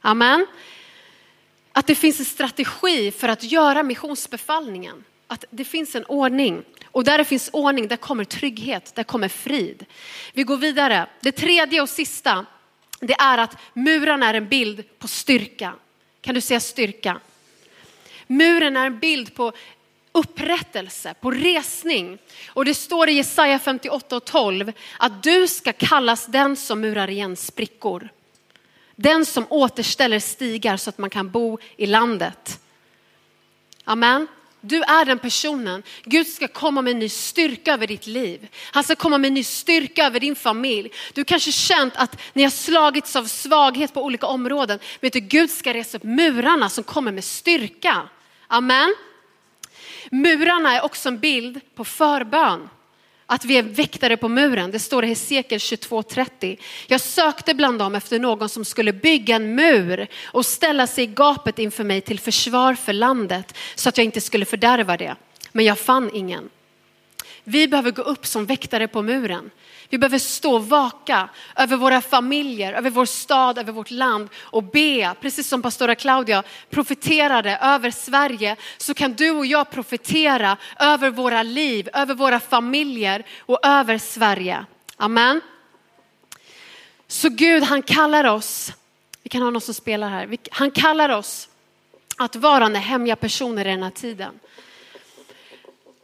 Amen. 0.00 0.46
Att 1.72 1.86
det 1.86 1.94
finns 1.94 2.18
en 2.18 2.24
strategi 2.24 3.10
för 3.10 3.28
att 3.28 3.42
göra 3.42 3.82
missionsbefallningen. 3.82 5.04
Att 5.26 5.44
det 5.50 5.64
finns 5.64 5.94
en 5.94 6.04
ordning. 6.04 6.62
Och 6.86 7.04
där 7.04 7.18
det 7.18 7.24
finns 7.24 7.50
ordning, 7.52 7.88
där 7.88 7.96
kommer 7.96 8.24
trygghet, 8.24 8.94
där 8.94 9.04
kommer 9.04 9.28
frid. 9.28 9.86
Vi 10.32 10.42
går 10.42 10.56
vidare. 10.56 11.06
Det 11.20 11.32
tredje 11.32 11.82
och 11.82 11.88
sista, 11.88 12.46
det 13.00 13.14
är 13.14 13.38
att 13.38 13.56
muren 13.72 14.22
är 14.22 14.34
en 14.34 14.48
bild 14.48 14.98
på 14.98 15.08
styrka. 15.08 15.72
Kan 16.20 16.34
du 16.34 16.40
säga 16.40 16.60
styrka? 16.60 17.20
Muren 18.26 18.76
är 18.76 18.86
en 18.86 18.98
bild 18.98 19.34
på 19.34 19.52
upprättelse, 20.18 21.14
på 21.14 21.30
resning. 21.30 22.18
Och 22.48 22.64
det 22.64 22.74
står 22.74 23.08
i 23.08 23.12
Jesaja 23.12 23.58
58 23.58 24.16
och 24.16 24.24
12 24.24 24.72
att 24.98 25.22
du 25.22 25.48
ska 25.48 25.72
kallas 25.72 26.26
den 26.26 26.56
som 26.56 26.80
murar 26.80 27.10
igen 27.10 27.36
sprickor. 27.36 28.08
Den 28.96 29.26
som 29.26 29.46
återställer 29.48 30.20
stigar 30.20 30.76
så 30.76 30.90
att 30.90 30.98
man 30.98 31.10
kan 31.10 31.30
bo 31.30 31.58
i 31.76 31.86
landet. 31.86 32.60
Amen. 33.84 34.26
Du 34.60 34.82
är 34.82 35.04
den 35.04 35.18
personen. 35.18 35.82
Gud 36.04 36.26
ska 36.26 36.48
komma 36.48 36.82
med 36.82 36.90
en 36.90 36.98
ny 36.98 37.08
styrka 37.08 37.72
över 37.72 37.86
ditt 37.86 38.06
liv. 38.06 38.48
Han 38.72 38.84
ska 38.84 38.96
komma 38.96 39.18
med 39.18 39.28
en 39.28 39.34
ny 39.34 39.44
styrka 39.44 40.06
över 40.06 40.20
din 40.20 40.36
familj. 40.36 40.90
Du 41.14 41.24
kanske 41.24 41.52
känt 41.52 41.96
att 41.96 42.20
ni 42.32 42.42
har 42.42 42.50
slagits 42.50 43.16
av 43.16 43.24
svaghet 43.24 43.94
på 43.94 44.02
olika 44.02 44.26
områden. 44.26 44.78
Vet 45.00 45.12
du, 45.12 45.20
Gud 45.20 45.50
ska 45.50 45.74
resa 45.74 45.96
upp 45.96 46.04
murarna 46.04 46.68
som 46.68 46.84
kommer 46.84 47.12
med 47.12 47.24
styrka. 47.24 48.08
Amen. 48.46 48.94
Murarna 50.10 50.76
är 50.76 50.84
också 50.84 51.08
en 51.08 51.18
bild 51.18 51.60
på 51.74 51.84
förbön. 51.84 52.68
Att 53.26 53.44
vi 53.44 53.56
är 53.56 53.62
väktare 53.62 54.16
på 54.16 54.28
muren. 54.28 54.70
Det 54.70 54.78
står 54.78 55.04
i 55.04 55.08
Hesekiel 55.08 55.58
22.30. 55.58 56.58
Jag 56.86 57.00
sökte 57.00 57.54
bland 57.54 57.78
dem 57.78 57.94
efter 57.94 58.18
någon 58.18 58.48
som 58.48 58.64
skulle 58.64 58.92
bygga 58.92 59.36
en 59.36 59.54
mur 59.54 60.06
och 60.24 60.46
ställa 60.46 60.86
sig 60.86 61.04
i 61.04 61.06
gapet 61.06 61.58
inför 61.58 61.84
mig 61.84 62.00
till 62.00 62.20
försvar 62.20 62.74
för 62.74 62.92
landet 62.92 63.56
så 63.74 63.88
att 63.88 63.98
jag 63.98 64.04
inte 64.04 64.20
skulle 64.20 64.44
fördärva 64.44 64.96
det. 64.96 65.16
Men 65.52 65.64
jag 65.64 65.78
fann 65.78 66.10
ingen. 66.14 66.50
Vi 67.44 67.68
behöver 67.68 67.90
gå 67.90 68.02
upp 68.02 68.26
som 68.26 68.46
väktare 68.46 68.88
på 68.88 69.02
muren. 69.02 69.50
Vi 69.90 69.98
behöver 69.98 70.18
stå 70.18 70.54
och 70.54 70.68
vaka 70.68 71.28
över 71.56 71.76
våra 71.76 72.00
familjer, 72.00 72.72
över 72.72 72.90
vår 72.90 73.04
stad, 73.04 73.58
över 73.58 73.72
vårt 73.72 73.90
land 73.90 74.28
och 74.36 74.62
be, 74.62 75.14
precis 75.20 75.48
som 75.48 75.62
pastora 75.62 75.94
Claudia 75.94 76.42
profeterade 76.70 77.56
över 77.56 77.90
Sverige, 77.90 78.56
så 78.78 78.94
kan 78.94 79.12
du 79.12 79.30
och 79.30 79.46
jag 79.46 79.70
profetera 79.70 80.56
över 80.78 81.10
våra 81.10 81.42
liv, 81.42 81.88
över 81.92 82.14
våra 82.14 82.40
familjer 82.40 83.26
och 83.40 83.66
över 83.66 83.98
Sverige. 83.98 84.64
Amen. 84.96 85.40
Så 87.06 87.28
Gud 87.28 87.62
han 87.62 87.82
kallar 87.82 88.24
oss, 88.24 88.72
vi 89.22 89.28
kan 89.30 89.42
ha 89.42 89.50
någon 89.50 89.60
som 89.60 89.74
spelar 89.74 90.10
här, 90.10 90.38
han 90.50 90.70
kallar 90.70 91.08
oss 91.08 91.48
att 92.16 92.36
vara 92.36 92.68
hemliga 92.68 93.16
personer 93.16 93.66
i 93.66 93.70
den 93.70 93.82
här 93.82 93.90
tiden. 93.90 94.40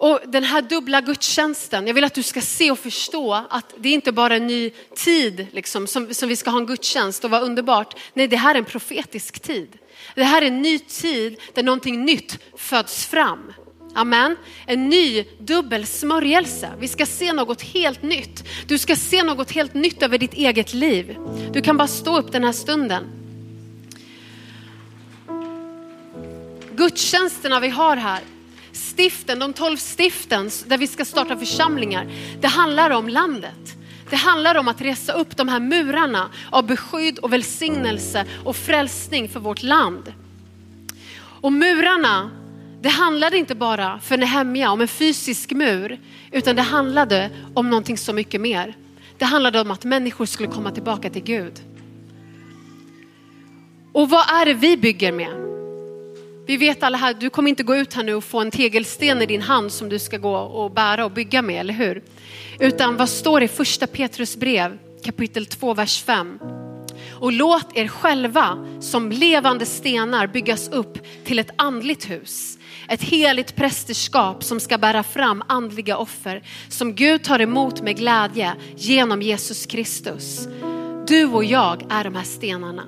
Och 0.05 0.21
den 0.27 0.45
här 0.45 0.63
dubbla 0.63 1.01
gudstjänsten, 1.01 1.87
jag 1.87 1.95
vill 1.95 2.05
att 2.05 2.15
du 2.15 2.23
ska 2.23 2.41
se 2.41 2.71
och 2.71 2.79
förstå 2.79 3.33
att 3.51 3.75
det 3.79 3.89
är 3.89 3.93
inte 3.93 4.13
bara 4.13 4.37
en 4.37 4.47
ny 4.47 4.71
tid 4.97 5.47
liksom, 5.53 5.87
som, 5.87 6.15
som 6.15 6.29
vi 6.29 6.37
ska 6.37 6.51
ha 6.51 6.59
en 6.59 6.67
gudstjänst 6.67 7.25
och 7.25 7.31
vara 7.31 7.41
underbart. 7.41 7.95
Nej, 8.15 8.29
det 8.29 8.37
här 8.37 8.55
är 8.55 8.59
en 8.59 8.65
profetisk 8.65 9.41
tid. 9.41 9.79
Det 10.15 10.25
här 10.25 10.43
är 10.43 10.47
en 10.47 10.63
ny 10.63 10.79
tid 10.79 11.41
där 11.55 11.63
någonting 11.63 12.05
nytt 12.05 12.39
föds 12.57 13.07
fram. 13.07 13.53
Amen. 13.95 14.37
En 14.67 14.89
ny 14.89 15.25
dubbel 15.39 15.87
smörjelse. 15.87 16.71
Vi 16.79 16.89
ska 16.89 17.07
se 17.07 17.33
något 17.33 17.63
helt 17.63 18.03
nytt. 18.03 18.45
Du 18.67 18.79
ska 18.79 18.97
se 18.97 19.23
något 19.23 19.51
helt 19.51 19.75
nytt 19.75 20.03
över 20.03 20.19
ditt 20.19 20.35
eget 20.35 20.75
liv. 20.75 21.17
Du 21.53 21.63
kan 21.63 21.77
bara 21.77 21.89
stå 21.89 22.19
upp 22.19 22.33
den 22.33 22.45
här 22.45 22.53
stunden. 22.53 23.05
Gudstjänsterna 26.77 27.61
vi 27.61 27.69
har 27.69 27.97
här, 27.97 28.21
stiften, 28.75 29.39
de 29.39 29.53
tolv 29.53 29.77
stiften 29.77 30.51
där 30.67 30.79
vi 30.79 30.87
ska 30.87 31.05
starta 31.05 31.37
församlingar, 31.37 32.07
det 32.41 32.49
handlar 32.49 32.91
om 32.91 33.09
landet. 33.09 33.77
Det 34.11 34.17
handlar 34.17 34.55
om 34.55 34.69
att 34.69 34.81
resa 34.81 35.13
upp 35.13 35.37
de 35.37 35.49
här 35.49 35.61
murarna 35.61 36.31
av 36.51 36.67
beskydd 36.67 37.19
och 37.19 37.33
välsignelse 37.33 38.25
och 38.45 38.57
frälsning 38.57 39.29
för 39.29 39.41
vårt 39.41 39.63
land. 39.63 40.13
Och 41.41 41.53
murarna, 41.53 42.31
det 42.83 42.89
handlade 42.89 43.39
inte 43.39 43.55
bara 43.55 44.01
för 44.01 44.17
Nehemja 44.17 44.71
om 44.71 44.81
en 44.81 44.89
fysisk 44.89 45.51
mur, 45.51 46.01
utan 46.33 46.57
det 46.57 46.63
handlade 46.63 47.31
om 47.55 47.71
någonting 47.71 47.99
så 47.99 48.13
mycket 48.13 48.41
mer. 48.41 48.77
Det 49.19 49.25
handlade 49.25 49.61
om 49.61 49.71
att 49.71 49.85
människor 49.85 50.27
skulle 50.27 50.49
komma 50.49 50.71
tillbaka 50.71 51.11
till 51.11 51.23
Gud. 51.23 51.61
Och 53.93 54.11
vad 54.11 54.31
är 54.31 54.47
det 54.47 54.55
vi 54.55 54.77
bygger 54.77 55.13
med? 55.13 55.54
Vi 56.47 56.57
vet 56.57 56.83
alla 56.83 56.99
här, 56.99 57.15
du 57.15 57.31
kommer 57.31 57.49
inte 57.49 57.63
gå 57.63 57.77
ut 57.77 57.95
här 57.95 58.03
nu 58.03 58.15
och 58.15 58.25
få 58.25 58.41
en 58.41 58.51
tegelsten 58.51 59.23
i 59.23 59.27
din 59.27 59.43
hand 59.43 59.73
som 59.73 59.89
du 59.89 59.99
ska 59.99 60.19
gå 60.19 60.37
och 60.37 60.71
bära 60.71 61.05
och 61.05 61.11
bygga 61.11 61.43
med, 61.43 61.61
eller 61.61 61.75
hur? 61.75 62.03
Utan 62.61 62.97
vad 62.97 63.09
står 63.09 63.41
det 63.41 63.45
i 63.45 63.49
första 63.49 63.87
Petrus 63.87 64.37
brev 64.37 64.79
kapitel 65.05 65.47
2, 65.47 65.75
vers 65.75 66.03
5? 66.03 66.39
och 67.25 67.33
låt 67.33 67.77
er 67.77 67.89
själva 67.89 68.67
som 68.81 69.13
levande 69.13 69.67
stenar 69.67 70.27
byggas 70.27 70.69
upp 70.69 70.99
till 71.25 71.39
ett 71.39 71.51
andligt 71.57 72.11
hus. 72.11 72.59
Ett 72.89 73.03
heligt 73.03 73.57
prästerskap 73.57 74.45
som 74.45 74.61
ska 74.61 74.79
bära 74.79 75.03
fram 75.03 75.43
andliga 75.49 75.97
offer 75.97 76.43
som 76.69 76.95
Gud 76.95 77.23
tar 77.23 77.41
emot 77.41 77.83
med 77.83 77.97
glädje 77.97 78.55
genom 78.77 79.23
Jesus 79.23 79.67
Kristus. 79.67 80.49
Du 81.07 81.25
och 81.25 81.45
jag 81.45 81.87
är 81.91 82.05
de 82.05 82.15
här 82.15 82.25
stenarna. 82.25 82.85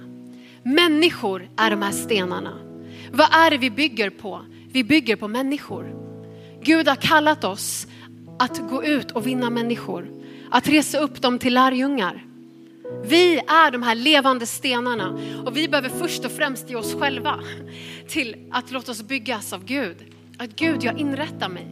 Människor 0.62 1.48
är 1.56 1.70
de 1.70 1.82
här 1.82 1.92
stenarna. 1.92 2.65
Vad 3.12 3.34
är 3.34 3.50
det 3.50 3.58
vi 3.58 3.70
bygger 3.70 4.10
på? 4.10 4.42
Vi 4.72 4.84
bygger 4.84 5.16
på 5.16 5.28
människor. 5.28 5.94
Gud 6.62 6.88
har 6.88 6.96
kallat 6.96 7.44
oss 7.44 7.86
att 8.38 8.70
gå 8.70 8.84
ut 8.84 9.10
och 9.10 9.26
vinna 9.26 9.50
människor. 9.50 10.08
Att 10.50 10.68
resa 10.68 10.98
upp 10.98 11.22
dem 11.22 11.38
till 11.38 11.54
lärjungar. 11.54 12.24
Vi 13.04 13.36
är 13.36 13.70
de 13.70 13.82
här 13.82 13.94
levande 13.94 14.46
stenarna 14.46 15.18
och 15.44 15.56
vi 15.56 15.68
behöver 15.68 15.88
först 15.88 16.24
och 16.24 16.32
främst 16.32 16.70
ge 16.70 16.76
oss 16.76 16.94
själva 16.94 17.40
till 18.08 18.36
att 18.50 18.70
låta 18.70 18.92
oss 18.92 19.02
byggas 19.02 19.52
av 19.52 19.64
Gud. 19.64 19.96
Att 20.38 20.56
Gud, 20.56 20.82
jag 20.82 20.98
inrättar 20.98 21.48
mig. 21.48 21.66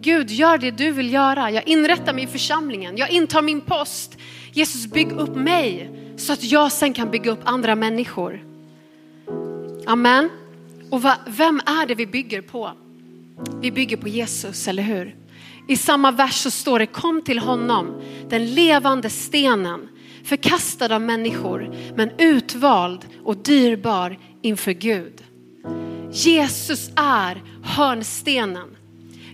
Gud, 0.00 0.30
gör 0.30 0.58
det 0.58 0.70
du 0.70 0.90
vill 0.90 1.12
göra. 1.12 1.50
Jag 1.50 1.68
inrättar 1.68 2.12
mig 2.12 2.24
i 2.24 2.26
församlingen. 2.26 2.96
Jag 2.96 3.10
intar 3.10 3.42
min 3.42 3.60
post. 3.60 4.18
Jesus, 4.52 4.86
bygg 4.86 5.12
upp 5.12 5.36
mig 5.36 5.90
så 6.16 6.32
att 6.32 6.44
jag 6.44 6.72
sen 6.72 6.92
kan 6.92 7.10
bygga 7.10 7.30
upp 7.30 7.40
andra 7.44 7.74
människor. 7.74 8.44
Amen. 9.86 10.30
Och 10.90 11.02
va, 11.02 11.16
vem 11.26 11.60
är 11.66 11.86
det 11.86 11.94
vi 11.94 12.06
bygger 12.06 12.40
på? 12.40 12.72
Vi 13.60 13.72
bygger 13.72 13.96
på 13.96 14.08
Jesus, 14.08 14.68
eller 14.68 14.82
hur? 14.82 15.16
I 15.68 15.76
samma 15.76 16.10
vers 16.10 16.34
så 16.34 16.50
står 16.50 16.78
det 16.78 16.86
kom 16.86 17.22
till 17.22 17.38
honom, 17.38 18.02
den 18.28 18.54
levande 18.54 19.10
stenen, 19.10 19.88
förkastad 20.24 20.94
av 20.94 21.02
människor 21.02 21.74
men 21.96 22.10
utvald 22.18 23.06
och 23.24 23.36
dyrbar 23.36 24.18
inför 24.42 24.72
Gud. 24.72 25.24
Jesus 26.12 26.90
är 26.96 27.42
hörnstenen. 27.62 28.76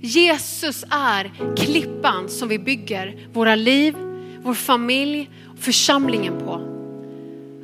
Jesus 0.01 0.85
är 0.91 1.33
klippan 1.57 2.29
som 2.29 2.49
vi 2.49 2.59
bygger 2.59 3.29
våra 3.33 3.55
liv, 3.55 3.95
vår 4.43 4.55
familj 4.55 5.31
och 5.53 5.59
församlingen 5.59 6.39
på. 6.39 6.61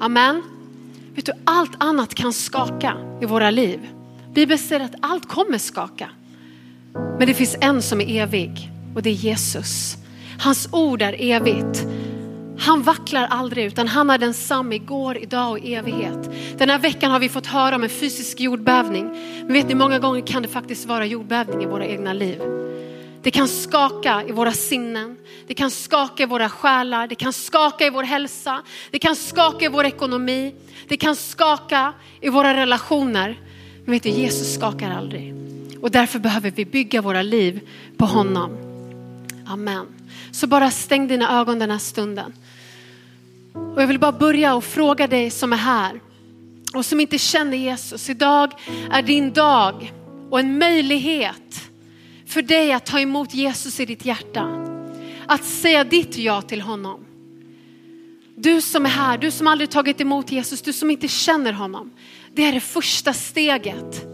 Amen. 0.00 0.42
Vet 1.20 1.26
du, 1.26 1.42
allt 1.44 1.72
annat 1.78 2.14
kan 2.14 2.32
skaka 2.32 2.96
i 3.22 3.26
våra 3.26 3.50
liv. 3.50 3.88
Bibeln 4.34 4.58
säger 4.58 4.84
att 4.84 4.94
allt 5.00 5.28
kommer 5.28 5.58
skaka. 5.58 6.10
Men 6.92 7.26
det 7.26 7.34
finns 7.34 7.56
en 7.60 7.82
som 7.82 8.00
är 8.00 8.22
evig 8.22 8.70
och 8.94 9.02
det 9.02 9.10
är 9.10 9.14
Jesus. 9.14 9.96
Hans 10.38 10.68
ord 10.72 11.02
är 11.02 11.16
evigt. 11.18 11.86
Han 12.58 12.82
vacklar 12.82 13.26
aldrig 13.30 13.64
utan 13.64 13.88
han 13.88 14.10
är 14.10 14.18
densamme 14.18 14.74
igår, 14.74 15.18
idag 15.18 15.50
och 15.50 15.58
i 15.58 15.74
evighet. 15.74 16.30
Den 16.58 16.70
här 16.70 16.78
veckan 16.78 17.10
har 17.10 17.20
vi 17.20 17.28
fått 17.28 17.46
höra 17.46 17.76
om 17.76 17.82
en 17.82 17.90
fysisk 17.90 18.40
jordbävning. 18.40 19.10
Men 19.44 19.52
vet 19.52 19.68
ni, 19.68 19.74
många 19.74 19.98
gånger 19.98 20.26
kan 20.26 20.42
det 20.42 20.48
faktiskt 20.48 20.86
vara 20.86 21.06
jordbävning 21.06 21.62
i 21.62 21.66
våra 21.66 21.86
egna 21.86 22.12
liv. 22.12 22.40
Det 23.22 23.30
kan 23.30 23.48
skaka 23.48 24.24
i 24.28 24.32
våra 24.32 24.52
sinnen, 24.52 25.16
det 25.46 25.54
kan 25.54 25.70
skaka 25.70 26.22
i 26.22 26.26
våra 26.26 26.48
själar, 26.48 27.06
det 27.06 27.14
kan 27.14 27.32
skaka 27.32 27.86
i 27.86 27.90
vår 27.90 28.02
hälsa, 28.02 28.62
det 28.90 28.98
kan 28.98 29.16
skaka 29.16 29.64
i 29.64 29.68
vår 29.68 29.84
ekonomi, 29.84 30.54
det 30.88 30.96
kan 30.96 31.16
skaka 31.16 31.92
i 32.20 32.28
våra 32.28 32.54
relationer. 32.54 33.38
Men 33.84 33.92
vet 33.92 34.02
du, 34.02 34.08
Jesus 34.08 34.54
skakar 34.54 34.90
aldrig. 34.90 35.34
Och 35.80 35.90
därför 35.90 36.18
behöver 36.18 36.50
vi 36.50 36.64
bygga 36.64 37.02
våra 37.02 37.22
liv 37.22 37.68
på 37.96 38.06
honom. 38.06 38.50
Amen. 39.46 39.86
Så 40.32 40.46
bara 40.46 40.70
stäng 40.70 41.08
dina 41.08 41.40
ögon 41.40 41.58
den 41.58 41.70
här 41.70 41.78
stunden. 41.78 42.32
Och 43.74 43.82
jag 43.82 43.86
vill 43.86 43.98
bara 43.98 44.12
börja 44.12 44.54
och 44.54 44.64
fråga 44.64 45.06
dig 45.06 45.30
som 45.30 45.52
är 45.52 45.56
här 45.56 46.00
och 46.74 46.86
som 46.86 47.00
inte 47.00 47.18
känner 47.18 47.56
Jesus. 47.56 48.10
Idag 48.10 48.52
är 48.90 49.02
din 49.02 49.32
dag 49.32 49.92
och 50.30 50.40
en 50.40 50.58
möjlighet 50.58 51.69
för 52.30 52.42
dig 52.42 52.72
att 52.72 52.86
ta 52.86 53.00
emot 53.00 53.34
Jesus 53.34 53.80
i 53.80 53.86
ditt 53.86 54.04
hjärta. 54.04 54.66
Att 55.26 55.44
säga 55.44 55.84
ditt 55.84 56.16
ja 56.16 56.42
till 56.42 56.60
honom. 56.60 57.06
Du 58.36 58.60
som 58.60 58.86
är 58.86 58.90
här, 58.90 59.18
du 59.18 59.30
som 59.30 59.46
aldrig 59.46 59.70
tagit 59.70 60.00
emot 60.00 60.32
Jesus, 60.32 60.62
du 60.62 60.72
som 60.72 60.90
inte 60.90 61.08
känner 61.08 61.52
honom. 61.52 61.90
Det 62.34 62.44
är 62.44 62.52
det 62.52 62.60
första 62.60 63.12
steget. 63.12 64.06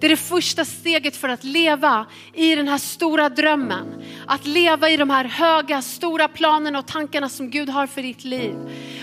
Det 0.00 0.06
är 0.06 0.10
det 0.10 0.16
första 0.16 0.64
steget 0.64 1.16
för 1.16 1.28
att 1.28 1.44
leva 1.44 2.06
i 2.34 2.54
den 2.54 2.68
här 2.68 2.78
stora 2.78 3.28
drömmen. 3.28 4.02
Att 4.26 4.46
leva 4.46 4.90
i 4.90 4.96
de 4.96 5.10
här 5.10 5.24
höga, 5.24 5.82
stora 5.82 6.28
planerna 6.28 6.78
och 6.78 6.86
tankarna 6.86 7.28
som 7.28 7.50
Gud 7.50 7.68
har 7.68 7.86
för 7.86 8.02
ditt 8.02 8.24
liv. 8.24 8.54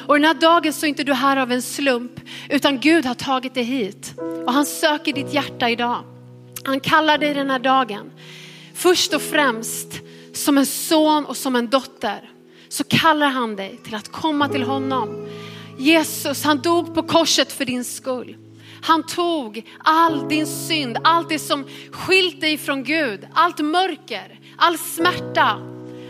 Och 0.07 0.15
den 0.15 0.24
här 0.24 0.34
dagen 0.34 0.74
så 0.74 0.86
är 0.86 0.88
inte 0.88 1.03
du 1.03 1.13
här 1.13 1.38
av 1.38 1.51
en 1.51 1.61
slump, 1.61 2.11
utan 2.49 2.80
Gud 2.80 3.05
har 3.05 3.15
tagit 3.15 3.53
dig 3.53 3.63
hit. 3.63 4.13
Och 4.45 4.53
han 4.53 4.65
söker 4.65 5.13
ditt 5.13 5.34
hjärta 5.34 5.70
idag. 5.70 6.03
Han 6.63 6.80
kallar 6.80 7.18
dig 7.18 7.34
den 7.34 7.49
här 7.49 7.59
dagen. 7.59 8.11
Först 8.78 9.13
och 9.13 9.21
främst 9.21 9.88
som 10.34 10.57
en 10.57 10.65
son 10.65 11.25
och 11.25 11.38
som 11.38 11.55
en 11.55 11.69
dotter 11.69 12.30
så 12.69 12.84
kallar 12.84 13.28
han 13.28 13.55
dig 13.55 13.80
till 13.84 13.95
att 13.95 14.11
komma 14.11 14.49
till 14.49 14.63
honom. 14.63 15.28
Jesus, 15.80 16.43
han 16.43 16.61
dog 16.61 16.95
på 16.95 17.03
korset 17.03 17.51
för 17.51 17.65
din 17.65 17.84
skull. 17.84 18.38
Han 18.82 19.03
tog 19.03 19.65
all 19.78 20.30
din 20.30 20.47
synd, 20.47 20.97
allt 21.03 21.30
det 21.30 21.39
som 21.39 21.65
skilt 21.91 22.41
dig 22.41 22.57
från 22.57 22.84
Gud, 22.84 23.28
allt 23.34 23.59
mörker, 23.59 24.39
all 24.57 24.78
smärta. 24.78 25.59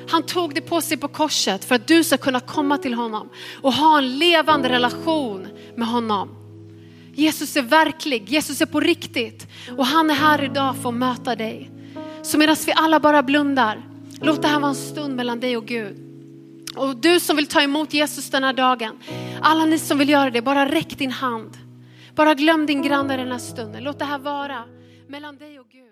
Han 0.09 0.23
tog 0.23 0.55
det 0.55 0.61
på 0.61 0.81
sig 0.81 0.97
på 0.97 1.07
korset 1.07 1.65
för 1.65 1.75
att 1.75 1.87
du 1.87 2.03
ska 2.03 2.17
kunna 2.17 2.39
komma 2.39 2.77
till 2.77 2.93
honom 2.93 3.29
och 3.61 3.73
ha 3.73 3.97
en 3.97 4.17
levande 4.17 4.69
relation 4.69 5.47
med 5.75 5.87
honom. 5.87 6.29
Jesus 7.13 7.55
är 7.57 7.61
verklig, 7.61 8.29
Jesus 8.29 8.61
är 8.61 8.65
på 8.65 8.79
riktigt 8.79 9.47
och 9.77 9.85
han 9.85 10.09
är 10.09 10.15
här 10.15 10.43
idag 10.43 10.75
för 10.81 10.89
att 10.89 10.95
möta 10.95 11.35
dig. 11.35 11.71
Så 12.21 12.37
medan 12.37 12.55
vi 12.65 12.73
alla 12.75 12.99
bara 12.99 13.23
blundar, 13.23 13.81
låt 14.21 14.41
det 14.41 14.47
här 14.47 14.59
vara 14.59 14.69
en 14.69 14.75
stund 14.75 15.15
mellan 15.15 15.39
dig 15.39 15.57
och 15.57 15.65
Gud. 15.65 15.97
Och 16.75 16.95
du 16.95 17.19
som 17.19 17.35
vill 17.35 17.47
ta 17.47 17.61
emot 17.61 17.93
Jesus 17.93 18.29
den 18.29 18.43
här 18.43 18.53
dagen, 18.53 18.99
alla 19.41 19.65
ni 19.65 19.79
som 19.79 19.97
vill 19.97 20.09
göra 20.09 20.29
det, 20.29 20.41
bara 20.41 20.71
räck 20.71 20.97
din 20.97 21.11
hand. 21.11 21.57
Bara 22.15 22.33
glöm 22.33 22.65
din 22.65 22.81
granne 22.81 23.17
den 23.17 23.31
här 23.31 23.39
stunden. 23.39 23.83
Låt 23.83 23.99
det 23.99 24.05
här 24.05 24.19
vara 24.19 24.63
mellan 25.07 25.37
dig 25.37 25.59
och 25.59 25.65
Gud. 25.71 25.86